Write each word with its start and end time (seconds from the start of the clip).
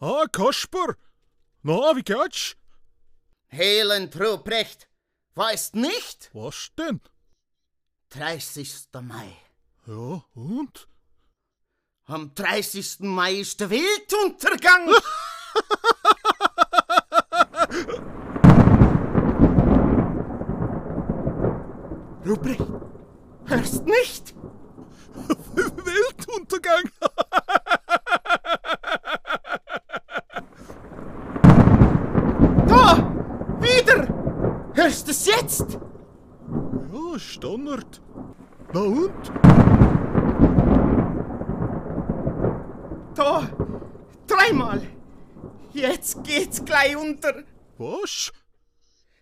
Ah, 0.00 0.26
Kasper! 0.30 0.96
Na, 1.62 1.94
wie 1.96 2.02
geht's? 2.02 2.56
Elend, 3.50 4.18
Ruprecht. 4.20 4.88
Weißt 5.34 5.74
nicht? 5.76 6.30
Was 6.32 6.70
denn? 6.76 7.00
30. 8.10 8.88
Mai. 9.02 9.36
Ja, 9.86 10.24
und? 10.34 10.88
Am 12.06 12.34
30. 12.34 13.00
Mai 13.00 13.34
ist 13.34 13.60
der 13.60 13.70
Weltuntergang. 13.70 14.90
Ruprecht, 22.26 22.66
hörst 23.46 23.84
nicht? 23.84 24.34
Weltuntergang! 25.54 26.84
Da! 32.66 32.96
Wieder! 33.60 34.08
Hörst 34.74 35.08
es 35.08 35.23
jetzt? 35.36 35.78
Ja, 36.92 37.18
Standard. 37.18 38.02
Na 38.72 38.80
und? 38.80 39.32
Da! 43.14 43.48
Dreimal! 44.26 44.82
Jetzt 45.72 46.22
geht's 46.24 46.64
gleich 46.64 46.96
unter! 46.96 47.44
Was? 47.78 48.32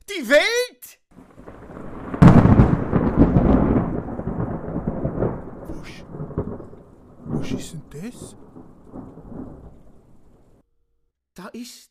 Die 0.09 0.29
Welt! 0.29 1.01
Was? 5.69 6.05
Was 7.27 7.53
ist 7.53 7.73
denn 7.73 7.83
das? 7.91 8.37
Da 11.35 11.49
ist. 11.49 11.91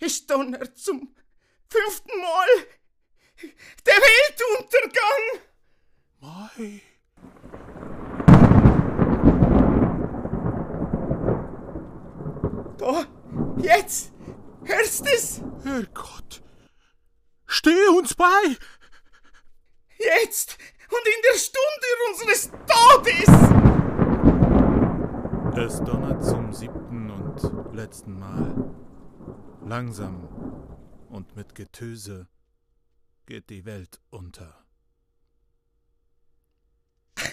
Es 0.00 0.26
donnert 0.26 0.78
zum 0.78 1.14
fünften 1.68 2.20
Mal! 2.20 2.77
Der 3.40 3.94
Weltuntergang! 3.94 5.22
Mei. 6.20 6.82
Da! 12.78 13.06
Jetzt! 13.58 14.12
Hörst 14.64 15.06
es? 15.06 15.40
Herrgott. 15.62 16.42
Steh 17.46 17.88
uns 17.96 18.14
bei! 18.14 18.56
Jetzt! 19.98 20.58
Und 20.90 21.06
in 21.06 21.22
der 21.22 21.38
Stunde 21.38 21.88
unseres 22.10 22.50
Todes! 22.66 23.28
Es 25.56 25.80
donnert 25.84 26.24
zum 26.24 26.52
siebten 26.52 27.10
und 27.10 27.74
letzten 27.74 28.18
Mal. 28.18 28.74
Langsam 29.64 30.28
und 31.08 31.36
mit 31.36 31.54
Getöse 31.54 32.26
geht 33.28 33.50
die 33.50 33.64
Welt 33.66 34.00
unter. 34.08 34.56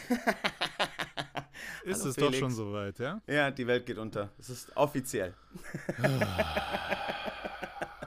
Ist 1.86 2.02
Hallo, 2.02 2.10
es 2.10 2.16
doch 2.16 2.26
Felix. 2.26 2.38
schon 2.40 2.52
soweit, 2.52 3.00
ja? 3.00 3.22
Ja, 3.28 3.50
die 3.50 3.66
Welt 3.66 3.86
geht 3.86 3.98
unter. 3.98 4.30
Es 4.38 4.50
ist 4.50 4.76
offiziell. 4.76 5.34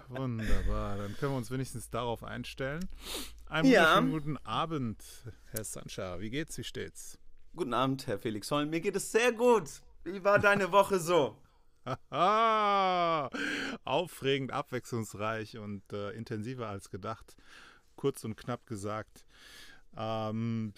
Wunderbar, 0.09 0.98
dann 0.98 1.16
können 1.16 1.33
wir 1.33 1.36
uns 1.39 1.50
wenigstens 1.50 1.89
darauf 1.89 2.22
einstellen. 2.25 2.86
Einen 3.47 3.70
Ja. 3.70 3.98
guten 4.00 4.36
Abend, 4.39 5.03
Herr 5.47 5.64
Sancha. 5.64 6.20
Wie 6.20 6.28
geht's, 6.31 6.59
wie 6.59 6.64
steht's? 6.64 7.19
Guten 7.56 7.72
Abend, 7.72 8.06
Herr 8.06 8.19
Felix 8.19 8.50
Holm. 8.50 8.69
Mir 8.70 8.81
geht 8.81 8.97
es 8.97 9.11
sehr 9.12 9.33
gut. 9.33 9.69
Wie 10.05 10.22
war 10.25 10.39
deine 10.39 10.72
Woche 10.72 10.98
so? 10.98 11.39
Aufregend, 13.84 14.53
abwechslungsreich 14.53 15.56
und 15.56 15.91
äh, 15.92 16.11
intensiver 16.11 16.69
als 16.69 16.91
gedacht. 16.91 17.36
Kurz 17.99 18.25
und 18.25 18.37
knapp 18.37 18.65
gesagt. 18.67 19.27
Ähm, 19.97 20.72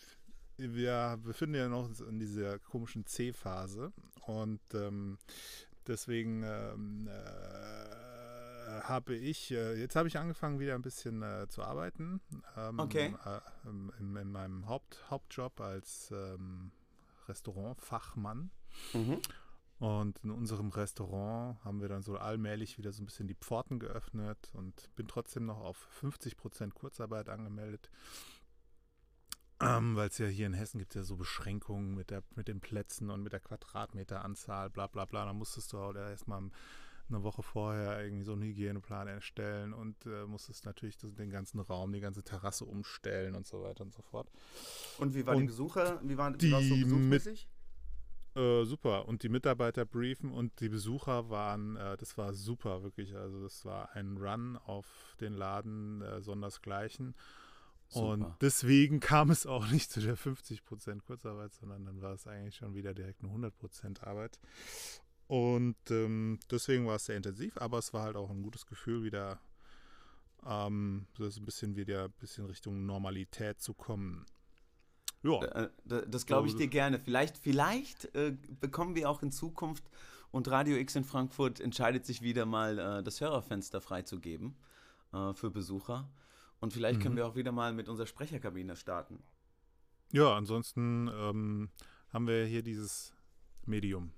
wir 0.57 1.19
befinden 1.23 1.55
ja 1.55 1.69
noch 1.69 1.89
in 2.01 2.19
dieser 2.19 2.59
komischen 2.59 3.05
C-Phase 3.05 3.93
und 4.27 4.61
ähm, 4.73 5.19
deswegen 5.87 6.43
ähm, 6.43 7.09
äh, 7.09 8.81
habe 8.83 9.15
ich, 9.15 9.51
äh, 9.51 9.75
jetzt 9.79 9.97
habe 9.97 10.09
ich 10.09 10.19
angefangen 10.19 10.61
wieder 10.61 10.75
ein 10.75 10.83
bisschen 10.83 11.23
äh, 11.23 11.47
zu 11.49 11.63
arbeiten. 11.63 12.23
Ähm, 12.57 12.79
Okay. 12.81 13.15
Äh, 13.27 13.69
in, 14.01 14.17
in 14.17 14.33
meinem 14.33 14.67
Haupt, 14.67 15.05
Hauptjob 15.11 15.61
als 15.61 16.11
ähm, 16.13 16.71
Restaurantfachmann. 17.29 18.51
Mhm. 18.95 19.21
Und 19.81 20.19
in 20.23 20.31
unserem 20.31 20.69
Restaurant 20.69 21.63
haben 21.65 21.81
wir 21.81 21.89
dann 21.89 22.03
so 22.03 22.17
allmählich 22.17 22.77
wieder 22.77 22.93
so 22.93 23.03
ein 23.03 23.07
bisschen 23.07 23.27
die 23.27 23.35
Pforten 23.35 23.79
geöffnet 23.79 24.51
und 24.53 24.95
bin 24.95 25.09
trotzdem 25.09 25.47
noch 25.47 25.59
auf 25.61 25.89
50% 26.03 26.73
Kurzarbeit 26.75 27.31
angemeldet. 27.31 27.91
Ähm, 29.59 29.97
Weil 29.97 30.09
es 30.09 30.19
ja 30.19 30.27
hier 30.27 30.47
in 30.47 30.53
Hessen 30.55 30.79
gibt 30.79 30.95
ja 30.95 31.03
so 31.03 31.17
Beschränkungen 31.17 31.95
mit, 31.95 32.11
der, 32.11 32.23
mit 32.35 32.49
den 32.49 32.61
Plätzen 32.61 33.11
und 33.11 33.23
mit 33.23 33.33
der 33.33 33.41
Quadratmeteranzahl, 33.41 34.69
bla 34.71 34.87
bla 34.87 35.07
bla. 35.07 35.25
Da 35.25 35.33
musstest 35.33 35.73
du 35.73 35.79
auch 35.79 35.95
erstmal 35.95 36.43
eine 37.09 37.23
Woche 37.23 37.43
vorher 37.43 38.03
irgendwie 38.05 38.25
so 38.25 38.33
einen 38.33 38.43
Hygieneplan 38.43 39.09
erstellen 39.09 39.73
und 39.73 40.05
äh, 40.07 40.27
musstest 40.27 40.65
natürlich 40.65 40.97
den 40.99 41.31
ganzen 41.31 41.59
Raum, 41.59 41.93
die 41.93 42.01
ganze 42.01 42.23
Terrasse 42.23 42.65
umstellen 42.67 43.35
und 43.35 43.47
so 43.47 43.63
weiter 43.63 43.83
und 43.83 43.93
so 43.93 44.03
fort. 44.03 44.31
Und 44.99 45.15
wie 45.15 45.27
war 45.27 45.37
die 45.37 45.45
Besucher? 45.45 46.01
Wie 46.05 46.17
war, 46.17 46.33
wie 46.35 46.39
die 46.39 46.51
so 46.51 46.59
mit- 46.61 46.85
besuchsmäßig? 46.85 47.49
Äh, 48.37 48.65
super. 48.65 49.09
Und 49.09 49.23
die 49.23 49.29
Mitarbeiter 49.29 49.85
briefen 49.85 50.31
und 50.31 50.61
die 50.61 50.69
Besucher 50.69 51.31
waren, 51.31 51.77
äh, 51.77 51.97
das 51.97 52.17
war 52.17 52.33
super, 52.33 52.83
wirklich. 52.83 53.17
Also 53.17 53.43
das 53.43 53.65
war 53.65 53.95
ein 53.95 54.17
Run 54.17 54.57
auf 54.57 55.17
den 55.21 55.33
Laden 55.33 56.03
äh, 56.03 56.21
sondersgleichen. 56.21 57.15
Und 57.93 58.21
Super. 58.21 58.37
deswegen 58.41 59.01
kam 59.01 59.31
es 59.31 59.47
auch 59.47 59.69
nicht 59.71 59.91
zu 59.91 60.01
der 60.01 60.17
50% 60.17 61.01
Kurzarbeit, 61.03 61.53
sondern 61.55 61.85
dann 61.87 62.01
war 62.01 62.13
es 62.13 62.27
eigentlich 62.27 62.57
schon 62.57 62.75
wieder 62.75 62.95
direkt 62.95 63.23
eine 63.25 63.33
100% 63.33 64.05
Arbeit. 64.05 64.39
Und 65.27 65.77
ähm, 65.91 66.39
deswegen 66.51 66.87
war 66.87 66.97
es 66.97 67.07
sehr 67.07 67.17
intensiv, 67.17 67.57
aber 67.57 67.79
es 67.79 67.93
war 67.93 68.05
halt 68.05 68.17
auch 68.17 68.31
ein 68.31 68.43
gutes 68.43 68.67
Gefühl, 68.67 69.03
wieder 69.03 69.41
ähm, 70.47 71.07
so 71.17 71.25
ein 71.25 71.45
bisschen 71.45 71.77
wieder 71.77 72.05
ein 72.05 72.13
bisschen 72.13 72.47
Richtung 72.47 72.87
Normalität 72.87 73.61
zu 73.61 73.75
kommen. 73.75 74.25
Ja. 75.23 75.43
Äh, 75.45 75.69
d- 75.85 76.03
Das 76.09 76.27
glaube 76.27 76.47
ich 76.49 76.53
glaube, 76.55 76.65
dir 76.65 76.69
gerne. 76.69 76.99
Vielleicht, 76.99 77.37
vielleicht 77.39 78.15
äh, 78.15 78.37
bekommen 78.61 78.95
wir 78.95 79.11
auch 79.11 79.23
in 79.23 79.31
Zukunft 79.33 79.85
und 80.31 80.49
Radio 80.49 80.77
X 80.77 80.97
in 80.97 81.05
Frankfurt 81.05 81.61
entscheidet 81.61 82.07
sich 82.07 82.23
wieder 82.23 82.47
mal, 82.47 82.79
äh, 82.79 83.03
das 83.03 83.21
Hörerfenster 83.21 83.81
freizugeben 83.81 84.57
äh, 85.13 85.33
für 85.35 85.51
Besucher. 85.51 86.09
Und 86.61 86.73
vielleicht 86.73 87.01
können 87.01 87.15
Mhm. 87.15 87.19
wir 87.19 87.27
auch 87.27 87.37
wieder 87.37 87.53
mal 87.53 87.73
mit 87.73 87.89
unserer 87.89 88.07
Sprecherkabine 88.07 88.77
starten. 88.77 89.23
Ja, 90.13 90.35
ansonsten 90.37 91.09
ähm, 91.09 91.71
haben 92.13 92.27
wir 92.27 92.45
hier 92.47 92.63
dieses 92.63 93.13
Medium. 93.67 94.13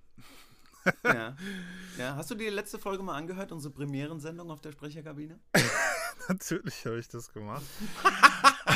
ja. 1.05 1.37
ja. 1.99 2.17
Hast 2.17 2.31
du 2.31 2.35
dir 2.35 2.51
die 2.51 2.57
letzte 2.57 2.79
Folge 2.79 3.03
mal 3.03 3.15
angehört, 3.17 3.53
unsere 3.53 3.73
Premierensendung 3.75 4.51
auf 4.51 4.61
der 4.61 4.73
Sprecherkabine? 4.73 5.39
Natürlich 6.29 6.85
habe 6.87 6.99
ich 6.99 7.09
das 7.09 7.33
gemacht. 7.33 7.63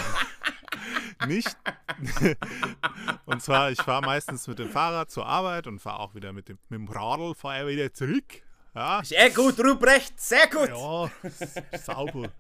Nicht. 1.27 1.57
und 3.27 3.43
zwar, 3.43 3.71
ich 3.71 3.81
fahre 3.81 4.05
meistens 4.05 4.47
mit 4.47 4.59
dem 4.59 4.71
Fahrrad 4.71 5.11
zur 5.11 5.27
Arbeit 5.27 5.67
und 5.67 5.79
fahre 5.79 6.01
auch 6.01 6.15
wieder 6.15 6.33
mit 6.33 6.49
dem, 6.49 6.59
mit 6.69 6.79
dem 6.79 6.89
Radl 6.89 7.35
fahre 7.35 7.69
wieder 7.69 7.93
zurück. 7.93 8.43
Ja, 8.75 9.03
Sehr 9.03 9.31
gut, 9.31 9.59
Ruprecht, 9.59 10.21
sehr 10.21 10.49
gut! 10.49 10.69
ja 10.69 11.11
sauber. 11.79 12.31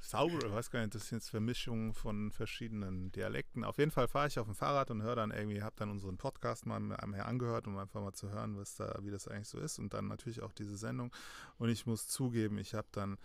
Sauber, 0.00 0.46
ich 0.46 0.52
weiß 0.52 0.70
gar 0.70 0.80
nicht, 0.80 0.94
das 0.94 1.08
sind 1.08 1.18
jetzt 1.18 1.30
Vermischungen 1.30 1.94
von 1.94 2.30
verschiedenen 2.30 3.10
Dialekten. 3.12 3.64
Auf 3.64 3.78
jeden 3.78 3.90
Fall 3.90 4.06
fahre 4.06 4.28
ich 4.28 4.38
auf 4.38 4.46
dem 4.46 4.54
Fahrrad 4.54 4.90
und 4.90 5.02
höre 5.02 5.16
dann 5.16 5.30
irgendwie, 5.30 5.62
habe 5.62 5.74
dann 5.78 5.90
unseren 5.90 6.18
Podcast 6.18 6.66
mal 6.66 6.76
einmal 6.76 7.20
angehört, 7.22 7.66
um 7.66 7.78
einfach 7.78 8.02
mal 8.02 8.12
zu 8.12 8.30
hören, 8.30 8.58
was 8.58 8.74
da, 8.74 8.98
wie 9.00 9.10
das 9.10 9.28
eigentlich 9.28 9.48
so 9.48 9.58
ist. 9.58 9.78
Und 9.78 9.94
dann 9.94 10.08
natürlich 10.08 10.42
auch 10.42 10.52
diese 10.52 10.76
Sendung. 10.76 11.10
Und 11.56 11.70
ich 11.70 11.86
muss 11.86 12.06
zugeben, 12.06 12.58
ich 12.58 12.74
habe 12.74 12.86
dann 12.92 13.16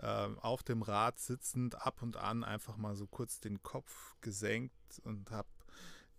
auf 0.00 0.62
dem 0.62 0.82
Rad 0.82 1.18
sitzend 1.18 1.80
ab 1.86 2.02
und 2.02 2.16
an 2.16 2.44
einfach 2.44 2.76
mal 2.76 2.96
so 2.96 3.06
kurz 3.06 3.40
den 3.40 3.62
Kopf 3.62 4.16
gesenkt 4.20 5.00
und 5.04 5.30
habe 5.30 5.48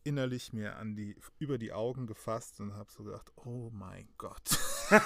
innerlich 0.03 0.53
mir 0.53 0.75
an 0.77 0.95
die 0.95 1.15
über 1.39 1.57
die 1.57 1.73
Augen 1.73 2.05
gefasst 2.07 2.59
und 2.59 2.73
habe 2.73 2.91
so 2.91 3.03
gedacht, 3.03 3.31
oh 3.35 3.69
mein 3.71 4.07
Gott. 4.17 4.59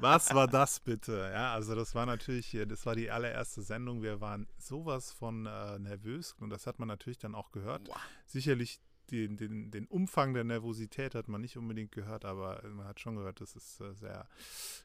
Was 0.00 0.34
war 0.34 0.48
das 0.48 0.80
bitte? 0.80 1.30
Ja, 1.32 1.54
also 1.54 1.74
das 1.74 1.94
war 1.94 2.06
natürlich 2.06 2.46
hier, 2.46 2.66
das 2.66 2.86
war 2.86 2.94
die 2.94 3.10
allererste 3.10 3.62
Sendung. 3.62 4.02
Wir 4.02 4.20
waren 4.20 4.48
sowas 4.58 5.12
von 5.12 5.46
äh, 5.46 5.78
nervös 5.78 6.34
und 6.40 6.50
das 6.50 6.66
hat 6.66 6.78
man 6.78 6.88
natürlich 6.88 7.18
dann 7.18 7.34
auch 7.34 7.52
gehört. 7.52 7.88
Sicherlich 8.26 8.80
den, 9.10 9.36
den, 9.36 9.70
den 9.70 9.86
Umfang 9.86 10.34
der 10.34 10.44
Nervosität 10.44 11.14
hat 11.14 11.28
man 11.28 11.40
nicht 11.40 11.56
unbedingt 11.56 11.92
gehört, 11.92 12.24
aber 12.24 12.62
man 12.68 12.86
hat 12.86 13.00
schon 13.00 13.16
gehört, 13.16 13.40
dass 13.40 13.56
es 13.56 13.80
äh, 13.80 13.94
sehr, 13.94 14.28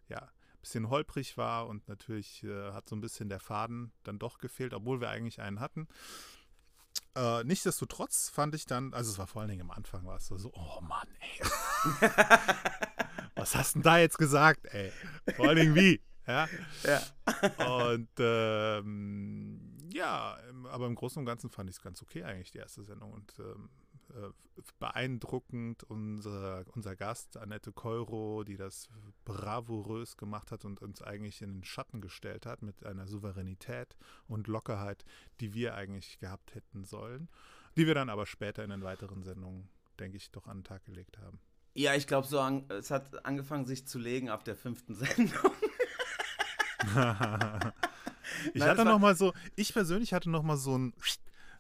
ja, 0.10 0.30
bisschen 0.66 0.90
holprig 0.90 1.38
war 1.38 1.68
und 1.68 1.88
natürlich 1.88 2.44
äh, 2.44 2.72
hat 2.72 2.90
so 2.90 2.96
ein 2.96 3.02
bisschen 3.02 3.30
der 3.30 3.40
Faden 3.40 3.92
dann 4.04 4.18
doch 4.18 4.40
gefehlt, 4.40 4.74
obwohl 4.74 5.00
wir 5.00 5.10
eigentlich 5.10 5.40
einen 5.40 5.60
hatten. 5.60 5.88
Äh, 7.16 7.44
nichtsdestotrotz 7.44 8.30
fand 8.30 8.56
ich 8.56 8.66
dann, 8.66 8.92
also 8.94 9.12
es 9.12 9.20
war 9.20 9.28
vor 9.28 9.42
allen 9.42 9.52
Dingen 9.52 9.62
am 9.62 9.72
Anfang, 9.72 10.06
war 10.06 10.18
es 10.18 10.26
so, 10.26 10.52
oh 10.54 10.82
Mann, 10.82 11.08
ey. 11.20 12.10
was 13.36 13.56
hast 13.56 13.76
du 13.76 13.80
denn 13.80 13.84
da 13.84 14.00
jetzt 14.00 14.18
gesagt, 14.18 14.66
ey? 14.66 14.92
Vor 15.36 15.50
allen 15.50 15.58
Dingen 15.58 15.76
wie? 15.76 16.02
Ja. 16.26 16.50
Ja. 16.84 17.84
Und 17.84 18.10
ähm, 18.18 19.78
ja, 19.94 20.40
aber 20.72 20.88
im 20.88 20.96
Großen 20.96 21.20
und 21.20 21.26
Ganzen 21.28 21.52
fand 21.52 21.70
ich 21.70 21.76
es 21.76 21.82
ganz 21.82 22.02
okay 22.02 22.24
eigentlich, 22.24 22.50
die 22.50 22.58
erste 22.58 22.84
Sendung. 22.84 23.14
Und 23.14 23.34
ähm, 23.38 23.70
äh, 23.80 23.85
beeindruckend 24.80 25.84
unser, 25.84 26.66
unser 26.74 26.96
Gast, 26.96 27.38
Annette 27.38 27.72
Keuro, 27.72 28.44
die 28.44 28.58
das 28.58 28.88
bravourös 29.26 30.18
gemacht 30.18 30.52
hat 30.52 30.66
und 30.66 30.82
uns 30.82 31.02
eigentlich 31.02 31.42
in 31.42 31.54
den 31.54 31.64
Schatten 31.64 32.02
gestellt 32.02 32.46
hat 32.46 32.62
mit 32.62 32.86
einer 32.86 33.08
Souveränität 33.08 33.96
und 34.28 34.48
Lockerheit, 34.48 35.06
die 35.40 35.54
wir 35.54 35.76
eigentlich 35.76 36.20
gehabt 36.20 36.56
hätten 36.56 36.86
sollen, 36.86 37.30
die 37.76 37.88
wir 37.88 37.96
dann 37.96 38.10
aber 38.10 38.26
später 38.26 38.64
in 38.64 38.70
den 38.70 38.84
weiteren 38.84 39.24
Sendungen, 39.24 39.70
denke 40.00 40.18
ich, 40.18 40.32
doch 40.32 40.48
an 40.48 40.60
den 40.60 40.64
Tag 40.64 40.86
gelegt 40.86 41.18
haben. 41.18 41.40
Ja, 41.74 41.94
ich 41.94 42.08
glaube, 42.08 42.28
so 42.28 42.40
an, 42.40 42.66
es 42.70 42.90
hat 42.90 43.26
angefangen, 43.26 43.66
sich 43.66 43.86
zu 43.86 44.00
legen 44.00 44.30
ab 44.30 44.46
der 44.46 44.56
fünften 44.56 44.96
Sendung. 44.96 45.52
ich 48.54 48.60
Nein, 48.60 48.70
hatte 48.70 48.86
noch 48.86 49.00
mal 49.00 49.16
so, 49.16 49.34
ich 49.56 49.74
persönlich 49.74 50.14
hatte 50.14 50.30
noch 50.30 50.44
mal 50.44 50.58
so 50.58 50.78
ein 50.78 50.94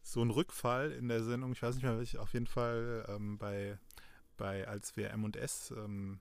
so 0.05 0.21
ein 0.21 0.29
Rückfall 0.29 0.91
in 0.91 1.07
der 1.07 1.23
Sendung. 1.23 1.51
Ich 1.51 1.63
weiß 1.63 1.75
nicht 1.75 1.83
mehr, 1.83 1.97
welch, 1.97 2.17
auf 2.19 2.33
jeden 2.33 2.45
Fall 2.45 3.05
ähm, 3.09 3.39
bei, 3.39 3.77
bei 4.37 4.67
als 4.67 4.95
wir 4.95 5.09
M&S 5.09 5.71
ähm, 5.75 6.19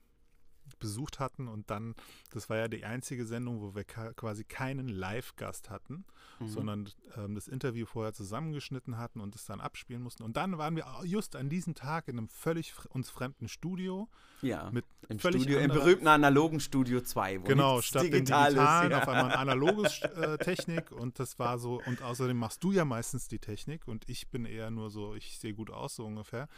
besucht 0.79 1.21
hatten 1.21 1.49
und 1.49 1.71
dann, 1.71 1.95
das 2.33 2.49
war 2.51 2.57
ja 2.57 2.69
die 2.69 2.85
einzige 2.85 3.25
Sendung, 3.27 3.61
wo 3.61 3.75
wir 3.75 3.85
quasi 3.85 4.45
keinen 4.45 4.89
Live-Gast 4.89 5.71
hatten, 5.71 6.05
Mhm. 6.41 6.49
sondern 6.49 6.89
ähm, 7.17 7.37
das 7.37 7.47
Interview 7.47 7.87
vorher 7.87 8.13
zusammengeschnitten 8.13 8.99
hatten 8.99 9.21
und 9.21 9.37
es 9.37 9.45
dann 9.45 9.61
abspielen 9.61 10.03
mussten. 10.03 10.25
Und 10.25 10.37
dann 10.37 10.59
waren 10.59 10.75
wir 10.75 10.85
just 11.05 11.37
an 11.37 11.49
diesem 11.49 11.75
Tag 11.77 12.09
in 12.09 12.19
einem 12.19 12.29
völlig 12.29 12.73
uns 12.91 13.09
fremden 13.09 13.47
Studio 13.47 14.09
Ja, 14.43 14.69
mit 14.73 14.85
im 15.09 15.21
völlig 15.21 15.43
Studio, 15.43 15.61
im 15.61 15.71
berühmten 15.71 16.09
analogen 16.09 16.59
Studio 16.59 17.01
2, 17.03 17.43
wo 17.43 17.45
Genau, 17.45 17.81
statt 17.83 18.05
digital 18.05 18.51
digitalen 18.53 18.91
ist. 18.91 18.97
auf 18.97 19.09
einmal 19.09 19.25
ein 19.31 19.39
analoges 19.39 20.01
äh, 20.03 20.39
Technik 20.39 20.91
und 20.91 21.21
das 21.21 21.39
war 21.39 21.59
so, 21.59 21.81
und 21.87 22.03
außerdem 22.03 22.37
machst 22.37 22.65
du 22.65 22.73
ja 22.73 22.85
meistens 22.85 23.29
die 23.29 23.39
Technik 23.39 23.87
und 23.87 24.09
ich 24.09 24.29
bin 24.29 24.45
eher 24.45 24.71
nur 24.73 24.91
so, 24.91 25.15
ich 25.15 25.39
sehe 25.39 25.55
gut 25.55 25.71
aus, 25.71 25.95
so 25.97 26.05
ungefähr. 26.05 26.49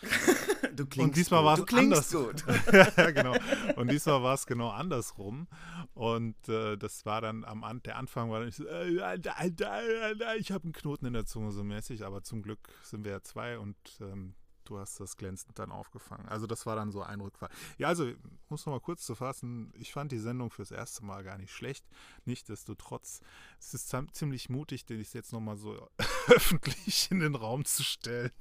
Du 0.75 0.87
klingst 0.87 0.99
und 1.09 1.17
diesmal 1.17 1.41
gut. 1.41 1.47
war 1.47 1.55
es 1.55 1.61
Du 1.61 1.67
klingst 1.67 2.15
anders. 2.15 2.45
gut. 2.45 2.45
ja, 2.97 3.11
genau. 3.11 3.35
Und 3.77 3.91
diesmal 3.91 4.16
war 4.23 4.35
es 4.35 4.47
genau 4.47 4.71
andersrum. 4.71 5.49
Und 5.95 6.49
äh, 6.49 6.77
das 6.77 7.07
war 7.07 7.21
dann 7.21 7.45
am 7.45 7.65
An 7.65 7.83
der 7.83 7.97
Anfang 7.97 8.31
war 8.31 8.41
dann 8.41 8.49
ich 8.49 8.57
so, 8.57 8.67
äh, 8.67 8.97
äh, 8.97 9.19
äh, 9.19 10.13
äh, 10.13 10.39
ich 10.39 10.53
habe 10.53 10.65
einen 10.65 10.73
Knoten 10.73 11.07
in 11.07 11.13
der 11.13 11.27
Zunge 11.27 11.53
so 11.53 11.65
mäßig, 11.65 12.05
aber 12.05 12.23
zum 12.23 12.43
Glück 12.43 12.69
sind 12.83 13.05
wir 13.05 13.13
ja 13.13 13.23
zwei 13.23 13.59
und 13.59 13.77
ähm, 14.01 14.35
du 14.67 14.79
hast 14.79 15.01
das 15.01 15.17
glänzend 15.17 15.59
dann 15.59 15.71
aufgefangen. 15.71 16.29
Also 16.29 16.47
das 16.47 16.67
war 16.67 16.77
dann 16.77 16.91
so 16.91 17.03
ein 17.03 17.21
Rückfall. 17.21 17.49
Ja, 17.79 17.89
also 17.89 18.11
muss 18.49 18.67
noch 18.67 18.75
mal 18.75 18.81
kurz 18.81 19.05
zu 19.05 19.15
fassen, 19.15 19.73
ich 19.77 19.93
fand 19.93 20.13
die 20.13 20.19
Sendung 20.19 20.51
fürs 20.51 20.71
erste 20.71 21.05
Mal 21.05 21.23
gar 21.25 21.39
nicht 21.39 21.53
schlecht. 21.53 21.87
Nichtsdestotrotz, 22.25 23.21
es 23.59 23.75
ist 23.75 23.95
ziemlich 24.13 24.49
mutig, 24.49 24.85
den 24.85 25.01
ich 25.01 25.15
jetzt 25.15 25.33
noch 25.33 25.41
mal 25.41 25.57
so 25.57 25.89
öffentlich 26.29 27.11
in 27.11 27.21
den 27.21 27.35
Raum 27.35 27.65
zu 27.65 27.83
stellen. 27.85 28.33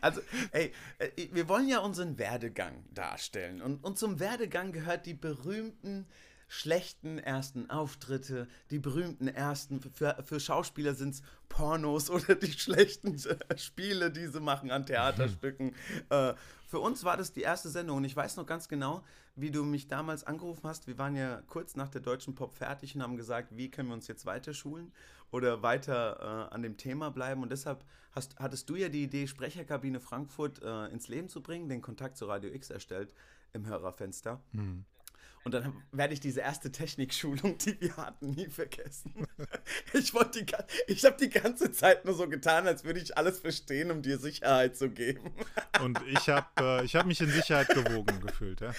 Also, 0.00 0.20
ey, 0.52 0.72
äh, 0.98 1.28
wir 1.32 1.48
wollen 1.48 1.68
ja 1.68 1.80
unseren 1.80 2.18
Werdegang 2.18 2.84
darstellen. 2.92 3.62
Und, 3.62 3.84
und 3.84 3.98
zum 3.98 4.20
Werdegang 4.20 4.72
gehört 4.72 5.06
die 5.06 5.14
berühmten 5.14 6.06
schlechten 6.50 7.20
ersten 7.20 7.70
Auftritte, 7.70 8.48
die 8.72 8.80
berühmten 8.80 9.28
ersten, 9.28 9.80
für, 9.80 10.18
für 10.24 10.40
Schauspieler 10.40 10.94
sind 10.94 11.14
es 11.14 11.22
Pornos 11.48 12.10
oder 12.10 12.34
die 12.34 12.52
schlechten 12.52 13.14
äh, 13.14 13.56
Spiele, 13.56 14.10
die 14.10 14.26
sie 14.26 14.40
machen 14.40 14.72
an 14.72 14.84
Theaterstücken. 14.84 15.76
äh, 16.10 16.34
für 16.66 16.80
uns 16.80 17.04
war 17.04 17.16
das 17.16 17.32
die 17.32 17.42
erste 17.42 17.68
Sendung 17.68 17.98
und 17.98 18.04
ich 18.04 18.16
weiß 18.16 18.36
noch 18.36 18.46
ganz 18.46 18.68
genau, 18.68 19.04
wie 19.36 19.52
du 19.52 19.64
mich 19.64 19.86
damals 19.86 20.24
angerufen 20.24 20.68
hast. 20.68 20.88
Wir 20.88 20.98
waren 20.98 21.14
ja 21.14 21.40
kurz 21.46 21.76
nach 21.76 21.88
der 21.88 22.00
Deutschen 22.00 22.34
Pop 22.34 22.52
fertig 22.52 22.96
und 22.96 23.02
haben 23.02 23.16
gesagt, 23.16 23.56
wie 23.56 23.70
können 23.70 23.88
wir 23.88 23.94
uns 23.94 24.08
jetzt 24.08 24.26
weiter 24.26 24.52
schulen 24.52 24.92
oder 25.30 25.62
weiter 25.62 26.48
äh, 26.50 26.54
an 26.54 26.62
dem 26.62 26.76
Thema 26.76 27.10
bleiben. 27.10 27.42
Und 27.42 27.50
deshalb 27.50 27.84
hast, 28.12 28.38
hattest 28.38 28.68
du 28.68 28.76
ja 28.76 28.88
die 28.88 29.04
Idee, 29.04 29.26
Sprecherkabine 29.26 30.00
Frankfurt 30.00 30.62
äh, 30.62 30.86
ins 30.86 31.08
Leben 31.08 31.28
zu 31.28 31.42
bringen, 31.42 31.68
den 31.68 31.82
Kontakt 31.82 32.16
zu 32.16 32.26
Radio 32.26 32.52
X 32.52 32.70
erstellt 32.70 33.14
im 33.52 33.66
Hörerfenster. 33.66 34.40
Und 35.42 35.54
dann 35.54 35.82
werde 35.90 36.12
ich 36.12 36.20
diese 36.20 36.40
erste 36.40 36.70
Technikschulung, 36.70 37.56
die 37.58 37.80
wir 37.80 37.96
hatten, 37.96 38.32
nie 38.32 38.48
vergessen. 38.48 39.26
Ich, 39.92 40.12
die 40.12 40.46
ich 40.86 41.04
habe 41.04 41.16
die 41.16 41.30
ganze 41.30 41.72
Zeit 41.72 42.04
nur 42.04 42.14
so 42.14 42.28
getan, 42.28 42.66
als 42.66 42.84
würde 42.84 43.00
ich 43.00 43.16
alles 43.16 43.40
verstehen, 43.40 43.90
um 43.90 44.02
dir 44.02 44.18
Sicherheit 44.18 44.76
zu 44.76 44.90
geben. 44.90 45.32
Und 45.82 46.00
ich 46.06 46.28
habe 46.28 46.46
äh, 46.60 46.84
ich 46.84 46.94
hab 46.94 47.06
mich 47.06 47.20
in 47.20 47.30
Sicherheit 47.30 47.68
gewogen 47.68 48.20
gefühlt. 48.20 48.60
Ja. 48.60 48.72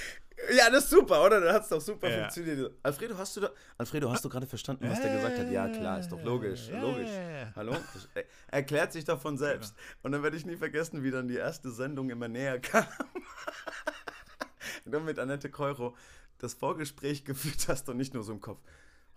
Ja, 0.53 0.69
das 0.69 0.85
ist 0.85 0.89
super, 0.89 1.23
oder? 1.25 1.39
Das 1.41 1.53
hat 1.55 1.71
doch 1.71 1.81
super 1.81 2.09
Ja. 2.09 2.19
funktioniert. 2.21 2.71
Alfredo, 2.83 3.17
hast 3.17 3.35
du 3.37 3.41
da, 3.41 3.51
Alfredo, 3.77 4.09
hast 4.11 4.23
du 4.25 4.29
gerade 4.29 4.47
verstanden, 4.47 4.89
was 4.89 5.01
der 5.01 5.11
gesagt 5.13 5.37
hat? 5.39 5.49
Ja, 5.49 5.67
klar, 5.69 5.99
ist 5.99 6.09
doch 6.11 6.21
logisch, 6.23 6.67
Ja, 6.69 6.81
logisch. 6.81 7.09
Hallo? 7.55 7.75
Äh, 8.15 8.23
erklärt 8.49 8.91
sich 8.91 9.05
doch 9.05 9.19
von 9.21 9.37
selbst. 9.37 9.75
Und 10.03 10.11
dann 10.11 10.23
werde 10.23 10.35
ich 10.37 10.45
nie 10.45 10.57
vergessen, 10.57 11.03
wie 11.03 11.11
dann 11.11 11.27
die 11.27 11.37
erste 11.37 11.71
Sendung 11.71 12.09
immer 12.09 12.27
näher 12.27 12.59
kam. 12.59 12.85
Und 14.85 14.91
dann 14.93 15.05
mit 15.05 15.19
Annette 15.19 15.49
Keuro 15.49 15.95
das 16.39 16.53
Vorgespräch 16.53 17.23
geführt 17.25 17.67
hast 17.67 17.87
und 17.89 17.97
nicht 17.97 18.13
nur 18.13 18.23
so 18.23 18.31
im 18.33 18.41
Kopf. 18.41 18.59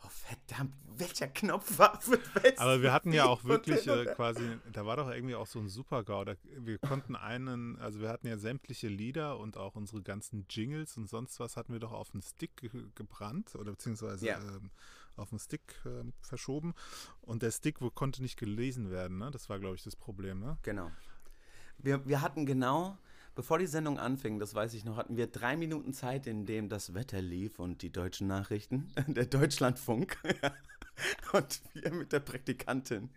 Oh, 0.05 0.11
verdammt, 0.11 0.75
welcher 0.99 1.29
Knopf 1.29 1.79
war 1.79 1.99
für 2.01 2.19
welches 2.35 2.59
Aber 2.59 2.83
wir 2.83 2.93
hatten 2.93 3.13
ja 3.13 3.25
auch 3.25 3.45
wirklich 3.45 3.87
äh, 3.87 4.05
quasi, 4.15 4.59
da 4.73 4.85
war 4.85 4.97
doch 4.97 5.09
irgendwie 5.09 5.35
auch 5.35 5.47
so 5.47 5.59
ein 5.59 5.69
Super-GAU. 5.69 6.25
Da, 6.25 6.35
wir 6.59 6.79
konnten 6.79 7.17
einen, 7.17 7.79
also 7.79 8.01
wir 8.01 8.11
hatten 8.11 8.27
ja 8.27 8.37
sämtliche 8.37 8.89
Lieder 8.89 9.39
und 9.39 9.57
auch 9.57 9.77
unsere 9.77 10.03
ganzen 10.03 10.47
Jingles 10.51 10.97
und 10.97 11.09
sonst 11.09 11.41
was 11.41 11.57
hatten 11.57 11.73
wir 11.73 11.81
doch 11.81 11.93
auf 11.93 12.11
den 12.11 12.21
Stick 12.23 12.57
ge 12.57 12.71
gebrannt 12.95 13.55
oder 13.55 13.71
beziehungsweise 13.73 14.27
Ja. 14.27 14.39
ähm, 14.39 14.71
auf 15.17 15.31
den 15.31 15.39
Stick 15.39 15.75
ähm, 15.87 16.13
verschoben. 16.21 16.75
Und 17.23 17.43
der 17.43 17.51
Stick 17.51 17.79
konnte 17.95 18.21
nicht 18.23 18.37
gelesen 18.37 18.91
werden, 18.91 19.19
ne? 19.19 19.31
Das 19.31 19.49
war, 19.49 19.59
glaube 19.59 19.77
ich, 19.77 19.83
das 19.83 19.97
Problem, 19.97 20.41
ne? 20.41 20.59
Genau. 20.63 20.91
Wir, 21.79 22.07
wir 22.07 22.21
hatten 22.21 22.47
genau, 22.47 22.99
bevor 23.35 23.59
die 23.59 23.67
Sendung 23.67 23.99
anfing, 23.99 24.39
das 24.39 24.55
weiß 24.55 24.75
ich 24.75 24.85
noch, 24.85 24.97
hatten 24.97 25.17
wir 25.17 25.27
drei 25.27 25.57
Minuten 25.57 25.93
Zeit, 25.93 26.27
in 26.27 26.47
dem 26.47 26.69
das 26.69 26.95
Wetter 26.95 27.21
lief 27.21 27.59
und 27.59 27.83
die 27.83 27.91
deutschen 27.91 28.27
Nachrichten, 28.27 28.93
der 29.07 29.27
Deutschlandfunk 29.27 30.17
und 31.33 31.61
wir 31.75 31.93
mit 31.93 32.13
der 32.13 32.21
Praktikantin 32.21 33.11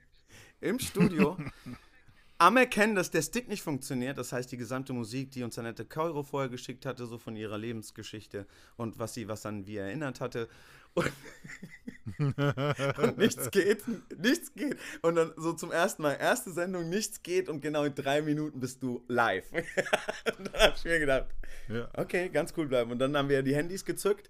im 0.59 0.79
Studio 0.79 1.37
am 2.37 2.57
Erkennen, 2.57 2.95
dass 2.95 3.11
der 3.11 3.21
Stick 3.21 3.47
nicht 3.47 3.61
funktioniert. 3.61 4.17
Das 4.17 4.31
heißt, 4.31 4.51
die 4.51 4.57
gesamte 4.57 4.93
Musik, 4.93 5.31
die 5.31 5.43
uns 5.43 5.57
Annette 5.57 5.85
Keuro 5.85 6.23
vorher 6.23 6.49
geschickt 6.49 6.85
hatte, 6.85 7.05
so 7.05 7.17
von 7.17 7.35
ihrer 7.35 7.57
Lebensgeschichte 7.57 8.45
und 8.75 8.99
was 8.99 9.13
sie 9.13 9.27
was 9.27 9.45
an 9.45 9.65
wie 9.65 9.77
erinnert 9.77 10.21
hatte. 10.21 10.47
Und, 10.93 11.11
und 12.97 13.17
nichts 13.17 13.51
geht, 13.51 13.83
nichts 14.17 14.53
geht. 14.55 14.77
Und 15.01 15.15
dann 15.15 15.33
so 15.37 15.53
zum 15.53 15.71
ersten 15.71 16.01
Mal, 16.01 16.13
erste 16.13 16.51
Sendung, 16.51 16.89
nichts 16.89 17.21
geht 17.21 17.49
und 17.49 17.61
genau 17.61 17.83
in 17.83 17.93
drei 17.93 18.21
Minuten 18.21 18.59
bist 18.59 18.81
du 18.81 19.03
live. 19.07 19.45
und 20.37 20.47
dann 20.53 20.61
habe 20.61 20.73
ich 20.75 20.83
mir 20.85 20.99
gedacht, 20.99 21.27
Ja. 21.67 21.89
okay, 21.95 22.29
ganz 22.29 22.53
cool 22.57 22.67
bleiben. 22.67 22.91
Und 22.91 22.99
dann 22.99 23.15
haben 23.15 23.29
wir 23.29 23.43
die 23.43 23.55
Handys 23.55 23.85
gezückt 23.85 24.29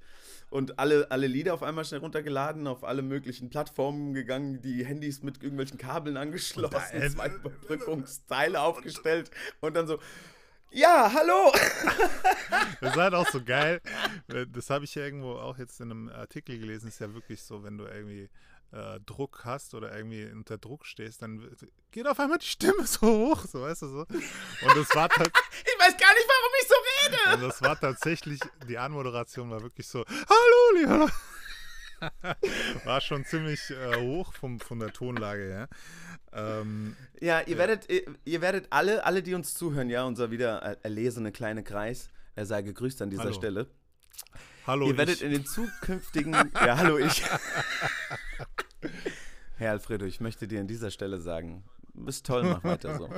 und 0.50 0.80
alle, 0.80 1.12
alle 1.12 1.28
Lieder 1.28 1.54
auf 1.54 1.64
einmal 1.64 1.86
schnell 1.86 2.00
runtergeladen, 2.00 2.68
auf 2.68 2.84
alle 2.84 3.02
möglichen 3.02 3.50
Plattformen 3.50 4.14
gegangen, 4.14 4.62
die 4.62 4.86
Handys 4.86 5.22
mit 5.22 5.44
irgendwelchen 5.44 5.78
Kabeln 5.78 6.18
angeschlossen, 6.18 7.10
zwei 7.10 7.28
Überbrückungsteile 7.30 8.62
aufgestellt 8.62 9.30
und 9.60 9.76
dann 9.76 9.88
so, 9.88 10.00
ja, 10.72 11.12
hallo! 11.14 11.54
Das 12.80 12.92
ist 12.92 12.98
halt 12.98 13.14
auch 13.14 13.28
so 13.28 13.44
geil. 13.44 13.82
Das 14.28 14.70
habe 14.70 14.86
ich 14.86 14.94
ja 14.96 15.04
irgendwo 15.04 15.34
auch 15.34 15.58
jetzt 15.58 15.82
in 15.82 15.92
einem 15.92 16.10
Artikel 16.10 16.60
gelesen. 16.60 16.90
Ist 16.90 17.00
ja 17.00 17.14
wirklich 17.14 17.42
so, 17.42 17.64
wenn 17.64 17.78
du 17.78 17.86
irgendwie 17.86 18.30
äh, 18.72 19.00
Druck 19.06 19.42
hast 19.46 19.74
oder 19.74 19.96
irgendwie 19.96 20.26
unter 20.26 20.58
Druck 20.58 20.86
stehst, 20.86 21.22
dann 21.22 21.50
geht 21.92 22.08
auf 22.08 22.20
einmal 22.20 22.38
die 22.38 22.46
Stimme 22.46 22.86
so 22.86 23.08
hoch, 23.08 23.46
so 23.46 23.62
weißt 23.62 23.82
du 23.84 23.88
so. 23.88 24.00
Und 24.00 24.76
das 24.76 24.94
war, 24.96 25.10
Ich 25.12 25.80
weiß 25.80 25.98
gar 25.98 26.14
nicht, 26.14 26.28
warum 26.28 26.52
ich 26.62 26.68
so 26.68 26.76
rede! 26.76 27.36
und 27.36 27.50
das 27.50 27.62
war 27.62 27.80
tatsächlich, 27.80 28.40
die 28.68 28.78
Anmoderation 28.78 29.50
war 29.50 29.62
wirklich 29.62 29.88
so, 29.88 30.06
hallo, 30.06 30.80
lieber. 30.80 31.12
Leute." 32.02 32.38
War 32.86 33.02
schon 33.02 33.26
ziemlich 33.26 33.70
äh, 33.72 33.96
hoch 34.02 34.34
vom, 34.34 34.60
von 34.60 34.80
der 34.80 34.92
Tonlage 34.94 35.44
her. 35.44 35.70
Ähm, 36.34 36.96
Ja, 37.22 37.42
ihr 37.42 37.58
werdet, 37.58 37.90
ihr, 37.90 38.04
ihr 38.26 38.42
werdet 38.42 38.68
alle, 38.70 39.04
alle, 39.06 39.24
die 39.24 39.34
uns 39.34 39.54
zuhören, 39.54 39.90
ja, 39.90 40.04
unser 40.06 40.30
wieder 40.32 40.60
er- 40.62 40.78
erlesene 40.84 41.32
kleine 41.32 41.64
Kreis, 41.64 42.10
er 42.36 42.46
sei 42.46 42.62
gegrüßt 42.62 43.02
an 43.02 43.10
dieser 43.10 43.24
Hallo. 43.24 43.34
Stelle. 43.34 43.68
hallo, 44.68 44.88
ihr 44.88 44.98
werdet 44.98 45.16
ich, 45.18 45.24
in 45.24 45.32
den 45.32 45.46
zukünftigen. 45.46 46.34
ja, 46.54 46.78
hallo, 46.78 46.98
ich. 46.98 47.24
Herr 49.58 49.72
Alfredo, 49.72 50.06
ich 50.06 50.20
möchte 50.22 50.48
dir 50.48 50.60
an 50.60 50.68
dieser 50.68 50.92
Stelle 50.92 51.18
sagen, 51.20 51.64
du 51.96 52.06
bist 52.06 52.26
toll, 52.28 52.44
mach 52.44 52.64
weiter 52.64 52.96
so. 52.98 53.10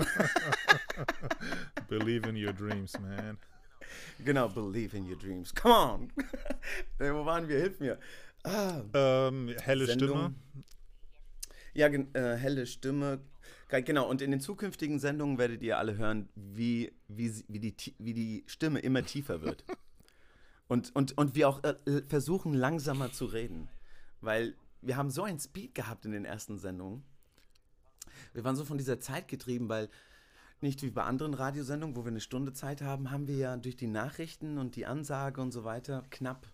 believe 1.89 2.27
in 2.29 2.35
your 2.37 2.53
dreams, 2.53 2.97
man. 2.99 3.37
genau, 4.23 4.47
believe 4.47 4.95
in 4.95 5.05
your 5.09 5.17
dreams. 5.17 5.53
Come 5.53 5.73
on! 5.75 6.13
Äh, 6.99 7.11
Wo 7.13 7.25
waren 7.25 7.47
wir? 7.49 7.57
Hilf 7.59 7.79
mir. 7.81 7.99
Ah, 8.43 8.81
Ähm, 8.93 9.49
helle 9.61 9.85
Sendung. 9.85 10.09
Stimme. 10.09 10.35
Ja, 11.73 11.87
äh, 11.87 12.35
helle 12.37 12.65
Stimme. 12.65 13.21
Ge- 13.69 13.81
Genau, 13.83 14.09
und 14.09 14.21
in 14.21 14.31
den 14.31 14.39
zukünftigen 14.41 14.99
Sendungen 14.99 15.37
werdet 15.37 15.61
ihr 15.61 15.77
alle 15.77 15.97
hören, 15.97 16.29
wie, 16.35 16.91
wie, 17.07 17.31
wie, 17.47 17.59
die, 17.59 17.75
wie 17.99 18.13
die 18.13 18.43
Stimme 18.47 18.79
immer 18.79 19.03
tiefer 19.05 19.41
wird. 19.41 19.63
Und, 20.71 20.95
und, 20.95 21.17
und 21.17 21.33
wir 21.33 21.49
auch 21.49 21.63
äh, 21.63 21.73
versuchen 22.07 22.53
langsamer 22.53 23.11
zu 23.11 23.25
reden. 23.25 23.69
Weil 24.21 24.53
wir 24.83 24.97
haben 24.97 25.09
so 25.09 25.23
einen 25.23 25.39
Speed 25.39 25.73
gehabt 25.73 26.05
in 26.05 26.11
den 26.11 26.25
ersten 26.25 26.59
Sendungen. 26.59 27.01
Wir 28.33 28.43
waren 28.43 28.55
so 28.55 28.63
von 28.65 28.77
dieser 28.77 28.99
Zeit 28.99 29.27
getrieben, 29.27 29.67
weil 29.67 29.89
nicht 30.61 30.83
wie 30.83 30.91
bei 30.91 31.01
anderen 31.05 31.33
Radiosendungen, 31.33 31.95
wo 31.95 32.03
wir 32.05 32.11
eine 32.11 32.21
Stunde 32.21 32.53
Zeit 32.53 32.83
haben, 32.83 33.09
haben 33.09 33.27
wir 33.27 33.35
ja 33.37 33.57
durch 33.57 33.77
die 33.77 33.87
Nachrichten 33.87 34.59
und 34.59 34.75
die 34.75 34.85
Ansage 34.85 35.41
und 35.41 35.51
so 35.51 35.63
weiter 35.63 36.05
knapp 36.11 36.45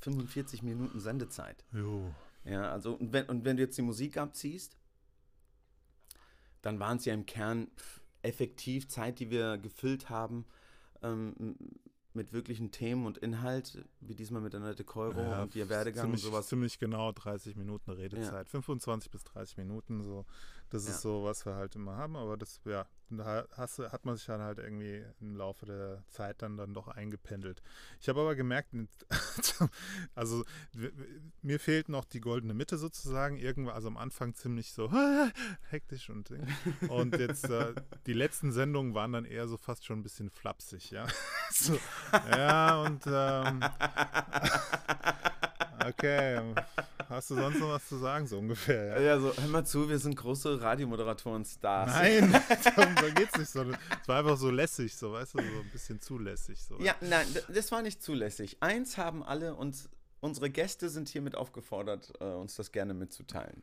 45 0.00 0.62
Minuten 0.62 1.00
Sendezeit. 1.00 1.64
Jo. 1.72 2.12
Ja, 2.44 2.70
also 2.70 2.94
und 2.94 3.12
wenn, 3.12 3.26
und 3.26 3.44
wenn 3.44 3.56
du 3.56 3.62
jetzt 3.62 3.76
die 3.76 3.82
Musik 3.82 4.16
abziehst, 4.16 4.76
dann 6.62 6.78
waren 6.78 6.96
es 6.98 7.04
ja 7.04 7.14
im 7.14 7.26
Kern 7.26 7.68
effektiv 8.22 8.88
Zeit, 8.88 9.18
die 9.18 9.30
wir 9.30 9.58
gefüllt 9.58 10.10
haben 10.10 10.44
ähm, 11.02 11.56
mit 12.12 12.32
wirklichen 12.32 12.70
Themen 12.70 13.06
und 13.06 13.18
Inhalt, 13.18 13.84
wie 14.00 14.14
diesmal 14.14 14.42
mit 14.42 14.54
Annette 14.54 14.84
Keuro 14.84 15.20
Ja, 15.20 15.42
und 15.42 15.54
ihr 15.54 15.68
Werdegang 15.68 16.06
ziemlich, 16.06 16.24
und 16.24 16.30
sowas. 16.30 16.48
Ziemlich 16.48 16.78
genau 16.78 17.12
30 17.12 17.56
Minuten 17.56 17.90
Redezeit. 17.90 18.48
25 18.48 19.10
bis 19.10 19.24
30 19.24 19.58
Minuten, 19.58 20.02
so. 20.02 20.26
Das 20.70 20.84
Ja. 20.86 20.92
ist 20.92 21.02
so, 21.02 21.24
was 21.24 21.44
wir 21.46 21.54
halt 21.56 21.74
immer 21.74 21.96
haben, 21.96 22.16
aber 22.16 22.36
das, 22.36 22.60
ja, 22.64 22.86
da 23.10 23.44
hast, 23.56 23.80
hat 23.80 24.04
man 24.04 24.14
sich 24.16 24.26
dann 24.26 24.40
halt 24.40 24.58
irgendwie 24.58 25.04
im 25.20 25.34
Laufe 25.34 25.66
der 25.66 26.04
Zeit 26.08 26.42
dann, 26.42 26.56
dann 26.56 26.72
doch 26.74 26.86
eingependelt. 26.86 27.60
Ich 28.00 28.08
habe 28.08 28.20
aber 28.20 28.36
gemerkt, 28.36 28.72
also 30.14 30.44
mir 31.42 31.58
fehlt 31.58 31.88
noch 31.88 32.04
die 32.04 32.20
goldene 32.20 32.54
Mitte 32.54 32.78
sozusagen, 32.78 33.36
irgendwann, 33.36 33.74
also 33.74 33.88
am 33.88 33.96
Anfang 33.96 34.34
ziemlich 34.34 34.72
so 34.72 34.92
hektisch 35.70 36.08
und 36.08 36.30
Ding. 36.30 36.46
Und 36.88 37.16
jetzt 37.18 37.50
äh, 37.50 37.74
die 38.06 38.12
letzten 38.12 38.52
Sendungen 38.52 38.94
waren 38.94 39.12
dann 39.12 39.24
eher 39.24 39.48
so 39.48 39.56
fast 39.56 39.84
schon 39.84 39.98
ein 39.98 40.02
bisschen 40.04 40.30
flapsig, 40.30 40.92
ja. 40.92 41.06
so, 41.50 41.76
ja, 42.30 42.80
und 42.82 43.02
ähm, 43.08 43.60
okay. 45.84 46.54
Hast 47.20 47.28
du 47.28 47.34
sonst 47.34 47.60
noch 47.60 47.68
was 47.68 47.86
zu 47.86 47.98
sagen, 47.98 48.26
so 48.26 48.38
ungefähr? 48.38 48.98
Ja? 48.98 49.00
Ja, 49.00 49.20
so, 49.20 49.36
hör 49.36 49.48
mal 49.48 49.62
zu, 49.62 49.86
wir 49.90 49.98
sind 49.98 50.16
große 50.16 50.58
Radiomoderatoren-Stars. 50.58 51.92
Nein, 51.92 52.32
darum 52.64 52.94
da 52.94 53.10
geht's 53.10 53.36
nicht 53.36 53.50
so. 53.50 53.60
Es 53.60 54.08
war 54.08 54.20
einfach 54.20 54.38
so 54.38 54.50
lässig, 54.50 54.96
so, 54.96 55.12
weißt 55.12 55.34
du, 55.34 55.38
so 55.40 55.44
ein 55.44 55.70
bisschen 55.70 56.00
zu 56.00 56.18
lässig. 56.18 56.62
So. 56.62 56.80
Ja, 56.80 56.94
nein, 57.02 57.26
das 57.54 57.70
war 57.72 57.82
nicht 57.82 58.02
zulässig. 58.02 58.56
Eins 58.60 58.96
haben 58.96 59.22
alle 59.22 59.54
uns, 59.54 59.90
unsere 60.20 60.48
Gäste 60.48 60.88
sind 60.88 61.10
hiermit 61.10 61.34
aufgefordert, 61.34 62.10
äh, 62.20 62.24
uns 62.24 62.54
das 62.54 62.72
gerne 62.72 62.94
mitzuteilen. 62.94 63.62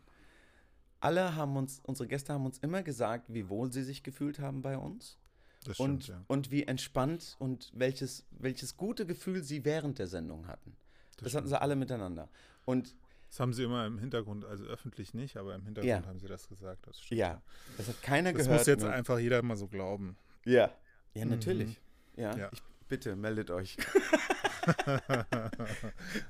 Alle 0.99 1.33
haben 1.33 1.57
uns, 1.57 1.81
unsere 1.81 2.07
Gäste 2.07 2.33
haben 2.33 2.45
uns 2.45 2.59
immer 2.59 2.83
gesagt, 2.83 3.33
wie 3.33 3.49
wohl 3.49 3.73
sie 3.73 3.81
sich 3.81 4.03
gefühlt 4.03 4.37
haben 4.37 4.61
bei 4.61 4.77
uns 4.77 5.17
das 5.63 5.79
und, 5.79 6.03
stimmt, 6.03 6.19
ja. 6.19 6.25
und 6.27 6.51
wie 6.51 6.61
entspannt 6.61 7.35
und 7.39 7.71
welches, 7.73 8.23
welches 8.29 8.77
gute 8.77 9.07
Gefühl 9.07 9.41
sie 9.41 9.65
während 9.65 9.97
der 9.97 10.05
Sendung 10.05 10.45
hatten. 10.45 10.77
Das, 11.17 11.33
hatten 11.33 11.47
sie 11.47 11.59
alle 11.59 11.75
miteinander. 11.75 12.29
Und 12.63 12.93
Das 13.29 13.39
haben 13.39 13.53
sie 13.53 13.63
immer 13.63 13.85
im 13.85 13.99
Hintergrund, 13.99 14.45
also 14.45 14.63
öffentlich 14.65 15.13
nicht, 15.13 15.37
aber 15.37 15.53
im 15.55 15.63
Hintergrund 15.65 15.89
Ja. 15.89 16.05
haben 16.07 16.19
sie 16.19 16.27
das 16.27 16.47
gesagt. 16.47 16.87
Das 16.87 16.99
stimmt. 17.01 17.19
ja, 17.19 17.41
das 17.77 17.87
hat 17.89 18.01
keiner 18.01 18.31
Das 18.33 18.43
gehört. 18.43 18.59
muss 18.61 18.67
jetzt 18.67 18.81
nur- 18.83 18.91
einfach 18.91 19.19
jeder 19.19 19.41
mal 19.41 19.57
so 19.57 19.67
glauben. 19.67 20.15
Ja. 20.45 20.71
Ja, 21.13 21.25
natürlich. 21.25 21.79
Ja, 22.15 22.35
Ja. 22.35 22.49
Ich, 22.53 22.61
bitte 22.87 23.15
meldet 23.15 23.51
euch. 23.51 23.77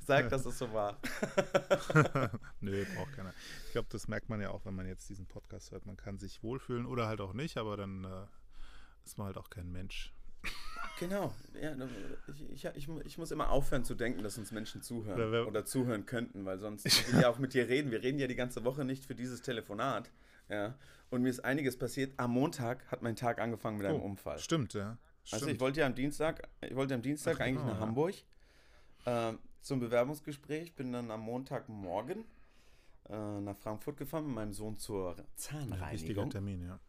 Sagt, 0.06 0.32
dass 0.32 0.46
es 0.46 0.58
so 0.58 0.72
war. 0.74 0.98
Nö, 2.62 2.86
braucht 2.96 3.14
keiner. 3.16 3.34
Ich 3.68 3.72
glaube, 3.72 3.88
das 3.92 4.08
merkt 4.08 4.30
man 4.30 4.42
ja 4.42 4.50
auch, 4.52 4.66
wenn 4.66 4.76
man 4.76 4.88
jetzt 4.88 5.10
diesen 5.10 5.26
Podcast 5.28 5.72
hört. 5.72 5.86
Man 5.86 5.98
kann 5.98 6.18
sich 6.20 6.42
wohlfühlen 6.44 6.86
oder 6.86 7.08
halt 7.08 7.22
auch 7.22 7.34
nicht, 7.34 7.58
aber 7.58 7.78
dann 7.78 8.04
äh, 8.06 8.26
ist 9.06 9.18
man 9.18 9.28
halt 9.28 9.38
auch 9.38 9.50
kein 9.50 9.72
Mensch. 9.72 10.14
Genau. 11.00 11.34
Ja, 11.62 11.76
ich, 12.28 12.66
ich, 12.66 12.76
ich, 12.76 12.88
mu- 12.88 13.02
ich 13.06 13.18
muss 13.18 13.32
immer 13.32 13.50
aufhören 13.52 13.84
zu 13.84 13.94
denken, 13.96 14.24
dass 14.24 14.38
uns 14.38 14.52
Menschen 14.52 14.82
zuhören 14.82 15.22
Oder 15.30 15.48
oder 15.48 15.66
zuhören 15.66 16.06
könnten, 16.06 16.46
weil 16.46 16.58
sonst 16.60 16.86
will 17.14 17.22
ja 17.22 17.30
auch 17.30 17.38
mit 17.40 17.54
dir 17.54 17.68
reden. 17.70 17.92
Wir 17.92 18.02
reden 18.02 18.20
ja 18.20 18.28
die 18.28 18.36
ganze 18.36 18.64
Woche 18.66 18.84
nicht 18.84 19.06
für 19.06 19.16
dieses 19.16 19.42
Telefonat. 19.42 20.10
Ja. 20.50 20.76
Und 21.10 21.22
mir 21.22 21.30
ist 21.30 21.44
einiges 21.46 21.78
passiert. 21.78 22.14
Am 22.18 22.32
Montag 22.32 22.86
hat 22.92 23.02
mein 23.02 23.16
Tag 23.16 23.40
angefangen 23.40 23.78
mit 23.78 23.86
einem 23.88 24.02
Oh, 24.02 24.06
Unfall. 24.06 24.40
Stimmt, 24.40 24.74
ja. 24.74 24.98
Also 25.32 25.38
Stimmt. 25.46 25.52
ich 25.54 25.60
wollte 25.60 25.80
ja 25.82 25.86
am 25.86 25.96
Dienstag, 25.96 26.48
ich 26.62 26.76
wollte 26.76 26.94
am 26.94 27.02
Dienstag 27.02 27.36
Ach, 27.38 27.42
eigentlich 27.46 27.58
genau, 27.62 27.74
nach 27.74 27.80
ja. 27.82 27.86
Hamburg 27.88 28.16
ähm, 29.06 29.40
zum 29.62 29.80
Bewerbungsgespräch. 29.80 30.74
Bin 30.76 30.92
dann 30.94 31.12
am 31.12 31.22
Montagmorgen 31.22 32.26
äh, 33.10 33.42
nach 33.42 33.58
Frankfurt 33.58 33.98
gefahren 33.98 34.26
mit 34.26 34.36
meinem 34.36 34.54
Sohn 34.54 34.78
zur 34.78 35.12
Ein 35.12 35.18
wichtiger 35.18 35.28
Zahnreinigung. 35.36 36.30
Termin, 36.30 36.62
ja. 36.64 36.80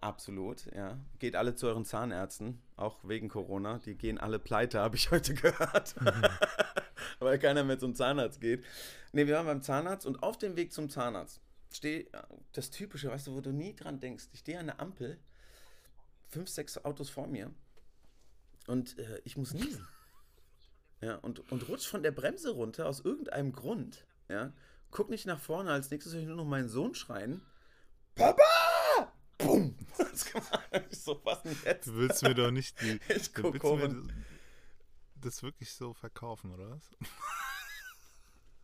Absolut, 0.00 0.66
ja. 0.74 0.98
Geht 1.18 1.36
alle 1.36 1.54
zu 1.54 1.66
euren 1.66 1.84
Zahnärzten, 1.84 2.62
auch 2.76 2.98
wegen 3.04 3.28
Corona. 3.28 3.78
Die 3.78 3.96
gehen 3.96 4.18
alle 4.18 4.38
pleite, 4.38 4.80
habe 4.80 4.96
ich 4.96 5.10
heute 5.10 5.34
gehört. 5.34 5.94
Weil 7.18 7.38
keiner 7.38 7.64
mehr 7.64 7.78
zum 7.78 7.94
Zahnarzt 7.94 8.40
geht. 8.40 8.64
Ne, 9.12 9.26
wir 9.26 9.34
waren 9.34 9.46
beim 9.46 9.62
Zahnarzt 9.62 10.06
und 10.06 10.22
auf 10.22 10.38
dem 10.38 10.56
Weg 10.56 10.72
zum 10.72 10.88
Zahnarzt 10.88 11.40
stehe 11.72 12.06
das 12.52 12.70
Typische, 12.70 13.10
weißt 13.10 13.28
du, 13.28 13.34
wo 13.34 13.40
du 13.40 13.52
nie 13.52 13.74
dran 13.74 14.00
denkst. 14.00 14.28
Ich 14.32 14.40
stehe 14.40 14.58
an 14.58 14.66
der 14.66 14.80
Ampel, 14.80 15.18
fünf, 16.28 16.48
sechs 16.48 16.78
Autos 16.84 17.10
vor 17.10 17.26
mir 17.26 17.52
und 18.66 18.98
äh, 18.98 19.20
ich 19.24 19.36
muss 19.36 19.54
niesen. 19.54 19.86
Ja, 21.02 21.14
und, 21.14 21.50
und 21.50 21.66
rutsch 21.70 21.88
von 21.88 22.02
der 22.02 22.10
Bremse 22.10 22.50
runter 22.50 22.86
aus 22.86 23.00
irgendeinem 23.00 23.52
Grund. 23.52 24.04
Ja, 24.28 24.52
guck 24.90 25.08
nicht 25.08 25.24
nach 25.24 25.40
vorne, 25.40 25.70
als 25.72 25.90
nächstes 25.90 26.12
höre 26.12 26.20
ich 26.20 26.26
nur 26.26 26.36
noch 26.36 26.44
meinen 26.44 26.68
Sohn 26.68 26.94
schreien. 26.94 27.40
Papa! 28.16 28.42
Bumm! 29.38 29.69
Das 30.10 30.34
war 30.34 30.42
so 30.90 31.20
was 31.24 31.42
denn 31.42 31.56
jetzt? 31.64 31.86
Du 31.86 31.94
willst 31.94 32.22
mir 32.22 32.34
doch 32.34 32.50
nicht 32.50 32.80
die, 32.80 33.00
Ich 33.08 33.32
du 33.32 33.42
guck 33.42 33.54
willst 33.54 34.06
mir 34.06 34.14
das 35.20 35.42
wirklich 35.42 35.72
so 35.72 35.92
verkaufen, 35.92 36.52
oder 36.52 36.70
was? 36.70 36.90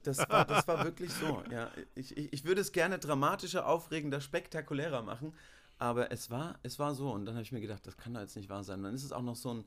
Das 0.02 0.18
war, 0.28 0.44
das 0.44 0.66
war 0.68 0.84
wirklich 0.84 1.12
so. 1.12 1.42
Ja, 1.50 1.70
ich, 1.94 2.16
ich, 2.16 2.32
ich 2.32 2.44
würde 2.44 2.60
es 2.60 2.72
gerne 2.72 2.98
dramatischer, 2.98 3.66
aufregender, 3.66 4.20
spektakulärer 4.20 5.02
machen, 5.02 5.34
aber 5.78 6.12
es 6.12 6.30
war, 6.30 6.58
es 6.62 6.78
war 6.78 6.94
so. 6.94 7.10
Und 7.10 7.26
dann 7.26 7.34
habe 7.34 7.42
ich 7.42 7.52
mir 7.52 7.60
gedacht, 7.60 7.86
das 7.86 7.96
kann 7.96 8.14
doch 8.14 8.20
jetzt 8.20 8.36
nicht 8.36 8.48
wahr 8.48 8.64
sein. 8.64 8.78
Und 8.78 8.84
dann 8.84 8.94
ist 8.94 9.04
es 9.04 9.12
auch 9.12 9.22
noch 9.22 9.36
so 9.36 9.54
ein 9.54 9.64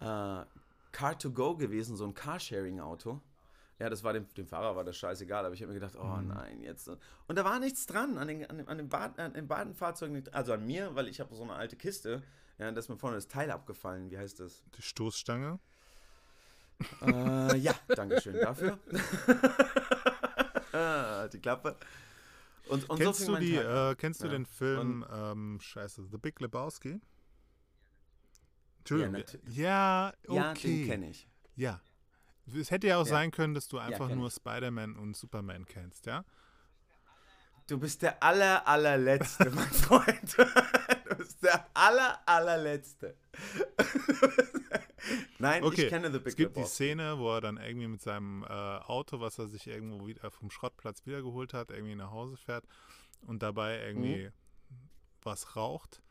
äh, 0.00 0.44
Car-to-Go 0.92 1.56
gewesen, 1.56 1.96
so 1.96 2.04
ein 2.04 2.14
Carsharing-Auto. 2.14 3.20
Ja, 3.78 3.88
das 3.88 4.02
war 4.02 4.12
dem, 4.12 4.26
dem 4.34 4.46
Fahrer 4.46 4.74
war 4.74 4.82
das 4.84 4.96
scheißegal, 4.96 5.44
aber 5.44 5.54
ich 5.54 5.62
habe 5.62 5.72
mir 5.72 5.78
gedacht, 5.78 5.94
oh 5.96 6.16
nein, 6.20 6.62
jetzt. 6.62 6.88
Und 6.88 7.36
da 7.38 7.44
war 7.44 7.60
nichts 7.60 7.86
dran 7.86 8.18
an 8.18 8.26
den, 8.26 8.44
an 8.50 8.58
den, 8.58 8.66
an 8.68 8.76
den, 8.78 8.88
Bad, 8.88 9.18
an 9.20 9.74
Fahrzeugen, 9.74 10.14
nicht- 10.14 10.34
also 10.34 10.52
an 10.52 10.66
mir, 10.66 10.94
weil 10.96 11.06
ich 11.06 11.20
habe 11.20 11.32
so 11.34 11.44
eine 11.44 11.52
alte 11.54 11.76
Kiste. 11.76 12.22
Ja, 12.58 12.72
da 12.72 12.78
ist 12.78 12.88
mir 12.88 12.96
vorne 12.96 13.14
das 13.16 13.28
Teil 13.28 13.52
abgefallen. 13.52 14.10
Wie 14.10 14.18
heißt 14.18 14.40
das? 14.40 14.64
Die 14.76 14.82
Stoßstange? 14.82 15.60
Äh, 17.02 17.56
ja, 17.56 17.72
danke 17.88 18.20
schön 18.20 18.34
dafür. 18.40 18.78
ah, 20.72 21.28
die 21.28 21.38
Klappe. 21.40 21.76
Und, 22.68 22.88
und 22.90 22.98
kennst 22.98 23.20
so 23.20 23.34
du 23.34 23.40
die, 23.40 23.54
äh, 23.56 23.94
kennst 23.96 24.22
du 24.22 24.26
Ja. 24.26 24.32
den 24.32 24.44
Film, 24.46 25.04
ähm, 25.12 25.58
scheiße, 25.60 26.04
The 26.10 26.18
Big 26.18 26.40
Lebowski? 26.40 27.00
Entschuldigung. 28.80 29.12
nat- 29.12 29.38
Ja, 29.48 30.12
okay. 30.26 30.36
Ja, 30.36 30.54
den 30.54 30.86
kenne 30.86 31.10
ich. 31.10 31.28
Ja. 31.56 31.80
Es 32.54 32.70
hätte 32.70 32.86
ja 32.88 32.96
auch 32.98 33.04
Ja. 33.06 33.10
sein 33.10 33.30
können, 33.30 33.54
dass 33.54 33.68
du 33.68 33.78
einfach 33.78 34.08
kenn 34.08 34.18
nur. 34.18 34.30
Spider-Man 34.30 34.96
und 34.96 35.16
Superman 35.16 35.64
kennst, 35.66 36.06
ja? 36.06 36.24
Du 37.66 37.78
bist 37.78 38.00
der 38.02 38.22
aller, 38.22 38.66
allerletzte, 38.66 39.50
mein 39.50 39.70
Freund. 39.70 40.36
Du 41.08 41.16
bist 41.16 41.42
der 41.44 41.66
aller, 41.74 42.18
allerletzte. 42.26 43.14
Nein, 45.38 45.62
Okay, 45.62 45.84
ich 45.84 45.88
kenne 45.88 46.10
The 46.10 46.18
Big 46.18 46.28
es 46.28 46.36
gibt 46.36 46.56
die 46.56 46.60
Lebowski. 46.60 46.74
Szene, 46.74 47.18
wo 47.18 47.32
er 47.34 47.40
dann 47.40 47.56
irgendwie 47.56 47.86
mit 47.86 48.00
seinem 48.02 48.42
äh, 48.42 48.46
Auto, 48.48 49.20
was 49.20 49.38
er 49.38 49.46
sich 49.48 49.66
irgendwo 49.66 50.06
wieder 50.06 50.30
vom 50.30 50.50
Schrottplatz 50.50 51.06
wiedergeholt 51.06 51.54
hat, 51.54 51.70
irgendwie 51.70 51.94
nach 51.94 52.10
Hause 52.10 52.36
fährt 52.36 52.64
und 53.22 53.42
dabei 53.42 53.80
irgendwie 53.86 54.26
Mhm. 54.70 54.76
was 55.22 55.56
raucht. 55.56 56.02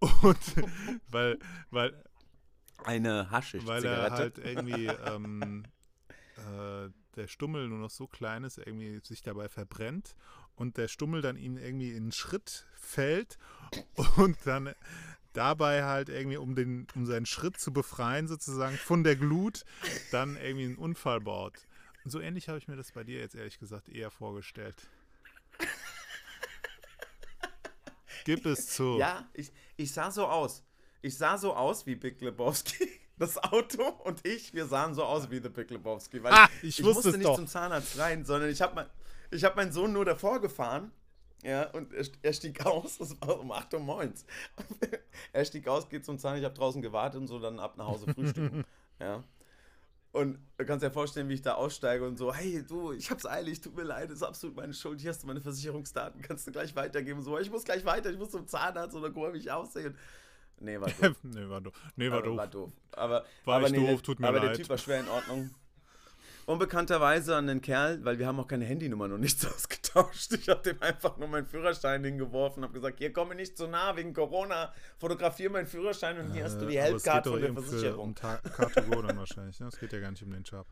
Und 0.22 0.38
weil, 1.08 1.38
weil, 1.70 2.04
Eine 2.84 3.30
Haschisch 3.30 3.66
weil 3.66 3.84
er 3.84 4.10
halt 4.10 4.38
irgendwie 4.44 4.86
ähm, 4.86 5.64
äh, 6.36 6.90
der 7.16 7.26
Stummel 7.26 7.68
nur 7.68 7.78
noch 7.78 7.90
so 7.90 8.06
klein 8.06 8.44
ist, 8.44 8.58
irgendwie 8.58 9.00
sich 9.02 9.22
dabei 9.22 9.48
verbrennt 9.48 10.14
und 10.54 10.76
der 10.76 10.88
Stummel 10.88 11.22
dann 11.22 11.36
ihm 11.36 11.56
irgendwie 11.56 11.90
in 11.90 12.04
einen 12.04 12.12
Schritt 12.12 12.66
fällt 12.74 13.38
und 14.16 14.36
dann 14.44 14.74
dabei 15.32 15.84
halt 15.84 16.08
irgendwie, 16.08 16.36
um, 16.36 16.54
den, 16.54 16.86
um 16.94 17.06
seinen 17.06 17.26
Schritt 17.26 17.58
zu 17.58 17.72
befreien, 17.72 18.26
sozusagen 18.26 18.76
von 18.76 19.04
der 19.04 19.16
Glut, 19.16 19.64
dann 20.10 20.36
irgendwie 20.36 20.66
einen 20.66 20.76
Unfall 20.76 21.20
baut. 21.20 21.66
Und 22.04 22.10
so 22.10 22.20
ähnlich 22.20 22.48
habe 22.48 22.58
ich 22.58 22.68
mir 22.68 22.76
das 22.76 22.92
bei 22.92 23.04
dir 23.04 23.20
jetzt 23.20 23.34
ehrlich 23.34 23.58
gesagt 23.58 23.88
eher 23.88 24.10
vorgestellt. 24.10 24.76
Gib 28.24 28.46
es 28.46 28.66
zu. 28.66 28.98
Ja, 28.98 29.28
ich, 29.32 29.52
ich 29.76 29.92
sah 29.92 30.10
so 30.10 30.26
aus. 30.26 30.64
Ich 31.02 31.16
sah 31.16 31.38
so 31.38 31.54
aus 31.54 31.86
wie 31.86 31.94
Big 31.96 32.20
Lebowski. 32.20 32.88
Das 33.18 33.36
Auto 33.36 33.82
und 34.04 34.24
ich, 34.24 34.54
wir 34.54 34.66
sahen 34.66 34.94
so 34.94 35.02
aus 35.02 35.28
wie 35.28 35.40
The 35.40 35.48
Big 35.48 35.68
Lebowski. 35.70 36.22
Weil 36.22 36.32
Ah, 36.32 36.48
ich 36.62 36.80
wusste 36.84 37.08
musste 37.08 37.18
nicht 37.18 37.24
doch. 37.26 37.34
zum 37.34 37.48
Zahnarzt 37.48 37.98
rein, 37.98 38.24
sondern 38.24 38.48
ich 38.48 38.62
habe 38.62 38.76
mein, 38.76 38.86
ich 39.32 39.42
hab 39.42 39.56
meinen 39.56 39.72
Sohn 39.72 39.92
nur 39.92 40.04
davor 40.04 40.40
gefahren 40.40 40.92
Ja, 41.42 41.68
und 41.70 41.92
er, 41.92 42.06
er 42.22 42.32
stieg 42.32 42.64
aus, 42.64 43.00
es 43.00 43.20
war 43.20 43.40
um 43.40 43.50
8 43.50 43.74
Uhr 43.74 43.80
morgens. 43.80 44.24
er 45.32 45.44
stieg 45.44 45.66
aus, 45.66 45.88
geht 45.88 46.04
zum 46.04 46.16
Zahn, 46.20 46.38
ich 46.38 46.44
habe 46.44 46.54
draußen 46.54 46.80
gewartet 46.80 47.20
und 47.20 47.26
so, 47.26 47.40
dann 47.40 47.58
ab 47.58 47.76
nach 47.76 47.86
Hause 47.88 48.06
frühstücken. 48.14 48.64
ja. 49.00 49.24
Und 50.12 50.38
du 50.56 50.64
kannst 50.64 50.84
dir 50.84 50.92
vorstellen, 50.92 51.28
wie 51.28 51.34
ich 51.34 51.42
da 51.42 51.54
aussteige 51.54 52.06
und 52.06 52.18
so, 52.18 52.32
hey, 52.32 52.64
du, 52.64 52.92
ich 52.92 53.10
hab's 53.10 53.26
eilig, 53.26 53.60
tut 53.60 53.74
mir 53.74 53.82
leid, 53.82 54.10
ist 54.12 54.22
absolut 54.22 54.54
meine 54.54 54.72
Schuld, 54.74 55.00
hier 55.00 55.10
hast 55.10 55.24
du 55.24 55.26
meine 55.26 55.40
Versicherungsdaten, 55.40 56.22
kannst 56.22 56.46
du 56.46 56.52
gleich 56.52 56.76
weitergeben. 56.76 57.20
So, 57.22 57.36
ich 57.36 57.50
muss 57.50 57.64
gleich 57.64 57.84
weiter, 57.84 58.10
ich 58.10 58.18
muss 58.18 58.30
zum 58.30 58.46
Zahnarzt 58.46 58.94
oder 58.96 59.10
guck 59.10 59.24
mal, 59.24 59.34
wie 59.34 59.38
ich 59.38 59.50
aussehe. 59.50 59.92
Nee, 60.60 60.80
war 60.80 60.88
doof. 61.00 61.16
nee, 61.22 61.48
war 61.48 61.60
doof. 61.60 61.72
Nee, 61.96 62.10
war 62.10 62.18
aber, 62.18 62.26
doof. 62.26 62.36
War 62.36 62.46
doof. 62.48 62.72
Aber, 62.92 63.24
War 63.44 63.56
aber 63.56 63.66
ich 63.66 63.72
nee, 63.72 63.90
doof, 63.90 64.02
tut 64.02 64.18
mir 64.20 64.28
aber 64.28 64.40
der 64.40 64.48
leid. 64.50 64.56
Typ 64.58 64.68
war 64.68 64.78
schwer 64.78 65.00
in 65.00 65.08
Ordnung. 65.08 65.50
Unbekannterweise 66.46 67.36
an 67.36 67.46
den 67.46 67.60
Kerl, 67.60 68.02
weil 68.06 68.18
wir 68.18 68.26
haben 68.26 68.40
auch 68.40 68.46
keine 68.48 68.64
Handynummern 68.64 69.12
und 69.12 69.20
nichts 69.20 69.44
ausgetauscht. 69.54 70.32
Ich 70.32 70.48
habe 70.48 70.62
dem 70.62 70.80
einfach 70.82 71.18
nur 71.18 71.28
meinen 71.28 71.46
Führerschein 71.46 72.02
hingeworfen, 72.02 72.62
habe 72.62 72.72
gesagt, 72.72 72.98
hier 72.98 73.12
komme 73.12 73.34
nicht 73.34 73.56
zu 73.58 73.66
nah 73.66 73.94
wegen 73.96 74.14
Corona, 74.14 74.72
fotografiere 74.98 75.52
meinen 75.52 75.66
Führerschein 75.66 76.18
und 76.18 76.32
hier 76.32 76.44
hast 76.44 76.58
du 76.58 76.66
die 76.66 76.76
Äh, 76.76 76.80
aber 76.80 76.88
Helpcard 76.92 77.26
von 77.26 77.40
der 77.40 77.50
eben 77.50 77.56
für, 77.62 77.62
Versicherung. 77.68 78.00
um 78.08 78.14
Ta- 78.14 78.40
Car2Go 78.56 79.06
dann 79.06 79.18
wahrscheinlich. 79.18 79.60
Ne? 79.60 79.66
Es 79.68 79.78
geht 79.78 79.92
ja 79.92 80.00
gar 80.00 80.10
nicht 80.10 80.22
um 80.22 80.30
den 80.30 80.42
Job. 80.42 80.66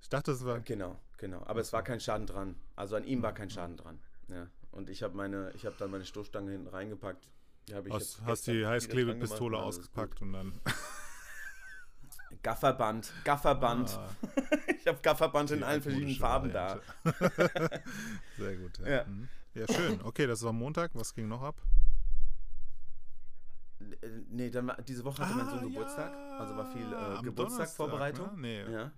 Ich 0.00 0.08
dachte, 0.08 0.32
es 0.32 0.44
war. 0.44 0.58
Genau, 0.60 0.98
genau. 1.18 1.42
Aber 1.46 1.60
es 1.60 1.72
war 1.72 1.84
kein 1.84 2.00
Schaden 2.00 2.26
dran. 2.26 2.56
Also 2.74 2.96
an 2.96 3.04
ihm 3.04 3.22
war 3.22 3.32
kein 3.32 3.50
Schaden 3.50 3.76
dran. 3.76 4.00
Ja. 4.28 4.48
Und 4.72 4.90
ich 4.90 5.02
habe 5.04 5.14
meine, 5.16 5.52
ich 5.54 5.64
habe 5.64 5.76
dann 5.78 5.92
meine 5.92 6.04
Stoßstange 6.04 6.50
hinten 6.50 6.66
reingepackt. 6.66 7.28
Ich 7.68 7.92
Hast, 7.92 8.20
hast 8.22 8.46
die 8.48 8.66
Heißklebepistole 8.66 9.56
ausgepackt 9.58 10.20
und 10.22 10.32
dann. 10.32 10.60
Gafferband, 12.42 13.12
Gafferband. 13.24 13.90
Ah, 13.96 14.08
Ich 14.80 14.86
habe 14.88 14.98
Gafferband 15.00 15.50
in 15.52 15.58
die 15.58 15.64
allen 15.64 15.80
verschiedenen 15.80 16.16
Farben 16.16 16.52
Variante. 16.52 16.82
Sehr 18.36 18.56
gut. 18.56 18.78
Ja. 18.80 18.88
Ja. 18.88 19.04
Mhm. 19.04 19.28
ja, 19.54 19.66
schön. 19.72 20.00
Okay, 20.02 20.26
das 20.26 20.42
war 20.42 20.52
Montag. 20.52 20.90
Was 20.94 21.14
ging 21.14 21.28
noch 21.28 21.42
ab? 21.42 21.54
da. 23.78 23.86
Äh, 24.06 24.08
Nee, 24.28 24.50
dann 24.50 24.66
war, 24.66 24.82
diese 24.82 25.04
Woche 25.04 25.22
hatte 25.24 25.34
mein 25.36 25.48
Sohn 25.48 25.58
Ah, 25.58 25.62
Geburtstag. 25.62 26.12
Also 26.38 26.56
war 26.56 26.72
viel 26.72 26.82
ja, 26.90 27.20
äh. 27.20 27.30
Donnerstag, 27.32 27.68
Ne? 28.18 28.32
Nee. 28.36 28.62
Ja. 28.72 28.92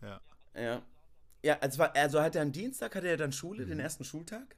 Ja. 0.00 0.20
Ja. 0.54 0.82
Ja, 1.44 1.58
also, 1.60 1.78
war, 1.78 1.94
also 1.94 2.20
hat 2.20 2.34
er 2.36 2.42
am 2.42 2.52
Dienstag 2.52 2.94
hatte 2.94 3.06
er 3.08 3.16
dann 3.16 3.32
Schule, 3.32 3.64
Mhm. 3.64 3.68
den 3.70 3.80
ersten 3.80 4.04
Schultag. 4.04 4.56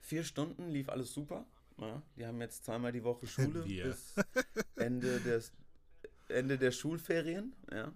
Vier 0.00 0.24
Stunden, 0.24 0.68
lief 0.70 0.88
alles 0.88 1.12
super. 1.12 1.44
Ja, 1.80 2.02
die 2.16 2.26
haben 2.26 2.40
jetzt 2.40 2.64
zweimal 2.64 2.92
die 2.92 3.04
Woche 3.04 3.26
Schule 3.26 3.64
Wir. 3.64 3.84
bis 3.84 4.14
Ende 4.76 5.20
des 5.20 5.52
Ende 6.28 6.58
der 6.58 6.72
Schulferien, 6.72 7.54
ja. 7.72 7.92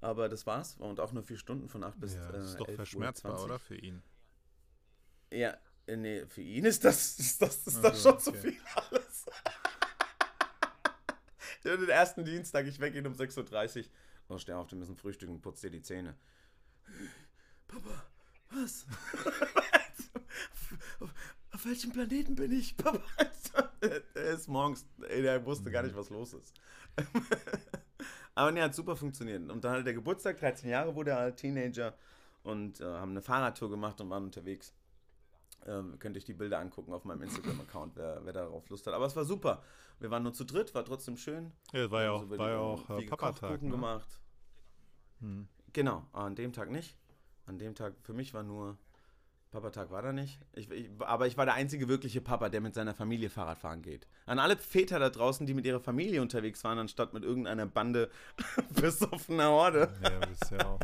Aber 0.00 0.28
das 0.28 0.46
war's. 0.46 0.76
Und 0.76 1.00
auch 1.00 1.12
nur 1.12 1.22
vier 1.22 1.38
Stunden 1.38 1.68
von 1.68 1.82
8 1.84 1.98
bis 1.98 2.14
ja, 2.14 2.28
äh, 2.28 2.32
das 2.32 2.50
ist 2.50 2.60
doch 2.60 2.68
11 2.68 2.70
Uhr 2.70 2.76
verschmerzbar, 2.76 3.36
20. 3.36 3.44
oder? 3.44 3.58
Für 3.58 3.76
ihn. 3.76 4.02
Ja, 5.32 5.56
äh, 5.86 5.96
nee, 5.96 6.26
für 6.26 6.42
ihn 6.42 6.64
ist 6.64 6.84
das, 6.84 7.18
ist 7.18 7.40
das, 7.40 7.66
ist 7.66 7.82
das 7.82 8.02
so, 8.02 8.10
schon 8.10 8.20
zu 8.20 8.30
okay. 8.30 8.52
viel 8.52 8.60
alles. 8.74 9.26
den 11.80 11.88
ersten 11.88 12.24
Dienstag, 12.24 12.66
ich 12.66 12.78
wecke 12.80 12.98
ihn 12.98 13.06
um 13.06 13.14
6.30 13.14 13.78
Uhr. 13.78 13.84
Oh, 14.28 14.38
steh 14.38 14.52
auf, 14.52 14.70
wir 14.70 14.78
müssen 14.78 14.96
frühstücken, 14.96 15.40
putz 15.40 15.60
dir 15.60 15.70
die 15.70 15.82
Zähne. 15.82 16.16
Papa, 17.68 18.06
was? 18.50 18.86
auf, 21.64 21.70
welchem 21.70 21.92
Planeten 21.92 22.34
bin 22.34 22.52
ich? 22.52 22.76
Papa, 22.76 23.00
er 23.80 24.34
ist 24.34 24.48
morgens, 24.48 24.86
ey, 25.08 25.22
der 25.22 25.44
wusste 25.44 25.70
gar 25.70 25.82
nicht, 25.82 25.96
was 25.96 26.10
los 26.10 26.34
ist. 26.34 26.54
Aber 28.34 28.52
nee, 28.52 28.60
hat 28.60 28.74
super 28.74 28.96
funktioniert. 28.96 29.48
Und 29.50 29.64
dann 29.64 29.72
hatte 29.72 29.84
der 29.84 29.94
Geburtstag, 29.94 30.38
13 30.38 30.70
Jahre 30.70 30.94
wurde 30.94 31.12
er 31.12 31.18
halt 31.18 31.36
Teenager 31.36 31.94
und 32.42 32.80
äh, 32.80 32.84
haben 32.84 33.12
eine 33.12 33.22
Fahrradtour 33.22 33.70
gemacht 33.70 34.00
und 34.00 34.10
waren 34.10 34.24
unterwegs. 34.24 34.74
Ähm, 35.66 35.98
könnt 35.98 36.16
euch 36.16 36.24
die 36.24 36.34
Bilder 36.34 36.58
angucken 36.58 36.92
auf 36.92 37.04
meinem 37.04 37.22
Instagram-Account, 37.22 37.96
wer, 37.96 38.20
wer 38.24 38.32
darauf 38.32 38.68
Lust 38.68 38.86
hat. 38.86 38.92
Aber 38.92 39.06
es 39.06 39.16
war 39.16 39.24
super. 39.24 39.62
Wir 39.98 40.10
waren 40.10 40.22
nur 40.22 40.34
zu 40.34 40.44
dritt, 40.44 40.74
war 40.74 40.84
trotzdem 40.84 41.16
schön. 41.16 41.52
Ja, 41.72 41.90
war 41.90 42.02
ja 42.02 42.12
Also 42.12 42.26
auch, 42.26 42.30
wird, 42.30 42.40
war 42.40 42.50
ja 42.50 42.58
auch 42.58 42.90
äh, 42.90 43.06
Papatag. 43.06 43.62
Ne? 43.62 43.70
gemacht. 43.70 44.20
Hm. 45.20 45.48
Genau, 45.72 46.04
an 46.12 46.34
dem 46.34 46.52
Tag 46.52 46.70
nicht. 46.70 46.98
An 47.46 47.58
dem 47.58 47.74
Tag, 47.74 47.94
für 48.02 48.12
mich 48.12 48.34
war 48.34 48.42
nur, 48.42 48.76
Papatag 49.54 49.90
war 49.90 50.02
da 50.02 50.12
nicht. 50.12 50.40
Ich, 50.52 50.68
ich, 50.70 50.90
aber 50.98 51.26
ich 51.28 51.36
war 51.36 51.44
der 51.46 51.54
einzige 51.54 51.88
wirkliche 51.88 52.20
Papa, 52.20 52.48
der 52.48 52.60
mit 52.60 52.74
seiner 52.74 52.92
Familie 52.92 53.30
Fahrrad 53.30 53.58
fahren 53.58 53.82
geht. 53.82 54.06
An 54.26 54.38
alle 54.40 54.56
Väter 54.56 54.98
da 54.98 55.10
draußen, 55.10 55.46
die 55.46 55.54
mit 55.54 55.64
ihrer 55.64 55.78
Familie 55.80 56.20
unterwegs 56.22 56.64
waren, 56.64 56.78
anstatt 56.78 57.14
mit 57.14 57.22
irgendeiner 57.22 57.64
Bande 57.66 58.10
besoffener 58.80 59.48
Horde. 59.50 59.94
Ja, 60.02 60.18
das 60.20 60.42
ist 60.42 60.50
ja 60.50 60.66
auch, 60.66 60.80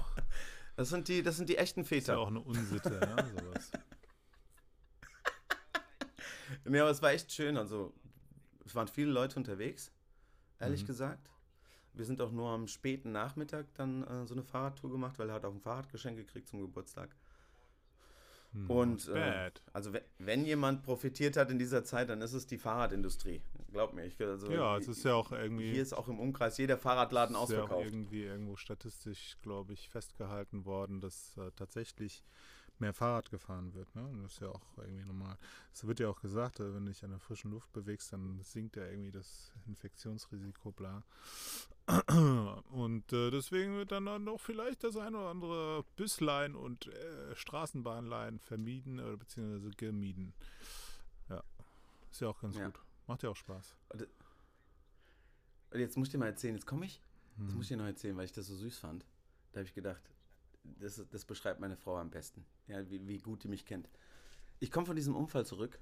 Das 0.77 0.89
sind 0.89 1.09
die, 1.09 1.23
das 1.23 1.37
sind 1.37 1.49
die 1.49 1.57
echten 1.57 1.81
ist 1.81 1.91
ja 1.91 1.97
Väter. 1.99 2.19
auch 2.21 2.29
eine 2.29 2.41
Unsitte, 2.41 2.91
ne? 2.91 3.17
Sowas. 3.39 3.71
Nee, 6.65 6.81
aber 6.81 6.91
es 6.91 7.01
war 7.03 7.13
echt 7.13 7.33
schön. 7.33 7.57
Also, 7.57 7.93
es 8.65 8.75
waren 8.75 8.89
viele 8.89 9.11
Leute 9.11 9.37
unterwegs, 9.37 9.93
ehrlich 10.59 10.83
Mhm. 10.83 10.87
gesagt. 10.87 11.31
Wir 11.93 12.05
sind 12.05 12.21
auch 12.21 12.31
nur 12.31 12.51
am 12.51 12.67
späten 12.69 13.13
Nachmittag 13.13 13.67
dann 13.75 14.05
äh, 14.05 14.27
so 14.27 14.35
eine 14.35 14.43
Fahrradtour 14.45 14.91
gemacht, 14.91 15.19
weil 15.19 15.29
er 15.29 15.35
hat 15.37 15.45
auch 15.45 15.53
ein 15.55 15.61
Fahrradgeschenk 15.61 16.17
gekriegt 16.17 16.49
zum 16.49 16.61
Geburtstag. 16.61 17.15
Hm, 18.53 18.69
Und 18.71 19.09
äh, 19.09 19.13
bad. 19.15 19.63
also 19.73 19.93
we- 19.93 20.03
wenn 20.19 20.45
jemand 20.45 20.83
profitiert 20.83 21.37
hat 21.37 21.51
in 21.51 21.59
dieser 21.59 21.85
Zeit, 21.85 22.09
dann 22.09 22.21
ist 22.21 22.33
es 22.33 22.47
die 22.47 22.59
Fahrradindustrie. 22.59 23.41
Glaub 23.73 23.93
mir. 23.95 24.05
Ich, 24.07 24.21
also, 24.21 24.51
Ja, 24.51 24.77
es 24.77 24.89
ist 24.89 25.05
ja 25.05 25.15
auch 25.15 25.31
irgendwie. 25.31 25.71
hier 25.73 25.83
ist 25.83 25.93
auch 25.93 26.09
im 26.09 26.19
Umkreis 26.19 26.59
jeder 26.59 26.77
Fahrradladen 26.77 27.37
ist 27.37 27.51
ja 27.51 27.59
auch 27.59 27.63
ausverkauft. 27.65 27.85
irgendwie 27.87 28.23
irgendwo 28.25 28.57
statistisch, 28.57 29.37
glaube 29.43 29.73
ich, 29.75 29.89
festgehalten 29.89 30.65
worden, 30.65 31.01
dass 31.01 31.37
äh, 31.37 31.53
tatsächlich 31.55 32.25
mehr 32.81 32.93
Fahrrad 32.95 33.31
gefahren 33.31 33.73
wird. 33.75 33.95
Ne? 33.95 34.09
Das 34.23 34.33
ist 34.35 34.41
ja 34.41 34.49
auch 34.49 34.79
irgendwie 34.79 35.05
normal. 35.05 35.37
Es 35.73 35.87
wird 35.87 36.01
ja 36.01 36.09
auch 36.09 36.21
gesagt, 36.21 36.61
äh, 36.61 36.75
wenn 36.75 36.85
du 36.87 36.93
dich 36.93 37.05
an 37.05 37.11
der 37.11 37.21
frischen 37.21 37.51
Luft 37.51 37.73
bewegst, 37.73 38.13
dann 38.13 38.41
sinkt 38.43 38.77
ja 38.77 38.85
irgendwie 38.87 39.11
das 39.13 39.53
Infektionsrisiko, 39.67 40.73
bla. 40.73 41.03
Und 42.71 43.13
äh, 43.13 43.31
deswegen 43.31 43.77
wird 43.77 43.91
dann 43.93 44.05
noch 44.25 44.39
vielleicht 44.41 44.85
das 44.85 44.97
ein 44.97 45.15
oder 45.15 45.29
andere 45.31 45.85
Büslein 45.97 46.55
und 46.55 46.87
äh, 46.87 47.35
Straßenbahnlein 47.35 48.39
vermieden 48.39 49.01
oder 49.01 49.17
beziehungsweise 49.17 49.71
gemieden. 49.73 50.33
Ja, 51.29 51.43
ist 52.11 52.21
ja 52.21 52.29
auch 52.29 52.41
ganz 52.41 52.57
Ja. 52.57 52.67
gut. 52.67 52.81
Macht 53.09 53.23
ja 53.25 53.31
auch 53.31 53.37
Spaß. 53.37 53.75
Und 55.73 55.79
jetzt 55.81 55.97
muss 55.97 56.09
ich 56.09 56.13
dir 56.13 56.19
mal 56.19 56.27
erzählen, 56.27 56.55
jetzt 56.55 56.67
komme 56.67 56.87
ich. 56.87 57.03
Hm. 57.37 57.55
muss 57.55 57.63
ich 57.65 57.69
dir 57.69 57.77
noch 57.77 57.87
erzählen, 57.87 58.17
weil 58.17 58.25
ich 58.27 58.33
das 58.33 58.47
so 58.47 58.55
süß 58.55 58.79
fand. 58.79 59.05
Da 59.53 59.59
habe 59.59 59.67
ich 59.67 59.75
gedacht, 59.75 60.03
das, 60.63 61.03
das 61.11 61.25
beschreibt 61.25 61.61
meine 61.61 61.77
Frau 61.77 61.97
am 61.97 62.11
besten. 62.11 62.45
Ja, 62.67 62.89
wie, 62.91 63.07
wie 63.07 63.19
gut 63.19 63.45
die 63.45 63.49
mich 63.49 63.65
kennt. 63.65 63.89
Ich 64.59 64.71
komme 64.71 64.87
von 64.87 64.97
diesem 64.97 65.17
Unfall 65.17 65.47
zurück 65.47 65.79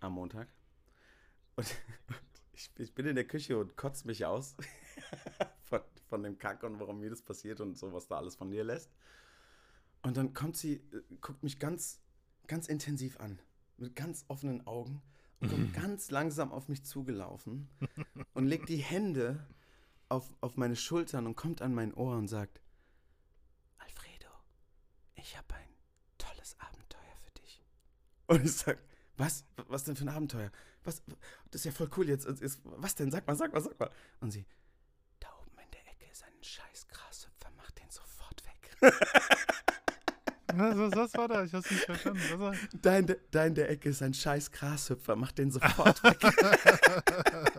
am 0.00 0.14
Montag. 0.14 0.48
Und 1.56 1.66
ich, 2.52 2.70
ich 2.78 2.94
bin 2.94 3.06
in 3.06 3.14
der 3.14 3.26
Küche 3.26 3.58
und 3.58 3.76
kotze 3.76 4.06
mich 4.06 4.24
aus 4.24 4.56
von, 5.62 5.80
von 6.08 6.22
dem 6.22 6.38
Kack 6.38 6.62
und 6.62 6.80
warum 6.80 7.00
mir 7.00 7.10
das 7.10 7.22
passiert 7.22 7.60
und 7.60 7.76
so, 7.76 7.92
was 7.92 8.08
da 8.08 8.16
alles 8.16 8.34
von 8.34 8.50
dir 8.50 8.64
lässt. 8.64 8.90
Und 10.02 10.16
dann 10.16 10.34
kommt 10.34 10.56
sie, 10.56 10.74
äh, 10.74 11.02
guckt 11.20 11.42
mich 11.42 11.58
ganz, 11.58 12.00
ganz 12.46 12.66
intensiv 12.66 13.20
an, 13.20 13.38
mit 13.76 13.94
ganz 13.94 14.24
offenen 14.28 14.66
Augen 14.66 15.00
und 15.40 15.50
kommt 15.50 15.74
ganz 15.74 16.10
langsam 16.10 16.52
auf 16.52 16.68
mich 16.68 16.84
zugelaufen 16.84 17.68
und 18.34 18.46
legt 18.46 18.68
die 18.68 18.78
Hände 18.78 19.46
auf, 20.08 20.34
auf 20.40 20.56
meine 20.56 20.76
Schultern 20.76 21.26
und 21.26 21.36
kommt 21.36 21.62
an 21.62 21.74
mein 21.74 21.94
Ohr 21.94 22.16
und 22.16 22.28
sagt, 22.28 22.61
ich 25.22 25.36
habe 25.36 25.54
ein 25.54 25.68
tolles 26.18 26.56
Abenteuer 26.58 27.16
für 27.24 27.30
dich. 27.40 27.64
Und 28.26 28.44
ich 28.44 28.52
sag, 28.52 28.78
was? 29.16 29.44
Was 29.68 29.84
denn 29.84 29.96
für 29.96 30.04
ein 30.04 30.08
Abenteuer? 30.08 30.50
Was? 30.84 31.02
Das 31.50 31.60
ist 31.60 31.64
ja 31.64 31.72
voll 31.72 31.88
cool 31.96 32.08
jetzt. 32.08 32.26
Ist, 32.26 32.60
was 32.64 32.94
denn? 32.94 33.10
Sag 33.10 33.26
mal, 33.26 33.36
sag 33.36 33.52
mal, 33.52 33.60
sag 33.60 33.78
mal. 33.78 33.90
Und 34.20 34.32
sie, 34.32 34.44
da 35.20 35.28
oben 35.40 35.58
in 35.58 35.70
der 35.70 35.86
Ecke 35.88 36.06
ist 36.10 36.24
ein 36.24 36.42
scheiß 36.42 36.88
Grashüpfer, 36.88 37.50
mach 37.56 37.70
den 37.70 37.88
sofort 37.90 38.42
weg. 38.44 38.76
Was, 40.54 40.76
was, 40.76 40.92
was 40.96 41.14
war 41.14 41.28
da? 41.28 41.44
Ich 41.44 41.54
hab's 41.54 41.70
nicht 41.70 41.84
verstanden. 41.84 42.20
Was 42.30 42.38
war? 42.38 42.54
Da 42.82 42.98
in, 42.98 43.06
der, 43.06 43.16
da 43.30 43.46
in 43.46 43.54
der 43.54 43.70
Ecke 43.70 43.88
ist 43.90 44.02
ein 44.02 44.12
scheiß 44.12 44.50
Grashüpfer, 44.50 45.16
mach 45.16 45.32
den 45.32 45.50
sofort 45.50 46.02
weg. 46.02 46.18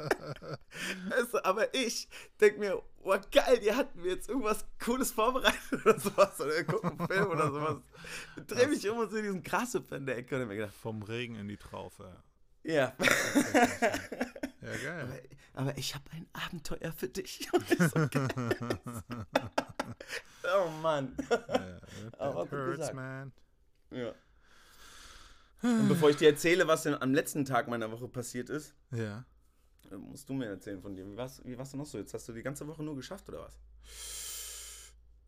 also, 1.11 1.41
aber 1.43 1.73
ich 1.73 2.07
denke 2.39 2.59
mir, 2.59 2.81
oh 3.03 3.17
geil, 3.31 3.59
die 3.59 3.73
hatten 3.73 4.01
mir 4.01 4.09
jetzt 4.13 4.29
irgendwas 4.29 4.65
Cooles 4.83 5.11
vorbereitet 5.11 5.59
oder 5.85 5.99
sowas. 5.99 6.39
Oder 6.41 6.49
wir 6.55 6.63
gucken 6.63 6.99
einen 6.99 7.07
Film 7.07 7.27
oder 7.27 7.51
sowas. 7.51 7.77
Dreh 8.47 8.67
mich 8.67 8.89
um 8.89 8.97
und 8.99 9.11
sehe 9.11 9.21
diesen 9.23 9.43
Grashüpfer 9.43 9.97
in 9.97 10.05
der 10.05 10.17
Ecke 10.17 10.41
und 10.41 10.47
mir 10.47 10.55
gedacht, 10.55 10.73
Vom 10.81 11.01
Regen 11.03 11.35
in 11.35 11.47
die 11.47 11.57
Traufe. 11.57 12.15
ja. 12.63 12.93
Ja, 14.63 14.69
geil. 14.81 15.23
Aber, 15.53 15.69
aber 15.71 15.77
ich 15.77 15.93
habe 15.93 16.05
ein 16.11 16.25
Abenteuer 16.31 16.93
für 16.93 17.09
dich. 17.09 17.49
So, 17.51 17.99
oh 20.57 20.69
Mann. 20.81 21.15
Ja, 21.29 21.79
Aber 22.17 22.49
hurts, 22.49 22.77
gesagt. 22.77 22.93
man. 22.95 23.33
Ja. 23.91 24.13
Und 25.61 25.87
bevor 25.87 26.09
ich 26.09 26.15
dir 26.17 26.29
erzähle, 26.29 26.67
was 26.67 26.83
denn 26.83 26.95
am 26.95 27.13
letzten 27.13 27.43
Tag 27.45 27.67
meiner 27.67 27.91
Woche 27.91 28.07
passiert 28.07 28.49
ist, 28.49 28.73
Ja. 28.91 29.25
Musst 29.97 30.29
du 30.29 30.33
mir 30.33 30.47
erzählen 30.47 30.81
von 30.81 30.95
dir. 30.95 31.05
Wie 31.09 31.17
war's, 31.17 31.41
wie 31.45 31.57
war's 31.57 31.71
denn 31.71 31.79
noch 31.79 31.85
so? 31.85 31.97
Jetzt 31.97 32.13
hast 32.13 32.27
du 32.27 32.33
die 32.33 32.43
ganze 32.43 32.67
Woche 32.67 32.83
nur 32.83 32.95
geschafft, 32.95 33.27
oder 33.29 33.41
was? 33.41 33.59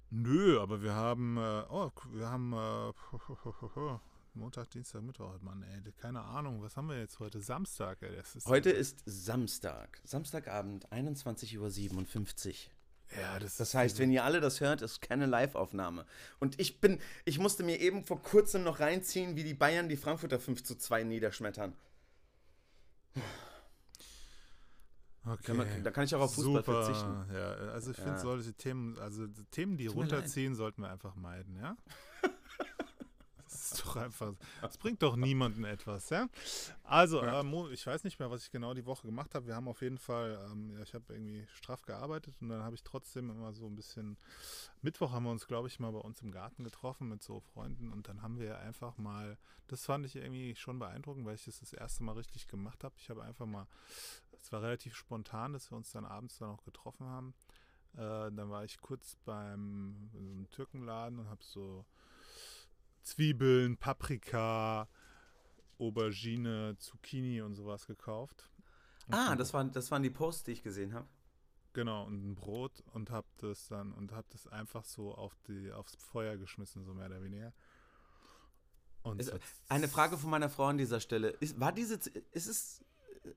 Nö, 0.09 0.59
aber 0.59 0.81
wir 0.81 0.93
haben, 0.93 1.37
äh, 1.37 1.63
oh, 1.69 1.91
wir 2.13 2.29
haben, 2.29 2.53
äh, 2.53 3.97
Montag, 4.35 4.69
Dienstag, 4.71 5.01
Mittwoch, 5.01 5.39
Mann, 5.41 5.63
ey, 5.63 5.91
keine 5.93 6.21
Ahnung, 6.21 6.61
was 6.61 6.75
haben 6.75 6.89
wir 6.89 6.99
jetzt 6.99 7.19
heute? 7.19 7.39
Samstag, 7.41 8.01
ey. 8.01 8.15
Das 8.15 8.35
ist 8.35 8.47
Heute 8.47 8.69
ist 8.69 9.01
Samstag. 9.05 10.01
Samstagabend, 10.03 10.89
21.57 10.91 11.57
Uhr. 11.57 13.17
ja, 13.19 13.39
das, 13.39 13.57
Das 13.57 13.73
heißt, 13.73 13.99
wenn 13.99 14.11
ihr 14.11 14.23
alle 14.23 14.41
das 14.41 14.59
hört, 14.61 14.81
ist 14.81 15.01
keine 15.01 15.25
Live-Aufnahme. 15.25 16.05
Und 16.39 16.59
ich 16.59 16.81
bin, 16.81 16.99
ich 17.23 17.39
musste 17.39 17.63
mir 17.63 17.79
eben 17.79 18.03
vor 18.03 18.21
kurzem 18.21 18.63
noch 18.63 18.79
reinziehen, 18.79 19.35
wie 19.35 19.43
die 19.43 19.53
Bayern 19.53 19.89
die 19.89 19.97
Frankfurter 19.97 20.39
5 20.39 20.63
zu 20.63 20.75
2 20.75 21.03
niederschmettern. 21.03 21.73
Okay. 25.25 25.53
Man, 25.53 25.67
da 25.83 25.91
kann 25.91 26.03
ich 26.05 26.13
auch 26.15 26.21
auf 26.21 26.35
Fußball 26.35 26.63
Super. 26.63 26.83
verzichten. 26.85 27.33
Ja, 27.33 27.49
also 27.71 27.91
ich 27.91 27.97
finde 27.97 28.11
Ja. 28.13 28.17
solche 28.19 28.53
Themen, 28.53 28.97
also 28.99 29.27
Themen, 29.51 29.77
die 29.77 29.87
runterziehen, 29.87 30.55
sollten 30.55 30.81
wir 30.81 30.89
einfach 30.91 31.15
meiden, 31.15 31.55
ja? 31.57 31.75
Ist 33.77 33.85
doch 33.85 33.95
einfach, 33.97 34.33
das 34.61 34.77
bringt 34.77 35.01
doch 35.01 35.15
niemandem 35.15 35.65
etwas, 35.65 36.09
ja? 36.09 36.27
Also, 36.83 37.21
Ja. 37.23 37.39
äh, 37.39 37.43
Mo- 37.43 37.69
ich 37.69 37.85
weiß 37.85 38.03
nicht 38.03 38.19
mehr, 38.19 38.29
was 38.31 38.43
ich 38.43 38.51
genau 38.51 38.73
die 38.73 38.85
Woche 38.85 39.07
gemacht 39.07 39.33
habe. 39.35 39.47
Wir 39.47 39.55
haben 39.55 39.67
auf 39.67 39.81
jeden 39.81 39.97
Fall, 39.97 40.39
ähm, 40.51 40.71
ja, 40.71 40.81
ich 40.81 40.93
habe 40.93 41.13
irgendwie 41.13 41.45
straff 41.53 41.81
gearbeitet 41.85 42.35
und 42.41 42.49
dann 42.49 42.63
habe 42.63 42.75
ich 42.75 42.83
trotzdem 42.83 43.29
immer 43.29 43.53
so 43.53 43.65
ein 43.67 43.75
bisschen, 43.75 44.17
Mittwoch 44.81 45.11
haben 45.11 45.23
wir 45.25 45.31
uns, 45.31 45.47
glaube 45.47 45.67
ich, 45.67 45.79
mal 45.79 45.91
bei 45.91 45.99
uns 45.99 46.21
im 46.21 46.31
Garten 46.31 46.63
getroffen 46.63 47.07
mit 47.09 47.23
so 47.23 47.39
Freunden 47.39 47.91
und 47.91 48.07
dann 48.07 48.21
haben 48.21 48.39
wir 48.39 48.59
einfach 48.59 48.97
mal, 48.97 49.37
das 49.67 49.85
fand 49.85 50.05
ich 50.05 50.15
irgendwie 50.15 50.55
schon 50.55 50.79
beeindruckend, 50.79 51.25
weil 51.25 51.35
ich 51.35 51.45
das 51.45 51.59
das 51.59 51.73
erste 51.73 52.03
Mal 52.03 52.13
richtig 52.13 52.47
gemacht 52.47 52.83
habe. 52.83 52.95
Ich 52.97 53.09
habe 53.09 53.23
einfach 53.23 53.45
mal, 53.45 53.67
es 54.41 54.51
war 54.51 54.61
relativ 54.61 54.95
spontan, 54.95 55.53
dass 55.53 55.71
wir 55.71 55.77
uns 55.77 55.91
dann 55.91 56.05
abends 56.05 56.37
dann 56.37 56.49
auch 56.49 56.63
getroffen 56.63 57.07
haben. 57.07 57.33
Äh, 57.93 57.97
dann 58.31 58.49
war 58.49 58.63
ich 58.65 58.79
kurz 58.81 59.15
beim 59.25 60.09
so 60.11 60.19
einem 60.19 60.49
Türkenladen 60.51 61.17
und 61.19 61.29
habe 61.29 61.43
so 61.43 61.85
Zwiebeln, 63.05 63.77
Paprika, 63.77 64.87
Aubergine, 65.79 66.75
Zucchini 66.79 67.41
und 67.41 67.53
sowas 67.55 67.85
gekauft. 67.85 68.49
Und 69.07 69.13
Ah, 69.13 69.35
das 69.35 69.53
waren, 69.53 69.71
das 69.71 69.91
waren 69.91 70.03
die 70.03 70.09
Posts, 70.09 70.43
die 70.45 70.51
ich 70.53 70.63
gesehen 70.63 70.93
habe. 70.93 71.07
Genau, 71.73 72.05
und 72.05 72.25
ein 72.25 72.35
Brot 72.35 72.83
und 72.93 73.11
hab 73.11 73.25
das 73.37 73.67
dann 73.67 73.91
und 73.91 74.11
hab 74.13 74.29
das 74.29 74.47
einfach 74.47 74.85
so 74.85 75.13
auf 75.13 75.35
die, 75.47 75.71
aufs 75.71 75.95
Feuer 75.95 76.37
geschmissen, 76.37 76.83
so 76.85 76.93
mehr 76.93 77.07
oder 77.07 77.21
weniger. 77.21 77.53
Und 79.03 79.19
Ist- 79.19 79.29
so- 79.31 79.37
Eine 79.69 79.87
Frage 79.87 80.17
von 80.17 80.29
meiner 80.29 80.49
Frau 80.49 80.65
an 80.65 80.77
dieser 80.77 80.99
Stelle. 80.99 81.29
Ist, 81.29 81.59
war, 81.59 81.71
diese, 81.73 81.95
ist 82.31 82.47
es, 82.47 82.83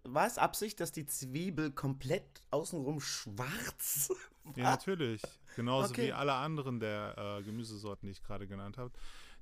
war 0.05 0.27
es 0.27 0.39
Absicht, 0.39 0.81
dass 0.81 0.93
die 0.93 1.05
Zwiebel 1.05 1.73
komplett 1.73 2.43
außenrum 2.51 3.01
schwarz 3.01 4.09
Ja, 4.57 4.65
war? 4.65 4.71
natürlich. 4.71 5.21
Genauso 5.57 5.91
Okay. 5.91 6.07
wie 6.07 6.13
alle 6.13 6.33
anderen 6.35 6.79
der 6.81 7.39
äh, 7.41 7.43
Gemüsesorten, 7.43 8.07
die 8.07 8.13
ich 8.13 8.23
gerade 8.23 8.47
genannt 8.47 8.79
habe. 8.79 8.93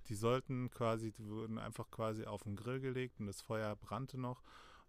Die 0.09 0.15
sollten 0.15 0.71
quasi, 0.71 1.13
die 1.13 1.27
wurden 1.27 1.59
einfach 1.59 1.91
quasi 1.91 2.25
auf 2.25 2.43
den 2.43 2.57
Grill 2.57 2.81
gelegt 2.81 3.21
und 3.21 3.27
das 3.27 3.41
Feuer 3.41 3.77
brannte 3.77 4.19
noch 4.19 4.43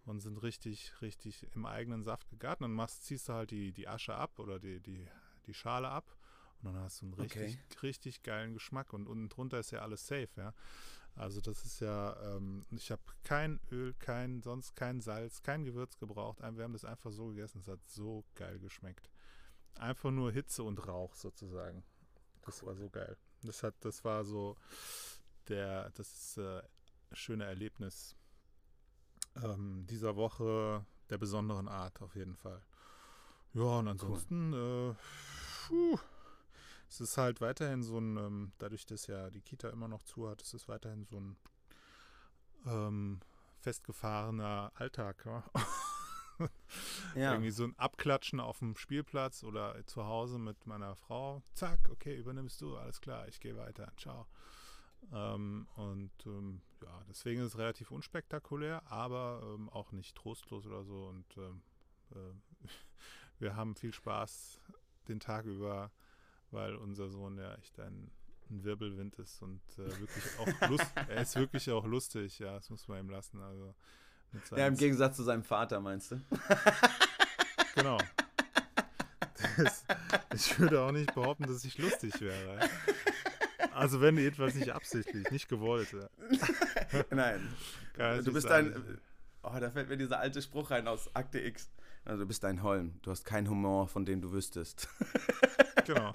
und 0.06 0.20
sind 0.22 0.42
richtig, 0.44 0.94
richtig 1.02 1.48
im 1.56 1.66
eigenen 1.66 2.04
Saft 2.04 2.30
gegart. 2.30 2.60
Und 2.60 2.66
dann 2.66 2.74
machst, 2.74 3.06
ziehst 3.06 3.30
du 3.30 3.34
halt 3.34 3.52
die, 3.52 3.72
die 3.72 3.88
Asche 3.88 4.16
ab 4.16 4.40
oder 4.40 4.60
die, 4.60 4.80
die, 4.80 5.08
die 5.46 5.54
Schale 5.54 5.90
ab 5.90 6.18
und 6.62 6.74
dann 6.74 6.84
hast 6.84 7.02
du 7.02 7.06
einen 7.06 7.14
richtig, 7.14 7.60
richtig 7.84 8.24
geilen 8.24 8.54
Geschmack 8.54 8.94
und 8.94 9.08
unten 9.08 9.30
drunter 9.30 9.60
ist 9.60 9.72
ja 9.72 9.82
alles 9.82 10.08
safe, 10.08 10.30
ja. 10.38 10.54
Also 11.16 11.42
das 11.42 11.66
ist 11.66 11.80
ja, 11.80 12.16
ähm, 12.36 12.64
ich 12.72 12.92
habe 12.92 13.02
kein 13.24 13.60
Öl, 13.72 13.96
kein, 13.96 14.42
sonst 14.44 14.76
kein 14.76 15.02
Salz, 15.02 15.42
kein 15.42 15.66
Gewürz 15.66 15.98
gebraucht. 15.98 16.40
Wir 16.40 16.64
haben 16.64 16.74
das 16.74 16.86
einfach 16.86 17.12
so 17.12 17.30
gegessen. 17.30 17.60
Es 17.60 17.68
hat 17.68 17.80
so 17.88 18.24
geil 18.36 18.60
geschmeckt. 18.60 19.10
Einfach 19.80 20.12
nur 20.12 20.32
Hitze 20.32 20.62
und 20.62 20.88
Rauch 20.88 21.16
sozusagen. 21.16 21.84
Das 22.46 22.64
war 22.64 22.76
so 22.76 22.88
geil. 22.90 23.18
Das 23.48 23.64
hat, 23.64 23.76
das 23.82 24.04
war 24.04 24.24
so 24.26 24.56
der, 25.48 25.90
das 25.92 26.38
äh, 26.38 26.62
schöne 27.14 27.46
Erlebnis 27.46 28.16
ähm, 29.44 29.86
dieser 29.88 30.16
Woche 30.16 30.86
der 31.10 31.18
besonderen 31.18 31.68
Art 31.68 32.02
auf 32.02 32.16
jeden 32.16 32.36
Fall. 32.36 32.62
Ja, 33.54 33.80
und 33.80 33.88
ansonsten, 33.88 34.54
äh, 34.54 34.94
puh, 35.68 35.98
es 36.90 37.02
ist 37.02 37.18
halt 37.18 37.42
weiterhin 37.42 37.84
so 37.84 37.98
ein, 37.98 38.18
ähm, 38.18 38.52
dadurch, 38.60 38.86
dass 38.86 39.08
ja 39.08 39.30
die 39.30 39.42
Kita 39.42 39.70
immer 39.70 39.88
noch 39.88 40.04
zu 40.04 40.30
hat, 40.30 40.42
ist 40.42 40.54
es 40.54 40.68
weiterhin 40.68 41.06
so 41.06 41.20
ein 41.20 41.38
ähm, 42.66 43.20
festgefahrener 43.60 44.72
Alltag. 44.76 45.26
Ja? 45.26 45.44
Ja. 47.16 47.32
Irgendwie 47.32 47.52
so 47.52 47.64
ein 47.64 47.78
Abklatschen 47.80 48.40
auf 48.40 48.60
dem 48.60 48.76
Spielplatz 48.76 49.44
oder 49.44 49.76
zu 49.88 50.06
Hause 50.06 50.38
mit 50.38 50.68
meiner 50.68 50.96
Frau. 50.96 51.42
Zack, 51.54 51.90
okay, 51.90 52.16
übernimmst 52.16 52.62
du, 52.62 52.78
alles 52.78 53.02
klar, 53.02 53.28
ich 53.28 53.40
gehe 53.40 53.58
weiter, 53.58 53.92
ciao. 53.98 54.28
Ähm, 55.12 55.68
und 55.76 56.12
ähm, 56.26 56.62
ja, 56.84 57.04
deswegen 57.10 57.42
ist 57.42 57.54
es 57.54 57.58
relativ 57.58 57.92
unspektakulär, 57.92 58.84
aber 58.92 59.42
ähm, 59.44 59.70
auch 59.70 59.92
nicht 59.92 60.16
trostlos 60.16 60.66
oder 60.66 60.84
so. 60.84 61.08
Und 61.08 61.38
ähm, 61.38 61.62
äh, 62.12 62.68
wir 63.40 63.56
haben 63.56 63.76
viel 63.76 63.94
Spaß 63.94 64.60
den 65.08 65.20
Tag 65.20 65.46
über, 65.46 65.92
weil 66.52 66.76
unser 66.76 67.10
Sohn 67.10 67.38
ja 67.38 67.56
echt 67.56 67.80
ein, 67.80 68.12
ein 68.50 68.64
Wirbelwind 68.64 69.16
ist 69.16 69.42
und 69.42 69.62
äh, 69.78 70.00
wirklich 70.00 70.40
auch 70.40 70.70
lust, 70.70 70.92
er 70.96 71.22
ist 71.22 71.36
wirklich 71.36 71.70
auch 71.72 71.86
lustig, 71.86 72.40
ja, 72.40 72.56
das 72.56 72.70
muss 72.70 72.88
man 72.88 73.00
ihm 73.00 73.10
lassen. 73.10 73.42
Also 73.42 73.76
Ja, 74.56 74.68
im 74.68 74.76
Gegensatz 74.76 75.18
zu 75.18 75.24
seinem 75.24 75.44
Vater, 75.44 75.80
meinst 75.80 76.12
du? 76.12 76.22
Genau. 77.76 78.00
Das, 79.58 79.86
ich 80.34 80.60
würde 80.60 80.82
auch 80.82 80.92
nicht 80.92 81.14
behaupten, 81.14 81.44
dass 81.44 81.64
ich 81.64 81.78
lustig 81.78 82.20
wäre. 82.22 82.60
Also 83.72 84.02
wenn 84.02 84.18
jedenfalls 84.18 84.56
nicht 84.56 84.72
absichtlich, 84.72 85.30
nicht 85.30 85.48
gewollt. 85.48 85.94
ja. 85.94 87.06
Nein. 87.12 87.48
Du 88.24 88.34
bist 88.34 88.48
sagen. 88.48 88.74
ein. 88.74 89.00
Oh, 89.44 89.60
da 89.60 89.70
fällt 89.70 89.90
mir 89.90 89.98
dieser 89.98 90.20
alte 90.20 90.42
Spruch 90.42 90.72
rein 90.72 90.88
aus 90.88 91.16
Akte 91.16 91.40
X. 91.40 91.70
Also, 92.04 92.22
du 92.24 92.28
bist 92.28 92.44
ein 92.46 92.64
Holm. 92.64 93.00
Du 93.02 93.12
hast 93.12 93.26
keinen 93.26 93.50
Humor, 93.50 93.88
von 93.88 94.06
dem 94.06 94.22
du 94.22 94.32
wüsstest. 94.32 94.88
Genau. 95.86 96.12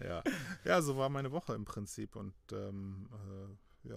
ja. 0.00 0.22
ja, 0.62 0.80
so 0.80 0.96
war 0.96 1.08
meine 1.08 1.32
Woche 1.32 1.54
im 1.54 1.64
Prinzip 1.64 2.14
und 2.14 2.34
ähm, 2.52 3.08
äh, 3.10 3.88
ja, 3.88 3.96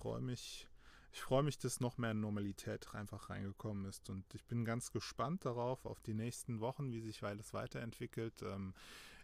freue 0.00 0.22
mich, 0.22 0.66
ich 1.12 1.20
freue 1.20 1.42
mich, 1.42 1.58
dass 1.58 1.80
noch 1.80 1.98
mehr 1.98 2.14
Normalität 2.14 2.94
einfach 2.94 3.28
reingekommen 3.28 3.84
ist 3.84 4.08
und 4.08 4.24
ich 4.34 4.44
bin 4.46 4.64
ganz 4.64 4.92
gespannt 4.92 5.44
darauf, 5.44 5.84
auf 5.84 6.00
die 6.00 6.14
nächsten 6.14 6.60
Wochen, 6.60 6.90
wie 6.90 7.00
sich 7.00 7.22
alles 7.22 7.52
weiterentwickelt. 7.52 8.42
Ähm, 8.42 8.72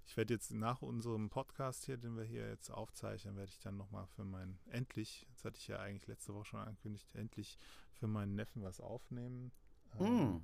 ich 0.06 0.16
werde 0.16 0.34
jetzt 0.34 0.52
nach 0.52 0.82
unserem 0.82 1.30
Podcast 1.30 1.86
hier, 1.86 1.96
den 1.96 2.16
wir 2.16 2.24
hier 2.24 2.48
jetzt 2.48 2.70
aufzeichnen, 2.70 3.36
werde 3.36 3.50
ich 3.50 3.58
dann 3.60 3.78
nochmal 3.78 4.06
für 4.06 4.24
meinen, 4.24 4.58
endlich, 4.66 5.26
das 5.32 5.46
hatte 5.46 5.58
ich 5.58 5.68
ja 5.68 5.78
eigentlich 5.78 6.06
letzte 6.08 6.34
Woche 6.34 6.44
schon 6.44 6.60
angekündigt, 6.60 7.08
endlich 7.14 7.58
für 7.94 8.06
meinen 8.06 8.34
Neffen 8.34 8.62
was 8.62 8.80
aufnehmen. 8.80 9.50
Mm. 9.98 10.42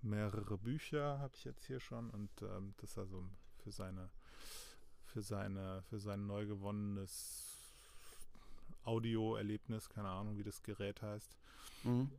mehrere 0.00 0.58
Bücher 0.58 1.20
habe 1.20 1.36
ich 1.36 1.44
jetzt 1.44 1.66
hier 1.66 1.78
schon 1.78 2.10
und 2.10 2.30
ähm, 2.42 2.74
das 2.78 2.98
also 2.98 3.24
für 3.62 3.70
seine 3.70 4.10
für 5.04 5.22
seine 5.22 5.84
für 5.88 6.00
sein 6.00 6.26
neu 6.26 6.46
gewonnenes 6.46 7.51
Audioerlebnis, 8.84 9.88
keine 9.88 10.08
Ahnung, 10.08 10.36
wie 10.38 10.42
das 10.44 10.62
Gerät 10.62 11.02
heißt, 11.02 11.36
Mhm. 11.84 12.10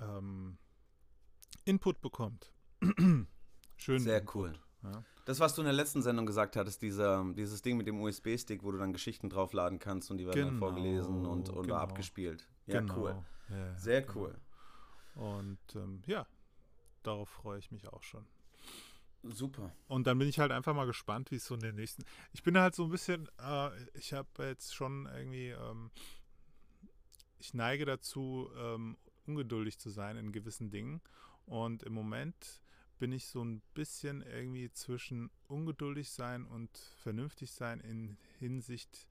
ähm, 0.00 0.58
Input 1.64 2.00
bekommt. 2.00 2.52
Schön. 3.76 3.98
Sehr 4.00 4.20
Input, 4.20 4.34
cool. 4.34 4.52
Ja. 4.82 5.04
Das, 5.24 5.40
was 5.40 5.54
du 5.54 5.62
in 5.62 5.66
der 5.66 5.74
letzten 5.74 6.02
Sendung 6.02 6.26
gesagt 6.26 6.54
hattest, 6.56 6.82
dieser, 6.82 7.24
dieses 7.34 7.60
Ding 7.62 7.76
mit 7.76 7.86
dem 7.86 8.00
USB-Stick, 8.00 8.62
wo 8.62 8.70
du 8.70 8.78
dann 8.78 8.92
Geschichten 8.92 9.28
draufladen 9.28 9.78
kannst 9.78 10.10
und 10.10 10.18
die 10.18 10.26
werden 10.26 10.40
dann 10.40 10.48
Genau, 10.54 10.66
vorgelesen 10.66 11.26
und, 11.26 11.50
und 11.50 11.62
genau. 11.64 11.76
abgespielt. 11.76 12.46
Ja, 12.66 12.80
genau. 12.80 12.96
cool. 12.96 13.24
Ja, 13.50 13.56
ja, 13.56 13.76
Sehr 13.76 14.02
genau. 14.02 14.14
cool. 14.20 14.38
Und 15.16 15.58
ähm, 15.74 16.02
ja, 16.06 16.26
darauf 17.02 17.28
freue 17.28 17.58
ich 17.58 17.70
mich 17.72 17.88
auch 17.88 18.02
schon. 18.02 18.24
Super. 19.32 19.72
Und 19.88 20.06
dann 20.06 20.18
bin 20.18 20.28
ich 20.28 20.38
halt 20.38 20.52
einfach 20.52 20.74
mal 20.74 20.86
gespannt, 20.86 21.30
wie 21.30 21.36
es 21.36 21.46
so 21.46 21.54
in 21.54 21.60
den 21.60 21.76
nächsten. 21.76 22.04
Ich 22.32 22.42
bin 22.42 22.58
halt 22.58 22.74
so 22.74 22.84
ein 22.84 22.90
bisschen, 22.90 23.28
äh, 23.38 23.70
ich 23.94 24.12
habe 24.12 24.28
jetzt 24.44 24.74
schon 24.74 25.06
irgendwie, 25.06 25.48
ähm, 25.48 25.90
ich 27.38 27.54
neige 27.54 27.84
dazu, 27.84 28.50
ähm, 28.56 28.96
ungeduldig 29.26 29.78
zu 29.78 29.90
sein 29.90 30.16
in 30.16 30.32
gewissen 30.32 30.70
Dingen. 30.70 31.00
Und 31.44 31.82
im 31.82 31.92
Moment 31.92 32.62
bin 32.98 33.12
ich 33.12 33.26
so 33.26 33.44
ein 33.44 33.62
bisschen 33.74 34.22
irgendwie 34.22 34.70
zwischen 34.72 35.30
ungeduldig 35.48 36.10
sein 36.10 36.46
und 36.46 36.70
vernünftig 37.02 37.52
sein 37.52 37.80
in 37.80 38.16
Hinsicht, 38.38 39.08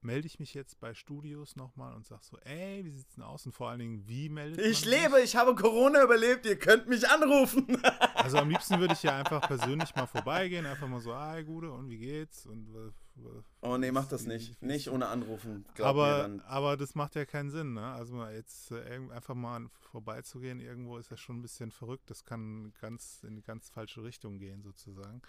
melde 0.00 0.26
ich 0.26 0.38
mich 0.38 0.54
jetzt 0.54 0.78
bei 0.80 0.94
Studios 0.94 1.56
nochmal 1.56 1.94
und 1.94 2.06
sag 2.06 2.22
so, 2.22 2.38
ey, 2.38 2.84
wie 2.84 2.90
sieht's 2.90 3.14
denn 3.14 3.24
aus? 3.24 3.46
Und 3.46 3.52
vor 3.52 3.68
allen 3.70 3.80
Dingen, 3.80 4.08
wie 4.08 4.28
meldet 4.28 4.64
Ich 4.64 4.84
lebe, 4.84 5.20
ich 5.20 5.36
habe 5.36 5.54
Corona 5.54 6.02
überlebt, 6.02 6.46
ihr 6.46 6.58
könnt 6.58 6.88
mich 6.88 7.08
anrufen. 7.08 7.66
Also 8.28 8.38
am 8.42 8.50
liebsten 8.50 8.78
würde 8.78 8.92
ich 8.92 9.02
ja 9.02 9.16
einfach 9.18 9.40
persönlich 9.48 9.94
mal 9.96 10.04
vorbeigehen, 10.06 10.66
einfach 10.66 10.86
mal 10.86 11.00
so, 11.00 11.14
ah, 11.14 11.40
Gude, 11.40 11.72
und 11.72 11.88
wie 11.88 11.96
geht's? 11.96 12.44
Und, 12.44 12.68
äh, 12.68 12.90
w- 13.14 13.42
Oh 13.62 13.78
nee, 13.78 13.90
mach 13.90 14.06
das 14.06 14.26
nicht. 14.26 14.60
Nicht 14.60 14.90
ohne 14.90 15.06
anrufen. 15.08 15.64
Aber, 15.80 16.28
aber 16.44 16.76
das 16.76 16.94
macht 16.94 17.14
ja 17.14 17.24
keinen 17.24 17.50
Sinn, 17.50 17.72
ne? 17.72 17.86
Also 17.86 18.16
mal 18.16 18.34
jetzt 18.34 18.70
äh, 18.70 19.00
einfach 19.14 19.34
mal 19.34 19.66
vorbeizugehen, 19.80 20.60
irgendwo 20.60 20.98
ist 20.98 21.10
ja 21.10 21.16
schon 21.16 21.38
ein 21.38 21.42
bisschen 21.42 21.70
verrückt. 21.70 22.10
Das 22.10 22.26
kann 22.26 22.74
ganz 22.82 23.22
in 23.26 23.34
die 23.34 23.42
ganz 23.42 23.70
falsche 23.70 24.02
Richtung 24.04 24.38
gehen, 24.38 24.62
sozusagen. 24.62 25.22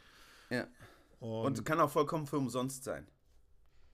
Ja. 0.49 0.67
Und, 1.21 1.45
Und 1.59 1.65
kann 1.65 1.79
auch 1.79 1.89
vollkommen 1.89 2.27
für 2.27 2.37
umsonst 2.37 2.83
sein. 2.83 3.07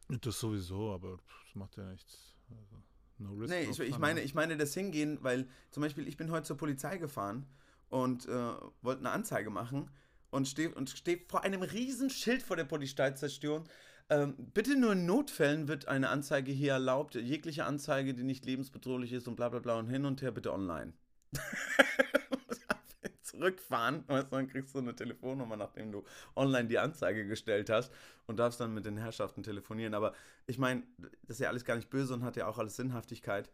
Das 0.07 0.39
sowieso, 0.39 0.91
aber 0.93 1.17
das 1.45 1.53
macht 1.55 1.77
ja 1.77 1.83
nichts. 1.91 2.35
Also, 2.49 2.81
no 3.19 3.33
risk, 3.35 3.53
Nee, 3.53 3.65
no 3.65 3.71
ich, 3.71 3.79
ich, 3.81 3.99
meine, 3.99 4.19
ne? 4.19 4.25
ich 4.25 4.33
meine 4.33 4.57
das 4.57 4.73
Hingehen, 4.73 5.19
weil 5.21 5.47
zum 5.69 5.81
Beispiel 5.81 6.07
ich 6.07 6.17
bin 6.17 6.31
heute 6.31 6.47
zur 6.47 6.57
Polizei 6.57 6.97
gefahren 6.97 7.45
und 7.89 8.27
äh, 8.27 8.53
wollte 8.81 8.99
eine 9.01 9.11
Anzeige 9.11 9.49
machen 9.49 9.89
und 10.29 10.47
stehe 10.47 10.73
und 10.73 10.89
steh 10.89 11.21
vor 11.27 11.43
einem 11.43 11.61
riesen 11.61 12.09
Schild 12.09 12.43
vor 12.43 12.55
der 12.55 12.65
Polizeistation. 12.65 13.63
Ähm, 14.09 14.35
bitte 14.53 14.77
nur 14.77 14.91
in 14.91 15.05
Notfällen 15.05 15.67
wird 15.67 15.87
eine 15.87 16.09
Anzeige 16.09 16.51
hier 16.51 16.73
erlaubt. 16.73 17.15
Jegliche 17.15 17.65
Anzeige, 17.65 18.13
die 18.13 18.23
nicht 18.23 18.45
lebensbedrohlich 18.45 19.13
ist 19.13 19.27
und 19.27 19.35
bla 19.35 19.49
bla 19.49 19.59
bla 19.59 19.79
und 19.79 19.87
hin 19.87 20.05
und 20.05 20.21
her 20.21 20.31
bitte 20.31 20.53
online. 20.53 20.93
Zurückfahren, 23.23 24.03
weißt 24.07 24.27
du, 24.27 24.35
dann 24.35 24.47
kriegst 24.47 24.73
du 24.75 24.79
eine 24.79 24.95
Telefonnummer, 24.95 25.57
nachdem 25.57 25.91
du 25.91 26.03
online 26.35 26.67
die 26.67 26.77
Anzeige 26.77 27.27
gestellt 27.27 27.69
hast 27.69 27.91
und 28.27 28.37
darfst 28.37 28.59
dann 28.59 28.73
mit 28.73 28.85
den 28.85 28.97
Herrschaften 28.97 29.41
telefonieren. 29.41 29.93
Aber 29.93 30.13
ich 30.45 30.57
meine, 30.57 30.83
das 31.23 31.37
ist 31.37 31.39
ja 31.39 31.49
alles 31.49 31.65
gar 31.65 31.75
nicht 31.75 31.89
böse 31.89 32.13
und 32.13 32.23
hat 32.23 32.37
ja 32.37 32.47
auch 32.47 32.59
alles 32.59 32.75
Sinnhaftigkeit. 32.75 33.49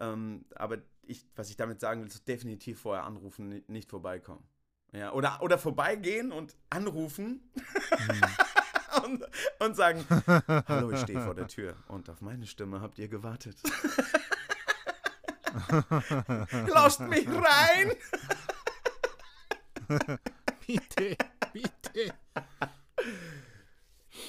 Ähm, 0.00 0.44
aber 0.56 0.78
ich, 1.04 1.26
was 1.36 1.50
ich 1.50 1.56
damit 1.56 1.80
sagen 1.80 2.00
will, 2.00 2.08
ist 2.08 2.26
definitiv 2.28 2.80
vorher 2.80 3.04
anrufen, 3.04 3.48
ni- 3.48 3.64
nicht 3.68 3.90
vorbeikommen. 3.90 4.42
Ja, 4.92 5.12
oder, 5.12 5.40
oder 5.42 5.58
vorbeigehen 5.58 6.32
und 6.32 6.54
anrufen 6.70 7.50
und, 9.04 9.24
und 9.58 9.74
sagen, 9.76 10.04
hallo, 10.68 10.90
ich 10.90 11.00
stehe 11.00 11.20
vor 11.20 11.34
der 11.34 11.48
Tür 11.48 11.74
und 11.88 12.10
auf 12.10 12.20
meine 12.20 12.46
Stimme 12.46 12.80
habt 12.82 12.98
ihr 12.98 13.08
gewartet. 13.08 13.56
Lasst 16.68 17.00
mich 17.00 17.26
rein! 17.28 17.92
Bitte, 20.66 21.16
bitte. 21.52 22.14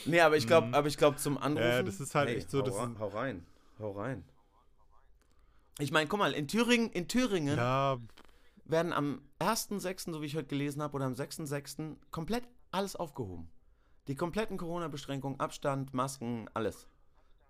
Nee, 0.06 0.20
aber 0.20 0.36
ich 0.36 0.48
glaube, 0.48 0.76
aber 0.76 0.88
ich 0.88 0.98
glaube 0.98 1.18
zum 1.18 1.38
Anrufen. 1.38 1.64
Ja, 1.66 1.84
das 1.84 2.00
ist 2.02 2.16
halt 2.16 2.30
echt 2.30 2.50
so, 2.50 2.60
Hau, 2.60 2.66
das 2.66 2.76
hau 3.00 3.08
rein, 3.10 3.46
hau 3.80 3.92
rein. 3.92 4.24
Ich 5.80 5.92
meine, 5.92 6.08
guck 6.08 6.20
mal, 6.20 6.34
in 6.34 6.48
Thüringen, 6.48 6.92
in 6.92 7.08
Thüringen 7.08 7.58
Ja, 7.58 7.98
werden 8.66 8.94
am 8.94 9.22
1.6., 9.40 10.12
so 10.12 10.22
wie 10.22 10.28
ich 10.28 10.36
heute 10.36 10.48
gelesen 10.48 10.82
habe, 10.82 10.96
oder 10.96 11.06
am 11.06 11.14
6.6. 11.14 11.98
komplett 12.12 12.48
alles 12.72 12.96
aufgehoben. 12.96 13.50
Die 14.08 14.16
kompletten 14.16 14.58
Corona-Beschränkungen, 14.58 15.40
Abstand, 15.40 15.94
Masken, 15.94 16.50
alles. 16.54 16.88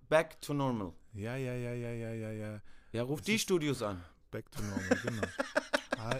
Back 0.10 0.40
to 0.42 0.54
normal. 0.54 0.94
ja, 1.14 1.36
ja, 1.36 1.54
ja, 1.56 1.74
ja, 1.74 1.92
ja, 1.92 2.14
ja, 2.14 2.32
ja. 2.32 2.62
Ja, 2.92 3.04
ruf 3.04 3.20
Es 3.20 3.26
die 3.26 3.40
Studios 3.40 3.82
an. 3.82 4.04
Back 4.32 4.52
to 4.52 4.62
normal, 4.62 5.00
genau. 5.04 5.28
Ah, 5.96 6.20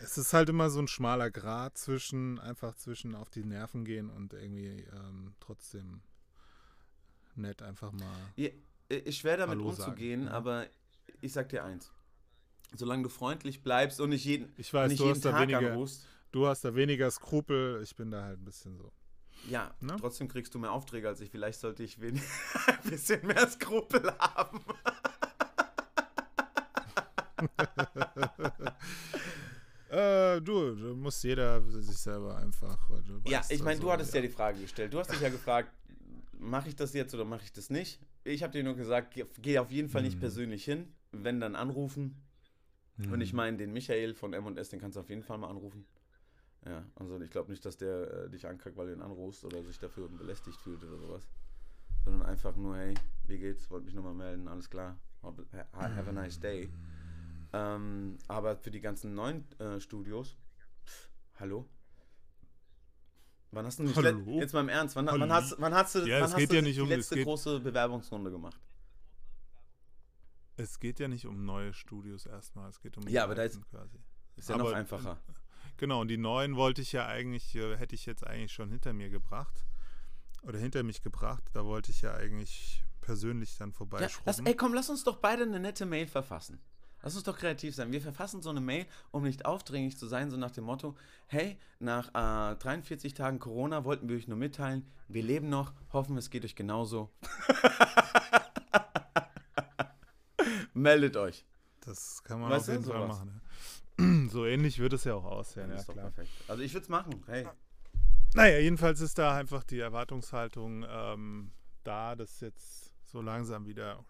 es 0.00 0.18
ist 0.18 0.32
halt 0.32 0.48
immer 0.48 0.68
so 0.68 0.80
ein 0.80 0.88
schmaler 0.88 1.30
Grat 1.30 1.78
zwischen, 1.78 2.40
einfach 2.40 2.74
zwischen 2.74 3.14
auf 3.14 3.30
die 3.30 3.44
Nerven 3.44 3.84
gehen 3.84 4.10
und 4.10 4.32
irgendwie 4.32 4.84
ähm, 4.92 5.34
trotzdem 5.38 6.00
nett 7.36 7.62
einfach 7.62 7.92
mal. 7.92 8.32
Ja, 8.36 8.50
ist 8.96 9.18
schwer 9.18 9.36
damit 9.36 9.58
Hallo 9.58 9.72
sagen, 9.72 9.90
umzugehen, 9.90 10.24
ja. 10.26 10.30
aber 10.32 10.66
ich 11.20 11.32
sag 11.32 11.48
dir 11.48 11.64
eins. 11.64 11.92
Solange 12.74 13.02
du 13.02 13.08
freundlich 13.08 13.62
bleibst 13.62 14.00
und 14.00 14.10
nicht 14.10 14.24
jeden, 14.24 14.52
Ich 14.56 14.72
weiß, 14.72 14.90
nicht 14.90 15.00
du 15.00 15.04
jeden 15.04 15.16
hast, 15.16 15.24
da 15.24 15.32
Tag 15.32 15.42
weniger, 15.42 15.72
anrufst, 15.72 16.06
du 16.32 16.46
hast 16.46 16.64
da 16.64 16.74
weniger 16.74 17.10
Skrupel, 17.10 17.80
ich 17.82 17.94
bin 17.94 18.10
da 18.10 18.22
halt 18.22 18.40
ein 18.40 18.44
bisschen 18.44 18.76
so. 18.78 18.92
ja, 19.48 19.74
Ne? 19.80 19.96
trotzdem 20.00 20.28
kriegst 20.28 20.54
du 20.54 20.58
mehr 20.58 20.72
Aufträge 20.72 21.06
als 21.08 21.20
ich. 21.20 21.30
Vielleicht 21.30 21.60
sollte 21.60 21.82
ich 21.82 21.98
ein 22.00 22.20
bisschen 22.88 23.26
mehr 23.26 23.46
Skrupel 23.48 24.12
haben. 24.18 24.60
Äh, 29.90 30.40
du, 30.40 30.74
du 30.74 30.94
musst 30.96 31.22
jeder 31.22 31.60
sich 31.70 31.98
selber 31.98 32.38
einfach. 32.38 32.78
äh, 32.88 33.30
Ja, 33.30 33.42
ich 33.50 33.62
meine, 33.62 33.78
du 33.78 33.92
hattest 33.92 34.14
ja. 34.14 34.22
die 34.22 34.30
Frage 34.30 34.58
gestellt. 34.58 34.94
Du 34.94 34.98
hast 34.98 35.12
dich 35.12 35.20
ja 35.20 35.28
gefragt, 35.28 35.70
mache 36.42 36.68
ich 36.68 36.76
das 36.76 36.92
jetzt 36.92 37.14
oder 37.14 37.24
mache 37.24 37.44
ich 37.44 37.52
das 37.52 37.70
nicht? 37.70 38.00
Ich 38.24 38.42
habe 38.42 38.52
dir 38.52 38.62
nur 38.64 38.74
gesagt, 38.76 39.14
geh, 39.40 39.58
auf 39.58 39.70
jeden 39.70 39.88
Fall 39.88 40.02
nicht 40.02 40.16
Mhm. 40.16 40.20
persönlich 40.20 40.64
hin. 40.64 40.92
Wenn, 41.12 41.40
dann 41.40 41.56
anrufen. 41.56 42.16
Und 43.10 43.20
ich 43.20 43.32
meine, 43.32 43.56
den 43.56 43.72
Michael 43.72 44.14
von 44.14 44.32
M&S, 44.32 44.68
den 44.70 44.80
kannst 44.80 44.96
du 44.96 45.00
auf 45.00 45.08
jeden 45.10 45.22
Fall 45.22 45.38
mal 45.38 45.48
anrufen. 45.48 45.86
Ja, 46.64 46.84
also 46.94 47.20
ich 47.20 47.30
glaube 47.30 47.50
nicht, 47.50 47.64
dass 47.64 47.76
der 47.76 48.26
äh, 48.26 48.30
dich 48.30 48.46
ankackt, 48.46 48.76
weil 48.76 48.86
du 48.86 48.92
ihn 48.92 49.02
anrufst 49.02 49.44
oder 49.44 49.62
sich 49.64 49.78
dafür 49.78 50.08
belästigt 50.08 50.60
fühlt 50.60 50.82
oder 50.84 50.98
sowas. 50.98 51.28
Sondern 52.04 52.22
einfach 52.22 52.54
nur, 52.56 52.76
hey, 52.76 52.94
wie 53.26 53.38
geht's? 53.38 53.70
Wollte 53.70 53.86
mich 53.86 53.94
nochmal 53.94 54.14
melden, 54.14 54.46
alles 54.48 54.70
klar. 54.70 54.98
Have 55.22 55.46
have 55.72 56.08
a 56.08 56.12
nice 56.12 56.38
day. 56.38 56.70
Ähm, 57.52 58.18
aber 58.28 58.56
für 58.56 58.70
die 58.70 58.80
ganzen 58.80 59.14
neuen 59.14 59.44
äh, 59.58 59.80
Studios, 59.80 60.36
pff, 60.86 61.10
hallo? 61.40 61.68
Wann 63.52 63.66
hast 63.66 63.78
du 63.78 63.82
nicht 63.82 63.94
Hallo? 63.96 64.40
jetzt 64.40 64.54
mal 64.54 64.60
im 64.60 64.70
Ernst, 64.70 64.96
wann, 64.96 65.06
wann, 65.06 65.30
hast, 65.30 65.54
wann 65.58 65.74
hast 65.74 65.94
du, 65.94 65.98
Ja, 66.00 66.16
wann 66.22 66.32
hast 66.32 66.50
du 66.50 66.54
ja 66.56 66.62
die 66.62 66.80
um- 66.80 66.88
letzte 66.88 67.22
große 67.22 67.60
Bewerbungsrunde 67.60 68.30
gemacht? 68.30 68.58
Es 70.56 70.80
geht 70.80 70.98
ja 71.00 71.08
nicht 71.08 71.26
um 71.26 71.44
neue 71.44 71.74
Studios 71.74 72.24
erstmal, 72.24 72.70
es 72.70 72.80
geht 72.80 72.96
um 72.96 73.04
die 73.04 73.12
Ja, 73.12 73.24
aber 73.24 73.34
da 73.34 73.42
alten 73.42 73.62
quasi. 73.64 73.98
Ist 74.36 74.48
ja 74.48 74.54
Aber- 74.54 74.64
noch 74.64 74.72
einfacher. 74.72 75.20
Genau, 75.78 76.00
und 76.02 76.08
die 76.08 76.18
neuen 76.18 76.54
wollte 76.56 76.82
ich 76.82 76.92
ja 76.92 77.06
eigentlich, 77.06 77.54
äh, 77.54 77.76
hätte 77.76 77.94
ich 77.94 78.04
jetzt 78.06 78.24
eigentlich 78.26 78.52
schon 78.52 78.68
hinter 78.68 78.92
mir 78.92 79.08
gebracht. 79.10 79.64
Oder 80.42 80.58
hinter 80.58 80.82
mich 80.82 81.02
gebracht. 81.02 81.42
Da 81.54 81.64
wollte 81.64 81.90
ich 81.90 82.02
ja 82.02 82.14
eigentlich 82.14 82.84
persönlich 83.00 83.56
dann 83.56 83.70
Ja, 83.70 83.74
vorbeischrubben. 83.76 84.22
lass, 84.26 84.38
ey, 84.40 84.54
komm, 84.54 84.74
lass 84.74 84.90
uns 84.90 85.02
doch 85.02 85.16
beide 85.16 85.42
eine 85.44 85.58
nette 85.58 85.86
Mail 85.86 86.06
verfassen. 86.06 86.60
Lass 87.02 87.14
uns 87.16 87.24
doch 87.24 87.36
kreativ 87.36 87.74
sein. 87.74 87.90
Wir 87.92 88.00
verfassen 88.00 88.42
so 88.42 88.50
eine 88.50 88.60
Mail, 88.60 88.86
um 89.10 89.24
nicht 89.24 89.44
aufdringlich 89.44 89.98
zu 89.98 90.06
sein, 90.06 90.30
so 90.30 90.36
nach 90.36 90.52
dem 90.52 90.64
Motto, 90.64 90.96
hey, 91.26 91.58
nach 91.80 92.08
äh, 92.52 92.56
43 92.56 93.14
Tagen 93.14 93.38
Corona 93.40 93.84
wollten 93.84 94.08
wir 94.08 94.16
euch 94.16 94.28
nur 94.28 94.38
mitteilen, 94.38 94.86
wir 95.08 95.22
leben 95.22 95.48
noch, 95.48 95.72
hoffen, 95.92 96.16
es 96.16 96.30
geht 96.30 96.44
euch 96.44 96.54
genauso. 96.54 97.10
Meldet 100.74 101.16
euch. 101.16 101.44
das 101.80 102.22
kann 102.24 102.40
man 102.40 102.50
Weißt 102.50 102.68
auf 102.68 102.72
jeden 102.74 102.84
Fall 102.84 103.02
sowas. 103.02 103.18
machen. 103.18 103.40
Ja. 103.98 104.04
So 104.30 104.46
ähnlich 104.46 104.78
würde 104.78 104.96
es 104.96 105.04
ja 105.04 105.14
auch 105.14 105.24
aussehen, 105.24 105.70
ja 105.70 105.82
klar. 105.82 105.96
perfekt. 106.10 106.30
Also 106.48 106.62
ich 106.62 106.72
würde 106.72 106.84
es 106.84 106.88
machen. 106.88 107.22
Hey. 107.26 107.46
Naja, 108.34 108.58
jedenfalls 108.58 109.00
ist 109.00 109.18
da 109.18 109.36
einfach 109.36 109.62
die 109.64 109.78
Erwartungshaltung 109.80 110.84
ähm, 110.88 111.52
da, 111.84 112.16
dass 112.16 112.40
jetzt 112.40 112.94
so 113.04 113.20
langsam 113.20 113.66
wieder 113.66 114.02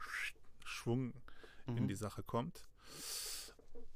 Schwung 0.64 1.12
in 1.66 1.74
Mhm. 1.85 1.88
die 1.88 1.94
Sache 1.96 2.22
kommt. 2.22 2.64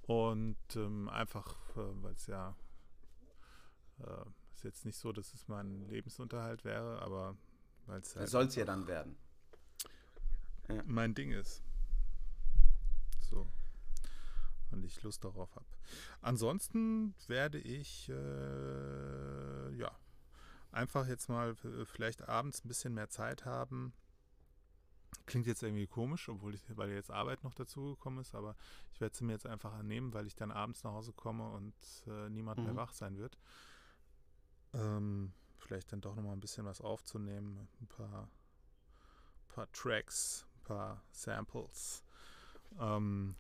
Und 0.06 0.56
ähm, 0.76 1.08
einfach, 1.08 1.56
äh, 1.76 2.02
weil 2.02 2.14
es 2.14 2.26
ja 2.26 2.56
äh, 3.98 4.24
ist 4.54 4.64
jetzt 4.64 4.84
nicht 4.84 4.98
so, 4.98 5.12
dass 5.12 5.34
es 5.34 5.48
mein 5.48 5.88
Lebensunterhalt 5.88 6.64
wäre, 6.64 7.02
aber 7.02 7.36
weil 7.86 8.00
es 8.00 8.14
halt 8.16 8.28
Soll 8.28 8.44
es 8.44 8.54
ja 8.56 8.64
dann 8.64 8.86
werden. 8.86 9.16
mein 10.84 11.14
Ding 11.14 11.32
ist. 11.32 11.62
So. 13.20 13.48
Und 14.70 14.84
ich 14.84 15.02
Lust 15.02 15.24
darauf 15.24 15.54
habe. 15.54 15.66
Ansonsten 16.20 17.14
werde 17.28 17.58
ich 17.58 18.08
äh, 18.08 19.74
ja 19.76 19.90
einfach 20.72 21.06
jetzt 21.06 21.28
mal 21.28 21.56
äh, 21.64 21.84
vielleicht 21.84 22.28
abends 22.28 22.64
ein 22.64 22.68
bisschen 22.68 22.94
mehr 22.94 23.08
Zeit 23.08 23.44
haben. 23.44 23.92
Klingt 25.26 25.46
jetzt 25.46 25.62
irgendwie 25.62 25.86
komisch, 25.88 26.28
obwohl 26.28 26.54
ich, 26.54 26.62
weil 26.76 26.90
jetzt 26.90 27.10
Arbeit 27.10 27.42
noch 27.42 27.52
dazugekommen 27.54 28.20
ist, 28.20 28.34
aber 28.34 28.54
ich 28.92 29.00
werde 29.00 29.16
sie 29.16 29.24
mir 29.24 29.32
jetzt 29.32 29.46
einfach 29.46 29.72
annehmen, 29.74 30.14
weil 30.14 30.26
ich 30.26 30.36
dann 30.36 30.52
abends 30.52 30.84
nach 30.84 30.92
Hause 30.92 31.12
komme 31.12 31.50
und 31.50 31.74
äh, 32.06 32.30
niemand 32.30 32.62
mehr 32.62 32.72
Mhm. 32.72 32.76
wach 32.76 32.92
sein 32.92 33.18
wird. 33.18 33.36
Ähm, 34.72 35.32
vielleicht 35.58 35.92
dann 35.92 36.00
doch 36.00 36.14
nochmal 36.14 36.32
ein 36.34 36.40
bisschen 36.40 36.64
was 36.64 36.80
aufzunehmen, 36.80 37.68
ein 37.80 37.86
paar, 37.88 38.28
paar 39.48 39.70
Tracks, 39.72 40.46
ein 40.58 40.62
paar 40.64 41.02
Samples. 41.10 42.04
Ähm, 42.78 43.34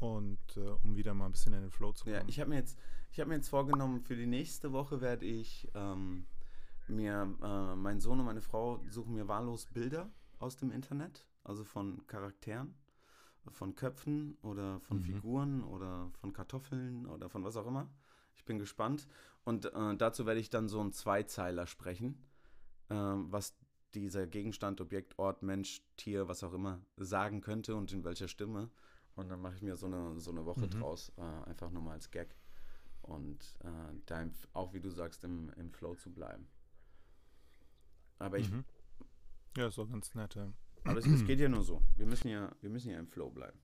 und 0.00 0.56
äh, 0.56 0.60
um 0.82 0.96
wieder 0.96 1.14
mal 1.14 1.26
ein 1.26 1.32
bisschen 1.32 1.54
in 1.54 1.62
den 1.62 1.70
Flow 1.70 1.92
zu 1.92 2.04
kommen. 2.04 2.16
Ja, 2.16 2.22
ich 2.26 2.40
habe 2.40 2.50
mir 2.50 2.56
jetzt, 2.56 2.78
ich 3.12 3.20
habe 3.20 3.28
mir 3.30 3.36
jetzt 3.36 3.48
vorgenommen, 3.48 4.02
für 4.02 4.16
die 4.16 4.26
nächste 4.26 4.72
Woche 4.72 5.00
werde 5.00 5.24
ich 5.24 5.70
ähm, 5.74 6.26
mir, 6.88 7.34
äh, 7.42 7.76
mein 7.76 8.00
Sohn 8.00 8.18
und 8.20 8.26
meine 8.26 8.42
Frau 8.42 8.82
suchen 8.90 9.14
mir 9.14 9.26
wahllos 9.28 9.66
Bilder 9.66 10.10
aus 10.38 10.56
dem 10.56 10.70
Internet, 10.72 11.26
also 11.44 11.64
von 11.64 12.06
Charakteren, 12.06 12.74
von 13.50 13.74
Köpfen 13.74 14.36
oder 14.42 14.80
von 14.80 14.98
Mhm. 14.98 15.04
Figuren 15.04 15.62
oder 15.64 16.10
von 16.20 16.32
Kartoffeln 16.32 17.06
oder 17.06 17.28
von 17.28 17.44
was 17.44 17.56
auch 17.56 17.66
immer. 17.66 17.88
Ich 18.34 18.44
bin 18.44 18.58
gespannt. 18.58 19.06
Und 19.44 19.66
äh, 19.66 19.96
dazu 19.96 20.26
werde 20.26 20.40
ich 20.40 20.50
dann 20.50 20.68
so 20.68 20.80
einen 20.80 20.92
Zweizeiler 20.92 21.66
sprechen, 21.66 22.18
ähm, 22.90 23.30
was 23.30 23.54
dieser 23.94 24.26
Gegenstand, 24.26 24.80
Objekt, 24.80 25.18
Ort, 25.18 25.42
Mensch, 25.42 25.82
Tier, 25.96 26.26
was 26.28 26.42
auch 26.42 26.52
immer 26.52 26.80
sagen 26.96 27.40
könnte 27.40 27.76
und 27.76 27.92
in 27.92 28.04
welcher 28.04 28.28
Stimme. 28.28 28.70
Und 29.16 29.28
dann 29.28 29.40
mache 29.40 29.54
ich 29.56 29.62
mir 29.62 29.76
so 29.76 29.86
eine, 29.86 30.18
so 30.20 30.30
eine 30.30 30.44
Woche 30.46 30.66
Mhm. 30.66 30.70
draus, 30.70 31.12
äh, 31.16 31.22
einfach 31.48 31.70
nur 31.70 31.82
mal 31.82 31.92
als 31.92 32.10
Gag. 32.10 32.34
Und 33.02 33.56
äh, 33.62 33.94
da 34.06 34.22
im, 34.22 34.32
auch, 34.54 34.72
wie 34.72 34.80
du 34.80 34.90
sagst, 34.90 35.24
im, 35.24 35.50
im 35.56 35.70
Flow 35.72 35.94
zu 35.94 36.10
bleiben. 36.12 36.48
Aber, 38.18 38.38
ich, 38.38 38.50
Mhm. 38.50 38.64
Ja, 39.56 39.68
ist 39.68 39.78
auch 39.78 39.88
ganz 39.88 40.14
nett. 40.14 40.34
Ja. 40.34 40.52
aber 40.84 40.98
es, 40.98 41.06
es 41.06 41.24
geht 41.24 41.38
ja 41.40 41.48
nur 41.48 41.62
so. 41.62 41.82
Wir 41.96 42.06
müssen 42.06 42.28
ja, 42.28 42.50
wir 42.60 42.70
müssen 42.70 42.90
ja 42.90 42.98
im 42.98 43.06
Flow 43.08 43.30
bleiben. 43.30 43.58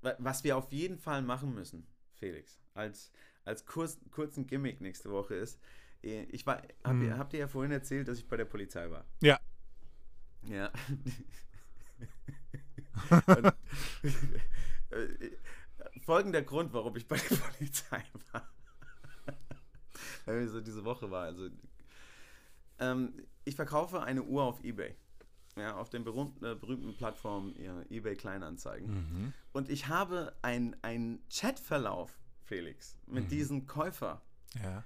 Wa- 0.00 0.16
Was 0.18 0.42
wir 0.44 0.56
auf 0.56 0.72
jeden 0.72 0.98
Fall 0.98 1.22
machen 1.22 1.54
müssen, 1.54 1.86
Felix, 2.14 2.60
als, 2.74 3.12
als 3.44 3.64
kurz, 3.66 3.98
kurzen 4.10 4.46
Gimmick 4.46 4.80
nächste 4.80 5.10
Woche 5.10 5.34
ist, 5.36 5.60
äh, 6.02 6.24
ich 6.24 6.44
war, 6.46 6.56
hab, 6.82 6.92
Hm. 6.94 7.16
habt 7.18 7.32
ihr 7.34 7.38
ja 7.40 7.48
vorhin 7.48 7.70
erzählt, 7.72 8.08
dass 8.08 8.18
ich 8.18 8.26
bei 8.28 8.36
der 8.36 8.44
Polizei 8.46 8.90
war. 8.90 9.04
Ja. 9.20 9.38
Ja. 10.48 10.72
Und, 13.26 13.54
äh, 14.90 15.30
folgender 16.04 16.42
Grund, 16.42 16.72
warum 16.72 16.96
ich 16.96 17.06
bei 17.06 17.16
der 17.16 17.36
Polizei 17.36 18.02
war. 18.32 18.48
Weil 20.24 20.48
so 20.48 20.60
diese 20.60 20.84
Woche 20.84 21.10
war. 21.10 21.24
Also, 21.24 21.48
ähm, 22.78 23.14
ich 23.44 23.56
verkaufe 23.56 24.02
eine 24.02 24.22
Uhr 24.22 24.42
auf 24.44 24.62
Ebay. 24.64 24.94
Ja, 25.56 25.76
auf 25.76 25.90
den 25.90 26.02
berühmten, 26.02 26.42
äh, 26.44 26.54
berühmten 26.54 26.96
Plattform 26.96 27.54
ja, 27.58 27.82
eBay 27.90 28.14
Kleinanzeigen. 28.16 28.88
Mhm. 28.90 29.32
Und 29.52 29.68
ich 29.68 29.86
habe 29.88 30.32
einen 30.40 31.22
Chatverlauf, 31.28 32.18
Felix, 32.44 32.96
mit 33.06 33.24
Mhm. 33.24 33.28
diesem 33.28 33.66
Käufer, 33.66 34.22
Ja. 34.62 34.82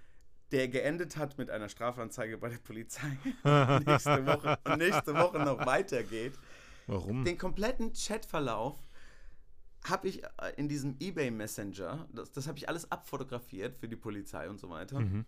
der 0.51 0.66
geendet 0.68 1.16
hat 1.16 1.38
mit 1.38 1.51
einer 1.51 1.68
Strafanzeige 1.68 2.37
bei 2.38 2.49
der 2.49 2.59
Polizei. 2.59 3.16
nächste 3.87 4.27
Woche, 4.27 4.59
und 4.64 4.79
nächste 4.79 5.14
Woche 5.14 5.38
noch 5.38 5.64
weitergeht. 5.66 6.35
Warum? 6.88 7.25
Den 7.25 7.38
kompletten 7.38 7.92
Chatverlauf 7.92 8.77
habe 9.85 10.09
ich 10.09 10.25
äh, 10.25 10.29
in 10.57 10.68
diesem 10.68 10.96
eBay 10.99 11.31
Messenger, 11.31 12.09
das, 12.12 12.33
das 12.33 12.49
habe 12.49 12.59
ich 12.59 12.68
alles 12.68 12.90
abfotografiert 12.90 13.77
für 13.77 13.87
die 13.88 13.94
Polizei 13.96 14.49
und 14.51 14.59
so 14.59 14.68
weiter. 14.68 14.99
Mhm. 14.99 15.27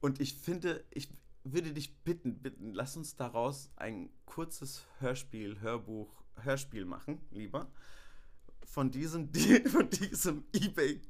Und 0.00 0.20
ich 0.20 0.34
finde, 0.34 0.84
ich 0.90 1.08
würde 1.44 1.72
dich 1.72 2.02
bitten, 2.02 2.40
bitten, 2.42 2.74
lass 2.74 2.96
uns 2.96 3.16
daraus 3.16 3.70
ein 3.76 4.10
kurzes 4.24 4.86
Hörspiel, 4.98 5.60
Hörbuch, 5.60 6.22
Hörspiel 6.36 6.84
machen, 6.84 7.20
lieber. 7.30 7.70
Von 8.64 8.90
diesem, 8.90 9.30
von 9.66 9.88
diesem 9.90 10.44
eBay, 10.54 11.00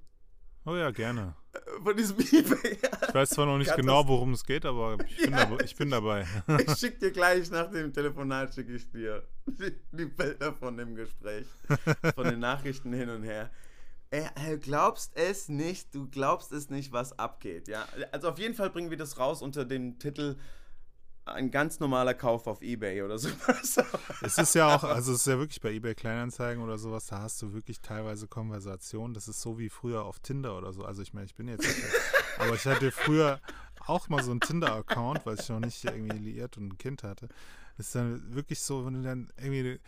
Oh 0.66 0.76
ja, 0.76 0.90
gerne. 0.90 1.34
äh, 1.52 1.82
von 1.82 1.96
diesem 1.96 2.18
eBay. 2.18 2.78
Ich 3.08 3.14
weiß 3.14 3.30
zwar 3.30 3.46
noch 3.46 3.56
nicht 3.58 3.68
Kann 3.68 3.80
genau, 3.80 4.06
worum 4.06 4.34
es 4.34 4.44
geht, 4.44 4.66
aber 4.66 4.98
ich 5.08 5.16
bin, 5.16 5.32
Ja, 5.32 5.46
dabei, 5.46 5.64
ich 5.64 5.74
bin 5.76 5.90
dabei. 5.90 6.26
Ich 6.66 6.78
schicke 6.78 6.98
dir 6.98 7.10
gleich 7.12 7.50
nach 7.50 7.70
dem 7.70 7.92
Telefonat, 7.92 8.54
schicke 8.54 8.74
ich 8.74 8.90
dir 8.90 9.26
die, 9.46 9.72
die 9.92 10.04
Bilder 10.04 10.52
von 10.52 10.76
dem 10.76 10.94
Gespräch, 10.94 11.46
von 12.14 12.24
den 12.24 12.40
Nachrichten 12.40 12.92
hin 12.92 13.08
und 13.08 13.22
her. 13.22 13.50
Ey, 14.12 14.58
glaubst 14.58 15.16
es 15.16 15.48
nicht, 15.48 15.94
du 15.94 16.08
glaubst 16.08 16.50
es 16.50 16.68
nicht, 16.68 16.90
was 16.90 17.16
abgeht, 17.16 17.68
ja. 17.68 17.86
Also 18.10 18.28
auf 18.28 18.38
jeden 18.38 18.54
Fall 18.54 18.70
bringen 18.70 18.90
wir 18.90 18.96
das 18.96 19.18
raus 19.18 19.40
unter 19.40 19.64
dem 19.64 20.00
Titel 20.00 20.36
ein 21.26 21.52
ganz 21.52 21.78
normaler 21.78 22.14
Kauf 22.14 22.48
auf 22.48 22.60
Ebay 22.60 23.02
oder 23.02 23.18
sowas. 23.18 23.78
Es 24.22 24.36
ist 24.36 24.54
ja 24.54 24.74
auch, 24.74 24.82
also 24.84 25.12
es 25.12 25.20
ist 25.20 25.26
ja 25.26 25.38
wirklich 25.38 25.60
bei 25.60 25.72
eBay 25.72 25.94
Kleinanzeigen 25.94 26.62
oder 26.62 26.76
sowas, 26.76 27.06
da 27.06 27.20
hast 27.20 27.40
du 27.40 27.52
wirklich 27.52 27.80
teilweise 27.80 28.26
Konversationen. 28.26 29.14
Das 29.14 29.28
ist 29.28 29.40
so 29.40 29.58
wie 29.58 29.70
früher 29.70 30.04
auf 30.04 30.18
Tinder 30.18 30.58
oder 30.58 30.72
so. 30.72 30.84
Also 30.84 31.02
ich 31.02 31.14
meine, 31.14 31.26
ich 31.26 31.34
bin 31.34 31.46
jetzt, 31.48 31.66
aber 32.38 32.54
ich 32.54 32.64
hatte 32.66 32.90
früher 32.90 33.40
auch 33.86 34.08
mal 34.08 34.22
so 34.22 34.32
einen 34.32 34.40
Tinder-Account, 34.40 35.24
weil 35.24 35.38
ich 35.38 35.48
noch 35.48 35.60
nicht 35.60 35.84
irgendwie 35.84 36.18
liiert 36.18 36.56
und 36.58 36.72
ein 36.72 36.78
Kind 36.78 37.02
hatte. 37.02 37.28
Das 37.76 37.86
ist 37.86 37.94
dann 37.94 38.34
wirklich 38.34 38.60
so, 38.60 38.84
wenn 38.84 38.94
du 38.94 39.02
dann 39.02 39.32
irgendwie 39.38 39.80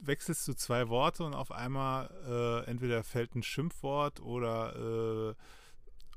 wechselst 0.00 0.46
du 0.48 0.54
zwei 0.54 0.88
Worte 0.88 1.24
und 1.24 1.34
auf 1.34 1.50
einmal 1.52 2.10
äh, 2.26 2.70
entweder 2.70 3.02
fällt 3.04 3.34
ein 3.34 3.42
Schimpfwort 3.42 4.20
oder 4.20 5.30
äh, 5.30 5.34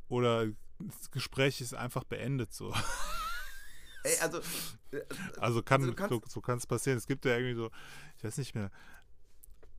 oder 0.07 0.47
das 0.79 1.11
Gespräch 1.11 1.61
ist 1.61 1.73
einfach 1.73 2.03
beendet 2.03 2.53
so. 2.53 2.73
Ey, 4.03 4.17
also, 4.21 4.39
äh, 4.91 5.01
Also 5.39 5.61
kann 5.61 5.81
Also 5.83 5.93
kannst- 5.93 6.09
so, 6.09 6.21
so 6.27 6.41
kann 6.41 6.57
es 6.57 6.65
passieren. 6.65 6.97
Es 6.97 7.05
gibt 7.07 7.23
ja 7.25 7.37
irgendwie 7.37 7.55
so, 7.55 7.69
ich 8.17 8.23
weiß 8.23 8.37
nicht 8.37 8.55
mehr. 8.55 8.71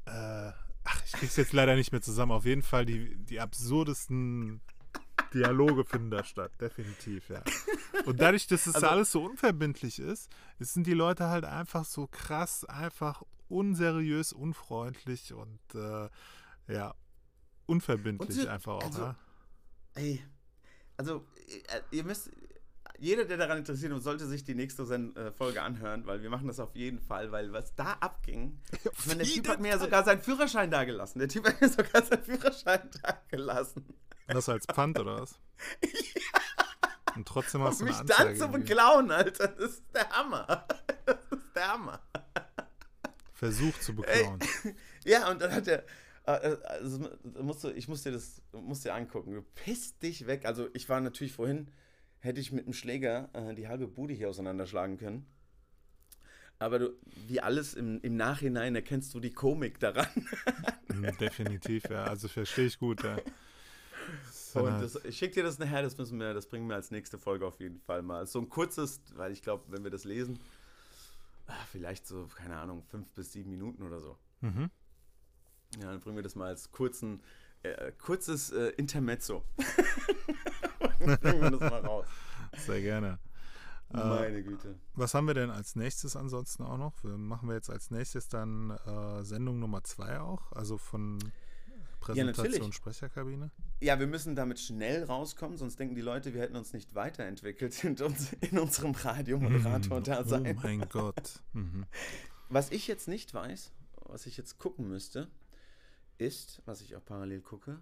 Äh, 0.07 0.53
ach, 0.85 1.03
ich 1.05 1.13
krieg's 1.13 1.37
jetzt 1.37 1.53
leider 1.53 1.75
nicht 1.75 1.93
mehr 1.93 2.03
zusammen. 2.03 2.33
Auf 2.33 2.45
jeden 2.45 2.63
Fall 2.63 2.87
die, 2.87 3.17
die 3.17 3.41
absurdesten 3.41 4.61
Dialoge 5.35 5.85
finden 5.85 6.11
da 6.11 6.25
statt, 6.25 6.53
definitiv, 6.61 7.29
ja. 7.31 7.43
Und 8.05 8.21
dadurch, 8.21 8.47
dass 8.47 8.67
es 8.67 8.75
Also- 8.77 8.87
alles 8.89 9.13
so 9.13 9.25
unverbindlich 9.25 9.99
ist, 9.99 10.31
sind 10.59 10.87
die 10.87 10.93
Leute 10.95 11.29
halt 11.29 11.45
einfach 11.45 11.85
so 11.85 12.07
krass, 12.07 12.65
einfach 12.65 13.23
unseriös, 13.53 14.33
unfreundlich 14.33 15.33
und 15.35 15.61
äh, 15.75 16.09
ja, 16.73 16.95
unverbindlich 17.67 18.29
Und 18.31 18.35
sie- 18.35 18.49
einfach 18.49 18.75
auch. 18.75 18.83
also- 18.85 19.03
ja. 19.03 19.17
ey, 19.95 20.23
also, 20.97 21.25
äh, 21.47 21.81
ihr 21.91 22.05
müsst, 22.05 22.31
jeder, 22.99 23.25
der 23.25 23.37
daran 23.37 23.59
interessiert 23.59 23.93
ist, 23.93 24.05
sollte 24.05 24.27
sich 24.27 24.45
die 24.45 24.55
nächste 24.55 24.83
äh, 24.85 25.33
Folge 25.33 25.63
anhören, 25.63 26.07
weil 26.07 26.23
wir 26.23 26.31
machen 26.31 26.47
das 26.47 26.61
auf 26.61 26.75
jeden 26.77 27.01
Fall, 27.01 27.33
weil 27.33 27.53
was 27.53 27.75
da 27.75 27.93
abging, 28.01 28.61
ich 28.73 29.07
meine, 29.07 29.25
der 29.25 29.33
Typ 29.33 29.49
hat 29.49 29.61
mir 29.61 29.69
ja 29.71 29.79
sogar 29.79 30.05
seinen 30.05 30.21
Führerschein 30.23 30.71
da 30.71 30.85
gelassen. 30.85 31.19
Der 31.19 31.29
Typ 31.29 31.47
hat 31.47 31.61
mir 31.61 31.69
sogar 31.69 32.03
seinen 32.05 32.23
Führerschein 32.25 32.89
da 33.03 33.19
gelassen. 33.29 33.85
Das 34.29 34.49
als 34.49 34.67
Pfand 34.67 34.99
oder 35.01 35.21
was? 35.23 35.35
Und 37.17 37.29
trotzdem 37.29 37.63
hast 37.63 37.81
du 37.81 37.85
mich 37.85 37.97
dann 38.07 38.35
zu 38.37 38.49
beklauen, 38.49 39.11
Alter. 39.11 39.49
Das 39.49 39.71
ist 39.73 39.83
der 39.95 40.09
Hammer. 40.11 40.67
Das 41.05 41.17
ist 41.31 41.55
der 41.57 41.69
Hammer. 41.73 42.01
Versuch 43.43 43.77
zu 43.81 43.95
beklauen. 43.95 44.39
Ja, 45.05 45.29
und 45.31 45.43
dann 45.43 45.53
hat 45.53 45.67
er. 45.67 45.85
äh, 46.27 46.57
Also, 46.65 47.09
musst 47.41 47.65
du, 47.65 47.71
ich 47.71 47.89
muss 47.89 48.05
dir 48.05 48.13
das 48.13 48.41
musst 48.53 48.85
dir 48.85 48.95
angucken. 48.95 49.35
Du 49.35 49.43
pisst 49.43 50.01
dich 50.03 50.27
weg. 50.29 50.45
Also, 50.47 50.69
ich 50.75 50.89
war 50.89 51.01
natürlich 51.01 51.33
vorhin, 51.33 51.69
hätte 52.21 52.41
ich 52.41 52.53
mit 52.53 52.67
dem 52.67 52.73
Schläger 52.73 53.31
äh, 53.33 53.55
die 53.55 53.67
halbe 53.67 53.89
Bude 53.89 54.15
hier 54.15 54.29
auseinanderschlagen 54.31 54.97
können. 54.97 55.27
Aber 56.61 56.79
du, 56.79 56.91
wie 57.27 57.41
alles 57.41 57.75
im, 57.75 58.01
im 58.03 58.15
Nachhinein 58.17 58.77
erkennst 58.77 59.13
du 59.15 59.19
die 59.19 59.33
Komik 59.33 59.81
daran. 59.81 60.07
Definitiv, 61.21 61.83
ja. 61.91 62.05
Also 62.05 62.29
verstehe 62.29 62.67
ich 62.67 62.79
gut, 62.79 63.03
ja. 63.03 63.17
Halt- 64.55 64.83
das, 64.83 64.97
ich 65.05 65.17
schicke 65.19 65.35
dir 65.35 65.43
das 65.43 65.59
nachher, 65.59 65.83
das 65.83 65.97
müssen 65.99 66.21
wir, 66.21 66.35
das 66.35 66.47
bringen 66.47 66.69
wir 66.69 66.77
als 66.77 66.91
nächste 66.93 67.19
Folge 67.19 67.47
auf 67.47 67.59
jeden 67.59 67.81
Fall 67.81 68.03
mal. 68.03 68.27
So 68.27 68.39
ein 68.39 68.49
kurzes, 68.49 69.01
weil 69.15 69.33
ich 69.33 69.43
glaube, 69.43 69.65
wenn 69.69 69.83
wir 69.83 69.91
das 69.91 70.05
lesen, 70.05 70.39
vielleicht 71.71 72.07
so, 72.07 72.27
keine 72.35 72.57
Ahnung, 72.59 72.83
fünf 72.85 73.09
bis 73.13 73.33
sieben 73.33 73.51
Minuten 73.51 73.83
oder 73.83 74.01
so. 74.01 74.19
mhm. 74.41 74.71
Ja, 75.81 75.91
dann 75.91 76.01
bringen 76.01 76.17
wir 76.17 76.23
das 76.23 76.35
mal 76.35 76.49
als 76.49 76.71
kurzen, 76.71 77.23
äh, 77.63 77.93
kurzes 77.93 78.51
äh, 78.51 78.69
Intermezzo. 78.77 79.43
bringen 80.99 81.41
wir 81.41 81.51
das 81.51 81.61
mal 81.61 81.81
raus. 81.81 82.07
Sehr 82.59 82.83
gerne. 82.83 83.19
Äh, 83.95 83.97
Meine 83.97 84.43
Güte. 84.43 84.79
was 84.95 85.15
haben 85.15 85.27
wir 85.27 85.35
denn 85.35 85.51
als 85.51 85.77
nächstes 85.77 86.15
ansonsten 86.17 86.63
auch 86.63 86.77
noch? 86.79 87.03
Wir 87.05 87.17
machen 87.17 87.49
wir 87.49 87.55
jetzt 87.57 87.71
als 87.71 87.91
nächstes 87.91 88.29
dann 88.29 88.71
äh, 88.71 89.23
Sendung 89.23 89.59
Nummer 89.61 89.83
zwei 89.85 90.21
auch, 90.21 90.53
also 90.53 90.79
von 90.79 91.19
Präsentation 92.03 92.47
natürlich. 92.47 92.75
Sprecherkabine. 92.75 93.51
Ja, 93.81 93.99
wir 93.99 94.07
müssen 94.07 94.35
damit 94.37 94.61
schnell 94.61 95.05
rauskommen, 95.05 95.57
sonst 95.57 95.79
denken 95.79 95.95
die 95.95 96.03
Leute, 96.03 96.35
wir 96.35 96.41
hätten 96.41 96.57
uns 96.57 96.73
nicht 96.73 96.95
weiterentwickelt 96.95 97.83
in, 97.85 97.97
uns, 98.01 98.33
in 98.41 98.59
unserem 98.59 98.93
Radiomoderator-Dasein. 98.93 100.57
Oh 100.57 100.61
mein 100.63 100.89
Gott. 100.89 101.41
Mhm. 101.53 101.87
Was 102.49 102.71
ich 102.71 102.87
jetzt 102.87 103.09
nicht 103.09 103.33
weiß, 103.33 103.73
was 104.07 104.27
ich 104.27 104.37
jetzt 104.37 104.59
gucken 104.59 104.89
müsste, 104.89 105.29
ist, 106.19 106.61
was 106.67 106.83
ich 106.83 106.97
auch 106.97 107.05
parallel 107.05 107.41
gucke, 107.41 107.81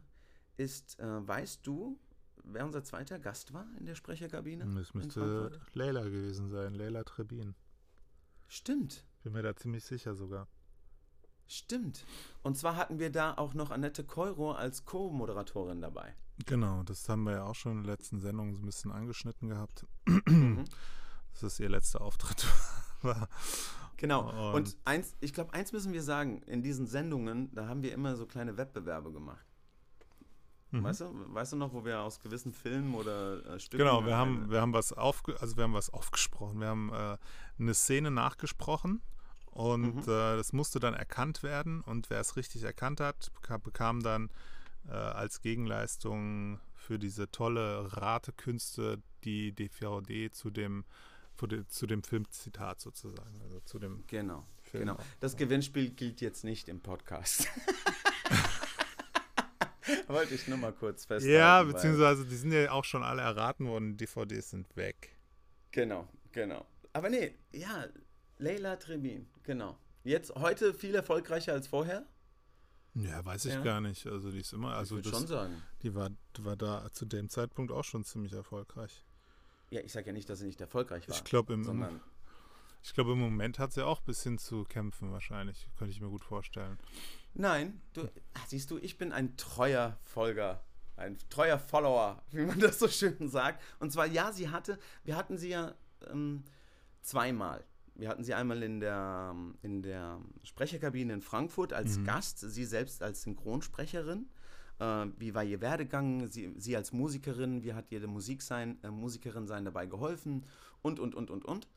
ist, 0.57 1.01
äh, 1.01 1.29
weißt 1.29 1.67
du, 1.67 1.99
wer 2.45 2.65
unser 2.65 2.85
zweiter 2.85 3.19
Gast 3.19 3.53
war 3.53 3.67
in 3.79 3.87
der 3.87 3.95
Sprecherkabine? 3.95 4.65
Das 4.67 4.91
in 4.91 5.01
müsste? 5.01 5.61
Leila 5.73 6.05
gewesen 6.05 6.51
sein, 6.51 6.75
Leila 6.75 7.05
Trebin. 7.05 7.55
Stimmt, 8.47 9.05
Bin 9.23 9.33
mir 9.33 9.43
da 9.43 9.55
ziemlich 9.55 9.85
sicher 9.85 10.15
sogar. 10.15 10.49
Stimmt. 11.51 12.05
Und 12.43 12.57
zwar 12.57 12.77
hatten 12.77 12.99
wir 12.99 13.11
da 13.11 13.35
auch 13.37 13.55
noch 13.55 13.71
Annette 13.71 14.05
Keuro 14.05 14.53
als 14.53 14.85
Co-Moderatorin 14.85 15.81
dabei. 15.81 16.15
Genau, 16.47 16.83
das 16.85 17.09
haben 17.09 17.25
wir 17.25 17.33
ja 17.33 17.45
auch 17.45 17.55
schon 17.55 17.73
in 17.79 17.83
der 17.85 17.93
letzten 17.97 18.21
Sendung 18.21 18.55
so 18.55 18.63
ein 18.63 18.67
bisschen 18.67 18.93
angeschnitten 18.93 19.49
gehabt. 19.49 19.87
Mhm. 20.07 20.65
Das 21.35 21.43
ist 21.43 21.61
ihr 21.61 21.69
letzter 21.69 22.01
Auftritt 22.01 22.47
war. 23.03 23.29
Genau. 23.99 24.31
Und- 24.51 24.55
Und 24.55 24.77
eins, 24.85 25.15
ich 25.21 25.35
glaube, 25.35 25.53
eins 25.53 25.73
müssen 25.73 25.93
wir 25.93 26.03
sagen, 26.03 26.43
in 26.43 26.63
diesen 26.63 26.87
Sendungen, 26.87 27.55
da 27.55 27.67
haben 27.69 27.83
wir 27.83 27.93
immer 27.93 28.17
so 28.17 28.27
kleine 28.27 28.57
Wettbewerbe 28.57 29.13
gemacht. 29.13 29.45
Mhm. 30.71 30.85
Weißt 30.85 31.01
du, 31.03 31.35
weißt 31.35 31.53
du 31.53 31.57
noch, 31.57 31.73
wo 31.73 31.85
wir 31.85 32.01
aus 32.01 32.21
gewissen 32.21 32.53
Filmen 32.53 32.95
oder 32.95 33.45
äh, 33.45 33.61
Stücken. 33.61 33.85
Genau, 33.85 34.07
wir 34.07 34.17
haben, 34.17 34.51
wir 34.51 34.61
haben 34.61 34.73
was 34.73 34.93
aufge 34.93 35.39
also 35.41 35.57
wir 35.57 35.65
haben 35.65 35.75
was 35.75 35.91
aufgesprochen. 35.91 36.61
Wir 36.61 36.69
haben 36.69 36.93
äh, 36.93 37.19
eine 37.59 37.75
Szene 37.75 38.11
nachgesprochen 38.11 39.03
und 39.51 39.97
Mhm. 39.97 40.03
äh, 40.03 40.37
das 40.37 40.53
musste 40.53 40.81
dann 40.81 40.95
erkannt 40.95 41.43
werden 41.43 41.81
und 41.83 42.11
wer 42.11 42.21
es 42.21 42.37
richtig 42.37 42.63
erkannt 42.63 43.01
hat, 43.01 43.31
bekam, 43.63 44.03
dann 44.03 44.31
äh, 44.89 44.93
als 44.93 45.43
Gegenleistung 45.43 46.59
für 46.75 46.99
diese 46.99 47.31
tolle 47.31 47.95
Ratekünste 47.97 49.03
die 49.25 49.53
DVD 49.53 50.31
zu 50.31 50.51
dem 50.51 50.85
zu 51.69 51.87
dem, 51.87 52.03
Filmzitat 52.03 52.81
sozusagen, 52.81 53.41
also 53.41 53.61
zu 53.61 53.79
dem 53.79 54.05
Genau, 54.09 54.47
Film. 54.63 54.85
genau. 54.85 54.99
Das 55.21 55.39
Gewinnspiel 55.39 55.89
gilt 55.89 56.21
jetzt 56.21 56.45
nicht 56.45 56.69
im 56.69 56.81
Podcast. 56.83 57.47
Wollte 60.07 60.35
ich 60.35 60.47
nur 60.49 60.59
mal 60.59 60.73
kurz 60.73 61.07
festhalten. 61.07 61.35
Ja, 61.35 61.63
beziehungsweise 61.63 62.27
die 62.27 62.37
sind 62.37 62.53
ja 62.53 62.71
auch 62.73 62.85
schon 62.85 63.03
alle 63.03 63.23
erraten 63.23 63.67
worden, 63.67 63.97
die 63.97 64.05
DVDs 64.05 64.51
sind 64.51 64.77
weg. 64.77 65.17
Genau, 65.71 66.07
genau. 66.33 66.67
Aber 66.93 67.09
nee, 67.09 67.35
ja, 67.53 67.87
Leila 68.39 68.77
Trebin, 68.77 69.27
genau. 69.45 69.79
Jetzt 70.05 70.35
heute 70.35 70.73
viel 70.75 70.95
erfolgreicher 70.95 71.53
als 71.53 71.67
vorher. 71.67 72.07
Ja, 72.95 73.25
weiß 73.25 73.45
ich 73.45 73.55
Ja. 73.55 73.63
gar 73.63 73.81
nicht. 73.81 74.07
Also 74.07 74.31
die 74.31 74.41
ist 74.41 74.53
immer, 74.53 74.75
also 74.75 74.99
ich 74.99 75.05
würde 75.05 75.11
das, 75.11 75.19
schon 75.21 75.29
sagen. 75.29 75.63
die 75.83 75.95
war, 75.95 76.11
war 76.39 76.57
da 76.57 76.91
zu 76.93 77.07
dem 77.07 77.29
Zeitpunkt 77.29 77.71
auch 77.71 77.85
schon 77.85 78.05
ziemlich 78.05 78.33
erfolgreich. 78.33 79.05
Ja, 79.71 79.81
ich 79.83 79.93
sage 79.93 80.09
ja 80.09 80.13
nicht, 80.13 80.29
dass 80.29 80.41
sie 80.41 80.47
nicht 80.47 80.61
erfolgreich 80.61 81.09
war. 81.09 81.15
Ich 81.15 81.23
glaube 81.23 81.53
im, 81.53 81.63
sondern 81.63 82.01
ich 82.83 82.95
glaube 82.95 83.13
im 83.13 83.21
Moment 83.21 83.59
hat 83.59 83.73
sie 83.73 83.85
auch 83.87 84.01
ein 84.01 84.05
bisschen 84.07 84.39
zu 84.39 84.65
kämpfen 84.65 85.13
wahrscheinlich. 85.13 85.69
Könnte 85.79 85.93
ich 85.93 86.01
mir 86.01 86.09
gut 86.09 86.25
vorstellen. 86.25 86.79
Nein, 87.35 87.81
du, 87.93 88.09
ach, 88.35 88.47
siehst 88.47 88.71
du, 88.71 88.79
ich 88.79 88.99
bin 88.99 89.13
ein 89.13 89.37
treuer 89.37 89.99
Folger, 90.03 90.65
ein 90.97 91.17
treuer 91.29 91.59
Follower, 91.59 92.23
wie 92.33 92.45
man 92.45 92.59
das 92.59 92.81
so 92.81 92.89
schön 92.89 93.29
sagt. 93.29 93.63
Und 93.79 93.93
zwar, 93.93 94.07
ja, 94.07 94.33
sie 94.33 94.49
hatte, 94.49 94.79
wir 95.05 95.15
hatten 95.17 95.39
sie 95.39 95.51
ja 95.51 95.75
ähm, 96.11 96.43
zweimal. 97.03 97.65
Wir 98.01 98.09
hatten 98.09 98.25
sie 98.25 98.35
einmal 98.35 98.63
in 98.63 98.81
der, 98.81 99.35
in 99.63 99.83
der 99.83 100.21
Sprecherkabine 100.43 101.13
in 101.13 101.21
Frankfurt 101.21 101.73
als 101.73 101.99
Mhm. 101.99 102.05
Gast, 102.05 102.39
sie 102.39 102.65
selbst 102.65 103.03
als 103.03 103.23
Synchronsprecherin. 103.23 104.27
Äh, 104.79 105.07
wie 105.19 105.35
war 105.35 105.45
ihr 105.45 105.61
Werdegang? 105.61 106.29
Sie, 106.29 106.53
sie 106.57 106.77
als 106.77 106.93
Musikerin, 106.93 107.63
wie 107.63 107.75
hat 107.75 107.93
ihr 107.93 108.07
Musik 108.09 108.43
sein, 108.43 108.79
äh, 108.83 108.91
Musikerin 108.91 109.47
sein 109.47 109.65
dabei 109.65 109.87
geholfen? 109.87 110.45
Und, 110.83 110.99
und, 110.99 111.15
und, 111.15 111.31
und, 111.31 111.45
und. 111.45 111.69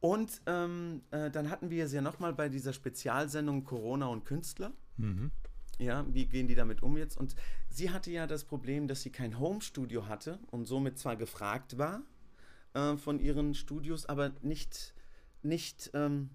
Und 0.00 0.42
ähm, 0.46 1.00
äh, 1.12 1.30
dann 1.30 1.48
hatten 1.48 1.70
wir 1.70 1.88
sie 1.88 1.96
ja 1.96 2.02
nochmal 2.02 2.34
bei 2.34 2.48
dieser 2.50 2.72
Spezialsendung 2.74 3.64
Corona 3.64 4.06
und 4.06 4.24
Künstler. 4.26 4.72
Mhm. 4.98 5.30
Ja, 5.78 6.04
wie 6.12 6.26
gehen 6.26 6.46
die 6.46 6.54
damit 6.54 6.82
um 6.82 6.96
jetzt? 6.96 7.16
Und 7.16 7.34
sie 7.70 7.90
hatte 7.90 8.10
ja 8.10 8.26
das 8.26 8.44
Problem, 8.44 8.86
dass 8.86 9.02
sie 9.02 9.10
kein 9.10 9.38
Homestudio 9.38 10.06
hatte 10.06 10.38
und 10.50 10.66
somit 10.66 10.98
zwar 10.98 11.16
gefragt 11.16 11.78
war 11.78 12.02
äh, 12.74 12.96
von 12.96 13.18
ihren 13.18 13.54
Studios, 13.54 14.06
aber 14.06 14.32
nicht, 14.42 14.94
nicht, 15.44 15.90
ähm, 15.94 16.30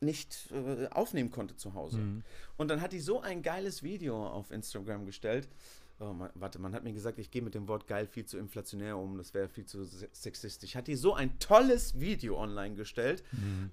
nicht 0.00 0.50
äh, 0.52 0.88
aufnehmen 0.88 1.30
konnte 1.30 1.56
zu 1.56 1.74
Hause. 1.74 1.98
Mhm. 1.98 2.22
Und 2.56 2.68
dann 2.68 2.80
hat 2.80 2.92
die 2.92 3.00
so 3.00 3.20
ein 3.20 3.42
geiles 3.42 3.82
Video 3.82 4.26
auf 4.26 4.50
Instagram 4.50 5.06
gestellt. 5.06 5.48
Oh, 5.98 6.12
man, 6.12 6.28
warte, 6.34 6.58
man 6.58 6.74
hat 6.74 6.84
mir 6.84 6.92
gesagt, 6.92 7.18
ich 7.18 7.30
gehe 7.30 7.40
mit 7.40 7.54
dem 7.54 7.68
Wort 7.68 7.86
geil 7.86 8.06
viel 8.06 8.26
zu 8.26 8.36
inflationär 8.36 8.98
um, 8.98 9.16
das 9.16 9.32
wäre 9.32 9.48
viel 9.48 9.64
zu 9.64 9.82
se- 9.84 10.10
sexistisch. 10.12 10.74
Hat 10.76 10.88
die 10.88 10.94
so 10.94 11.14
ein 11.14 11.38
tolles 11.38 11.98
Video 11.98 12.38
online 12.38 12.74
gestellt, 12.74 13.24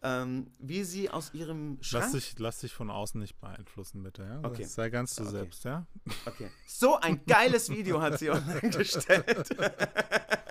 ähm, 0.02 0.48
wie 0.58 0.86
sie 0.86 1.10
aus 1.10 1.34
ihrem 1.34 1.80
Schrank 1.82 2.04
Lass 2.06 2.12
dich, 2.14 2.40
lass 2.40 2.60
dich 2.60 2.72
von 2.74 2.90
außen 2.90 3.20
nicht 3.20 3.42
beeinflussen, 3.42 4.04
bitte. 4.04 4.24
Ja? 4.24 4.40
Okay. 4.42 4.64
Sei 4.64 4.90
ganz 4.90 5.16
du 5.16 5.24
Okay. 5.24 5.32
selbst, 5.32 5.66
ja? 5.66 5.86
Okay. 6.26 6.48
So 6.66 6.98
ein 6.98 7.26
geiles 7.26 7.70
Video 7.70 8.02
hat 8.02 8.18
sie 8.20 8.30
online 8.32 8.70
gestellt. 8.70 9.50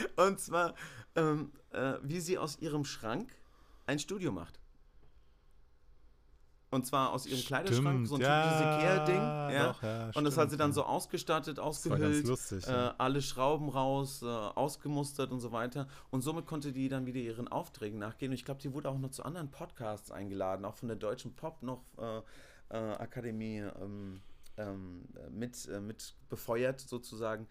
Und 0.16 0.40
zwar, 0.40 0.74
ähm, 1.16 1.52
äh, 1.70 1.94
wie 2.02 2.20
sie 2.20 2.38
aus 2.38 2.58
ihrem 2.58 2.84
Schrank 2.84 3.30
ein 3.86 3.98
Studio 3.98 4.32
macht. 4.32 4.58
Und 6.70 6.86
zwar 6.86 7.12
aus 7.12 7.24
ihrem 7.24 7.40
Kleiderschrank, 7.40 8.06
so 8.06 8.16
ein 8.16 8.20
typisches 8.20 8.60
Ikea-Ding. 8.60 9.16
Ja. 9.16 9.68
doch, 9.68 9.82
ja, 9.82 10.10
und 10.14 10.24
das 10.24 10.36
hat 10.36 10.50
sie 10.50 10.56
stimmt, 10.56 10.60
dann 10.60 10.70
ja. 10.70 10.74
so 10.74 10.84
ausgestattet, 10.84 11.58
ausgehüllt, 11.58 12.26
lustig. 12.26 12.66
äh, 12.66 12.70
ja. 12.70 12.94
alle 12.98 13.22
Schrauben 13.22 13.70
raus, 13.70 14.20
äh, 14.20 14.26
ausgemustert 14.26 15.30
und 15.30 15.40
so 15.40 15.50
weiter. 15.50 15.88
Und 16.10 16.20
somit 16.20 16.44
konnte 16.44 16.72
die 16.72 16.90
dann 16.90 17.06
wieder 17.06 17.20
ihren 17.20 17.48
Aufträgen 17.48 17.98
nachgehen. 17.98 18.32
Und 18.32 18.34
ich 18.34 18.44
glaube, 18.44 18.60
die 18.60 18.74
wurde 18.74 18.90
auch 18.90 18.98
noch 18.98 19.10
zu 19.10 19.24
anderen 19.24 19.50
Podcasts 19.50 20.10
eingeladen, 20.10 20.66
auch 20.66 20.74
von 20.74 20.88
der 20.88 20.98
Deutschen 20.98 21.34
Pop 21.34 21.62
noch 21.62 21.82
äh, 21.96 22.18
äh, 22.68 22.76
Akademie 22.76 23.60
ähm, 23.80 24.20
ähm, 24.58 25.08
mit, 25.30 25.66
äh, 25.68 25.80
mit 25.80 26.14
befeuert 26.28 26.80
sozusagen. 26.80 27.46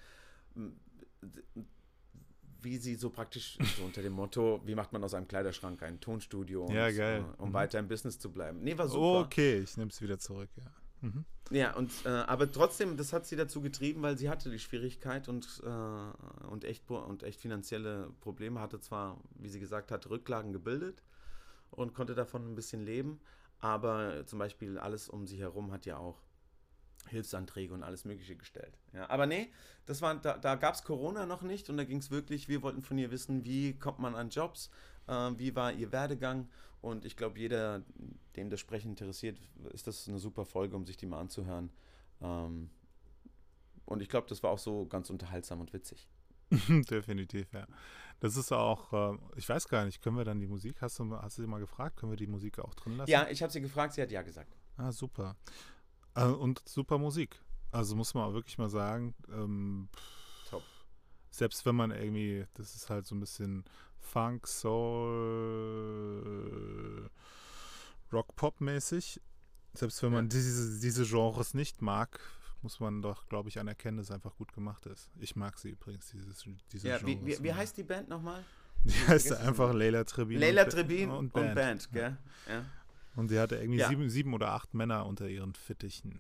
Wie 2.62 2.78
sie 2.78 2.96
so 2.96 3.10
praktisch 3.10 3.58
so 3.78 3.84
unter 3.84 4.02
dem 4.02 4.14
Motto, 4.14 4.62
wie 4.66 4.76
macht 4.76 4.92
man 4.94 5.04
aus 5.04 5.14
einem 5.14 5.28
Kleiderschrank 5.28 5.84
ein 5.84 6.00
Tonstudio, 6.00 6.66
und, 6.66 6.74
Ja, 6.74 6.90
geil. 6.92 7.26
Äh, 7.38 7.42
um 7.42 7.50
Mhm. 7.50 7.54
weiter 7.54 7.80
im 7.80 7.88
Business 7.88 8.18
zu 8.20 8.32
bleiben. 8.32 8.62
Nee, 8.64 8.78
war 8.78 8.88
super. 8.88 9.26
Okay, 9.26 9.60
ich 9.60 9.78
nehme 9.78 9.92
es 9.92 10.02
wieder 10.02 10.18
zurück, 10.18 10.50
ja. 10.56 10.66
Mhm. 11.02 11.26
Ja, 11.52 11.76
und 11.76 11.92
äh, 12.06 12.10
aber 12.10 12.52
trotzdem, 12.52 12.98
das 12.98 13.14
hat 13.14 13.26
sie 13.26 13.36
dazu 13.36 13.62
getrieben, 13.62 14.02
weil 14.02 14.18
sie 14.18 14.30
hatte 14.30 14.50
die 14.50 14.60
Schwierigkeit 14.60 15.30
und, 15.30 15.62
äh, 15.64 16.48
und, 16.48 16.66
echt, 16.66 16.90
und 16.90 17.24
echt 17.24 17.40
finanzielle 17.40 18.10
Probleme, 18.22 18.60
hatte 18.60 18.80
zwar, 18.82 19.18
wie 19.36 19.50
sie 19.50 19.60
gesagt 19.60 19.92
hat, 19.92 20.10
Rücklagen 20.10 20.52
gebildet 20.52 21.04
und 21.72 21.94
konnte 21.94 22.16
davon 22.16 22.52
ein 22.52 22.56
bisschen 22.56 22.84
leben, 22.84 23.20
aber 23.60 24.26
zum 24.26 24.40
Beispiel 24.40 24.78
alles 24.78 25.08
um 25.08 25.26
sie 25.28 25.38
herum 25.40 25.72
hat 25.72 25.86
ja 25.86 25.98
auch 25.98 26.18
Hilfsanträge 27.08 27.74
und 27.74 27.84
alles 27.84 28.06
Mögliche 28.06 28.36
gestellt. 28.36 28.78
Ja, 28.94 29.10
aber 29.10 29.26
nee, 29.26 29.52
das 29.86 30.02
war, 30.02 30.16
da, 30.16 30.38
da 30.38 30.56
gab 30.56 30.76
es 30.76 30.84
Corona 30.84 31.26
noch 31.26 31.42
nicht 31.42 31.70
und 31.70 31.78
da 31.78 31.84
ging 31.84 31.98
es 31.98 32.12
wirklich, 32.12 32.48
wir 32.48 32.62
wollten 32.62 32.82
von 32.82 32.98
ihr 32.98 33.12
wissen, 33.12 33.46
wie 33.46 33.74
kommt 33.74 34.00
man 34.00 34.16
an 34.16 34.30
Jobs, 34.30 34.70
äh, 35.08 35.32
wie 35.38 35.56
war 35.56 35.74
ihr 35.74 35.92
Werdegang 35.92 36.50
und 36.82 37.06
ich 37.06 37.18
glaube, 37.18 37.40
jeder, 37.40 37.84
dem 38.36 38.50
das 38.50 38.60
Sprechen 38.60 38.92
interessiert, 38.92 39.38
ist 39.74 39.88
das 39.88 40.08
eine 40.08 40.20
super 40.20 40.46
Folge, 40.46 40.76
um 40.76 40.86
sich 40.86 40.98
die 40.98 41.06
mal 41.06 41.20
anzuhören. 41.20 41.70
Ähm, 42.22 42.70
und 43.86 44.02
ich 44.02 44.10
glaube, 44.10 44.28
das 44.28 44.44
war 44.44 44.52
auch 44.52 44.60
so 44.60 44.86
ganz 44.86 45.10
unterhaltsam 45.10 45.62
und 45.62 45.74
witzig. 45.74 46.08
Definitiv, 46.90 47.52
ja. 47.54 47.68
Das 48.20 48.36
ist 48.36 48.52
auch, 48.52 49.14
äh, 49.14 49.18
ich 49.36 49.48
weiß 49.48 49.68
gar 49.68 49.86
nicht, 49.86 50.02
können 50.02 50.18
wir 50.18 50.26
dann 50.26 50.40
die 50.40 50.48
Musik, 50.48 50.82
hast 50.82 51.00
du, 51.00 51.16
hast 51.16 51.38
du 51.38 51.42
sie 51.42 51.48
mal 51.48 51.60
gefragt, 51.60 51.98
können 51.98 52.12
wir 52.12 52.18
die 52.18 52.28
Musik 52.28 52.60
auch 52.60 52.74
drin 52.74 52.98
lassen? 52.98 53.12
Ja, 53.12 53.28
ich 53.30 53.42
habe 53.42 53.52
sie 53.52 53.62
gefragt, 53.62 53.94
sie 53.94 54.02
hat 54.02 54.12
ja 54.12 54.22
gesagt. 54.22 54.56
Ah, 54.78 54.92
super. 54.92 55.36
Äh, 56.18 56.26
und 56.26 56.62
super 56.68 56.98
Musik. 56.98 57.40
Also 57.72 57.96
muss 57.96 58.14
man 58.14 58.24
auch 58.24 58.34
wirklich 58.34 58.58
mal 58.58 58.70
sagen, 58.70 59.14
ähm, 59.32 59.88
Top. 60.50 60.64
selbst 61.30 61.66
wenn 61.66 61.76
man 61.76 61.92
irgendwie, 61.92 62.46
das 62.56 62.76
ist 62.76 62.90
halt 62.90 63.06
so 63.06 63.14
ein 63.16 63.20
bisschen 63.20 63.64
Funk, 64.00 64.48
Soul, 65.78 67.10
Rock, 68.12 68.36
Pop 68.36 68.60
mäßig. 68.62 69.22
Selbst 69.74 70.02
wenn 70.02 70.12
man 70.14 70.26
Ja. 70.26 70.30
diese, 70.30 70.80
diese 70.80 71.06
Genres 71.06 71.54
nicht 71.54 71.82
mag, 71.82 72.20
muss 72.62 72.80
man 72.80 73.02
doch, 73.02 73.28
glaube 73.28 73.50
ich, 73.50 73.60
anerkennen, 73.60 73.98
dass 73.98 74.08
es 74.08 74.12
einfach 74.12 74.36
gut 74.36 74.54
gemacht 74.54 74.86
ist. 74.88 75.12
Ich 75.20 75.36
mag 75.36 75.60
sie 75.60 75.70
übrigens, 75.72 76.08
dieses, 76.12 76.46
diese 76.72 76.88
Ja, 76.88 77.06
wie, 77.06 77.16
Genres. 77.18 77.40
wie, 77.40 77.44
wie 77.44 77.54
heißt 77.54 77.78
die 77.78 77.84
Band 77.84 78.08
nochmal? 78.10 78.44
Die 78.84 78.94
heißt 79.08 79.34
einfach. 79.34 79.74
Leila 79.74 80.04
Trebin. 80.06 80.40
Leila 80.40 80.64
und, 80.64 80.70
Trebin 80.72 81.10
und 81.12 81.18
und 81.18 81.34
Band. 81.34 81.56
Band, 81.56 81.92
gell? 81.92 82.18
Ja. 82.48 82.66
Und 83.18 83.30
sie 83.30 83.40
hatte 83.40 83.56
irgendwie 83.58 83.80
Ja. 83.80 83.90
sieben, 83.90 84.10
sieben 84.10 84.34
oder 84.34 84.52
acht 84.52 84.74
Männer 84.74 85.06
unter 85.06 85.28
ihren 85.28 85.54
Fittichen. 85.56 86.20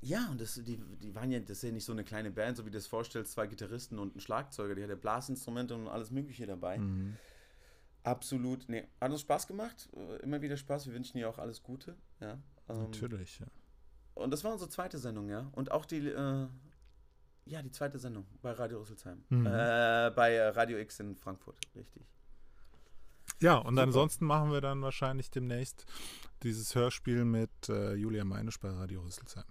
Ja, 0.00 0.28
und 0.30 0.40
das, 0.40 0.54
die, 0.54 0.78
die 0.78 1.14
waren 1.14 1.30
ja, 1.30 1.38
das 1.38 1.58
ist 1.58 1.62
ja 1.62 1.70
nicht 1.70 1.84
so 1.84 1.92
eine 1.92 2.02
kleine 2.04 2.30
Band, 2.30 2.56
so 2.56 2.64
wie 2.66 2.70
du 2.70 2.76
das 2.78 2.86
vorstellst, 2.86 3.32
zwei 3.32 3.46
Gitarristen 3.46 3.98
und 3.98 4.16
ein 4.16 4.20
Schlagzeuger, 4.20 4.74
die 4.74 4.82
hatte 4.82 4.96
Blasinstrumente 4.96 5.74
und 5.74 5.86
alles 5.88 6.10
Mögliche 6.10 6.46
dabei. 6.46 6.78
Mhm. 6.78 7.16
Absolut, 8.02 8.68
nee, 8.68 8.86
hat 9.00 9.10
uns 9.12 9.22
Spaß 9.22 9.46
gemacht, 9.46 9.88
äh, 9.94 10.16
immer 10.22 10.42
wieder 10.42 10.56
Spaß, 10.58 10.86
wir 10.86 10.94
wünschen 10.94 11.16
ihr 11.16 11.28
auch 11.28 11.38
alles 11.38 11.62
Gute, 11.62 11.96
ja. 12.20 12.38
Ähm, 12.68 12.82
Natürlich, 12.82 13.38
ja. 13.38 13.46
Und 14.14 14.30
das 14.30 14.44
war 14.44 14.52
unsere 14.52 14.68
zweite 14.70 14.98
Sendung, 14.98 15.28
ja. 15.30 15.48
Und 15.52 15.70
auch 15.70 15.86
die, 15.86 16.08
äh, 16.08 16.46
ja, 17.46 17.62
die 17.62 17.70
zweite 17.70 17.98
Sendung 17.98 18.26
bei 18.42 18.52
Radio 18.52 18.80
Rüsselsheim. 18.80 19.24
Mhm. 19.30 19.46
Äh, 19.46 20.10
bei 20.14 20.48
Radio 20.50 20.78
X 20.78 21.00
in 21.00 21.16
Frankfurt, 21.16 21.58
richtig. 21.74 22.02
Ja, 23.40 23.56
und 23.56 23.74
Super. 23.74 23.82
ansonsten 23.82 24.26
machen 24.26 24.52
wir 24.52 24.60
dann 24.60 24.82
wahrscheinlich 24.82 25.30
demnächst 25.30 25.86
dieses 26.42 26.74
Hörspiel 26.74 27.24
mit 27.24 27.50
äh, 27.68 27.94
Julia 27.94 28.24
Meinisch 28.24 28.58
bei 28.60 28.70
Radio 28.70 29.02
Rüsselsheim. 29.02 29.44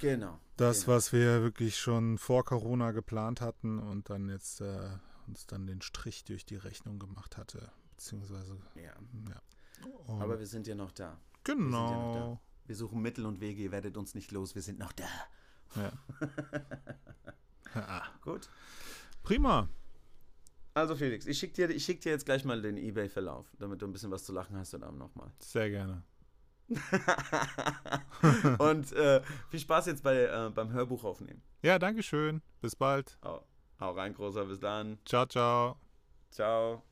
Genau. 0.00 0.38
Das, 0.56 0.84
genau. 0.84 0.96
was 0.96 1.12
wir 1.12 1.42
wirklich 1.42 1.78
schon 1.78 2.18
vor 2.18 2.44
Corona 2.44 2.92
geplant 2.92 3.40
hatten 3.40 3.78
und 3.78 4.10
dann 4.10 4.28
jetzt 4.28 4.60
äh, 4.60 4.90
uns 5.26 5.46
dann 5.46 5.66
den 5.66 5.80
Strich 5.80 6.24
durch 6.24 6.44
die 6.44 6.56
Rechnung 6.56 6.98
gemacht 6.98 7.36
hatte. 7.36 7.70
Beziehungsweise, 7.90 8.58
Ja, 8.74 8.82
ja. 8.82 9.40
Und 10.06 10.22
aber 10.22 10.38
wir 10.38 10.46
sind 10.46 10.66
ja 10.66 10.74
noch 10.74 10.92
da. 10.92 11.18
sind 11.46 11.58
ja 11.58 11.96
noch 11.96 12.12
genau. 12.14 12.40
Wir 12.66 12.76
suchen 12.76 13.00
Mittel 13.00 13.24
und 13.26 13.40
Wege, 13.40 13.62
ihr 13.62 13.70
werdet 13.70 13.96
uns 13.96 14.14
nicht 14.14 14.32
los, 14.32 14.54
wir 14.54 14.62
sind 14.62 14.78
noch 14.78 14.92
da. 14.92 15.08
Ja. 15.76 15.92
ja. 17.74 18.02
Gut. 18.22 18.48
Prima. 19.22 19.68
Also 20.76 20.94
Felix, 20.94 21.26
ich 21.26 21.38
schicke 21.38 21.54
dir, 21.54 21.74
ich 21.74 21.86
schick 21.86 22.02
dir 22.02 22.12
jetzt 22.12 22.26
gleich 22.26 22.44
mal 22.44 22.60
den 22.60 22.76
Ebay-Verlauf, 22.76 23.46
damit 23.58 23.80
du 23.80 23.86
ein 23.86 23.92
bisschen 23.92 24.10
was 24.10 24.24
zu 24.24 24.34
lachen 24.34 24.58
hast 24.58 24.74
und 24.74 24.82
Abend 24.82 24.98
nochmal. 24.98 25.32
Sehr 25.38 25.70
gerne. 25.70 26.02
und 28.58 28.92
äh, 28.92 29.22
viel 29.48 29.60
Spaß 29.60 29.86
jetzt 29.86 30.02
bei, 30.02 30.24
äh, 30.24 30.50
beim 30.54 30.70
Hörbuch 30.74 31.02
aufnehmen. 31.04 31.40
Ja, 31.62 31.78
Dankeschön. 31.78 32.42
Bis 32.60 32.76
bald. 32.76 33.16
Hau, 33.24 33.42
hau 33.80 33.92
rein, 33.92 34.12
Großer, 34.12 34.44
bis 34.44 34.60
dann. 34.60 34.98
Ciao, 35.06 35.24
ciao. 35.24 35.78
Ciao. 36.30 36.82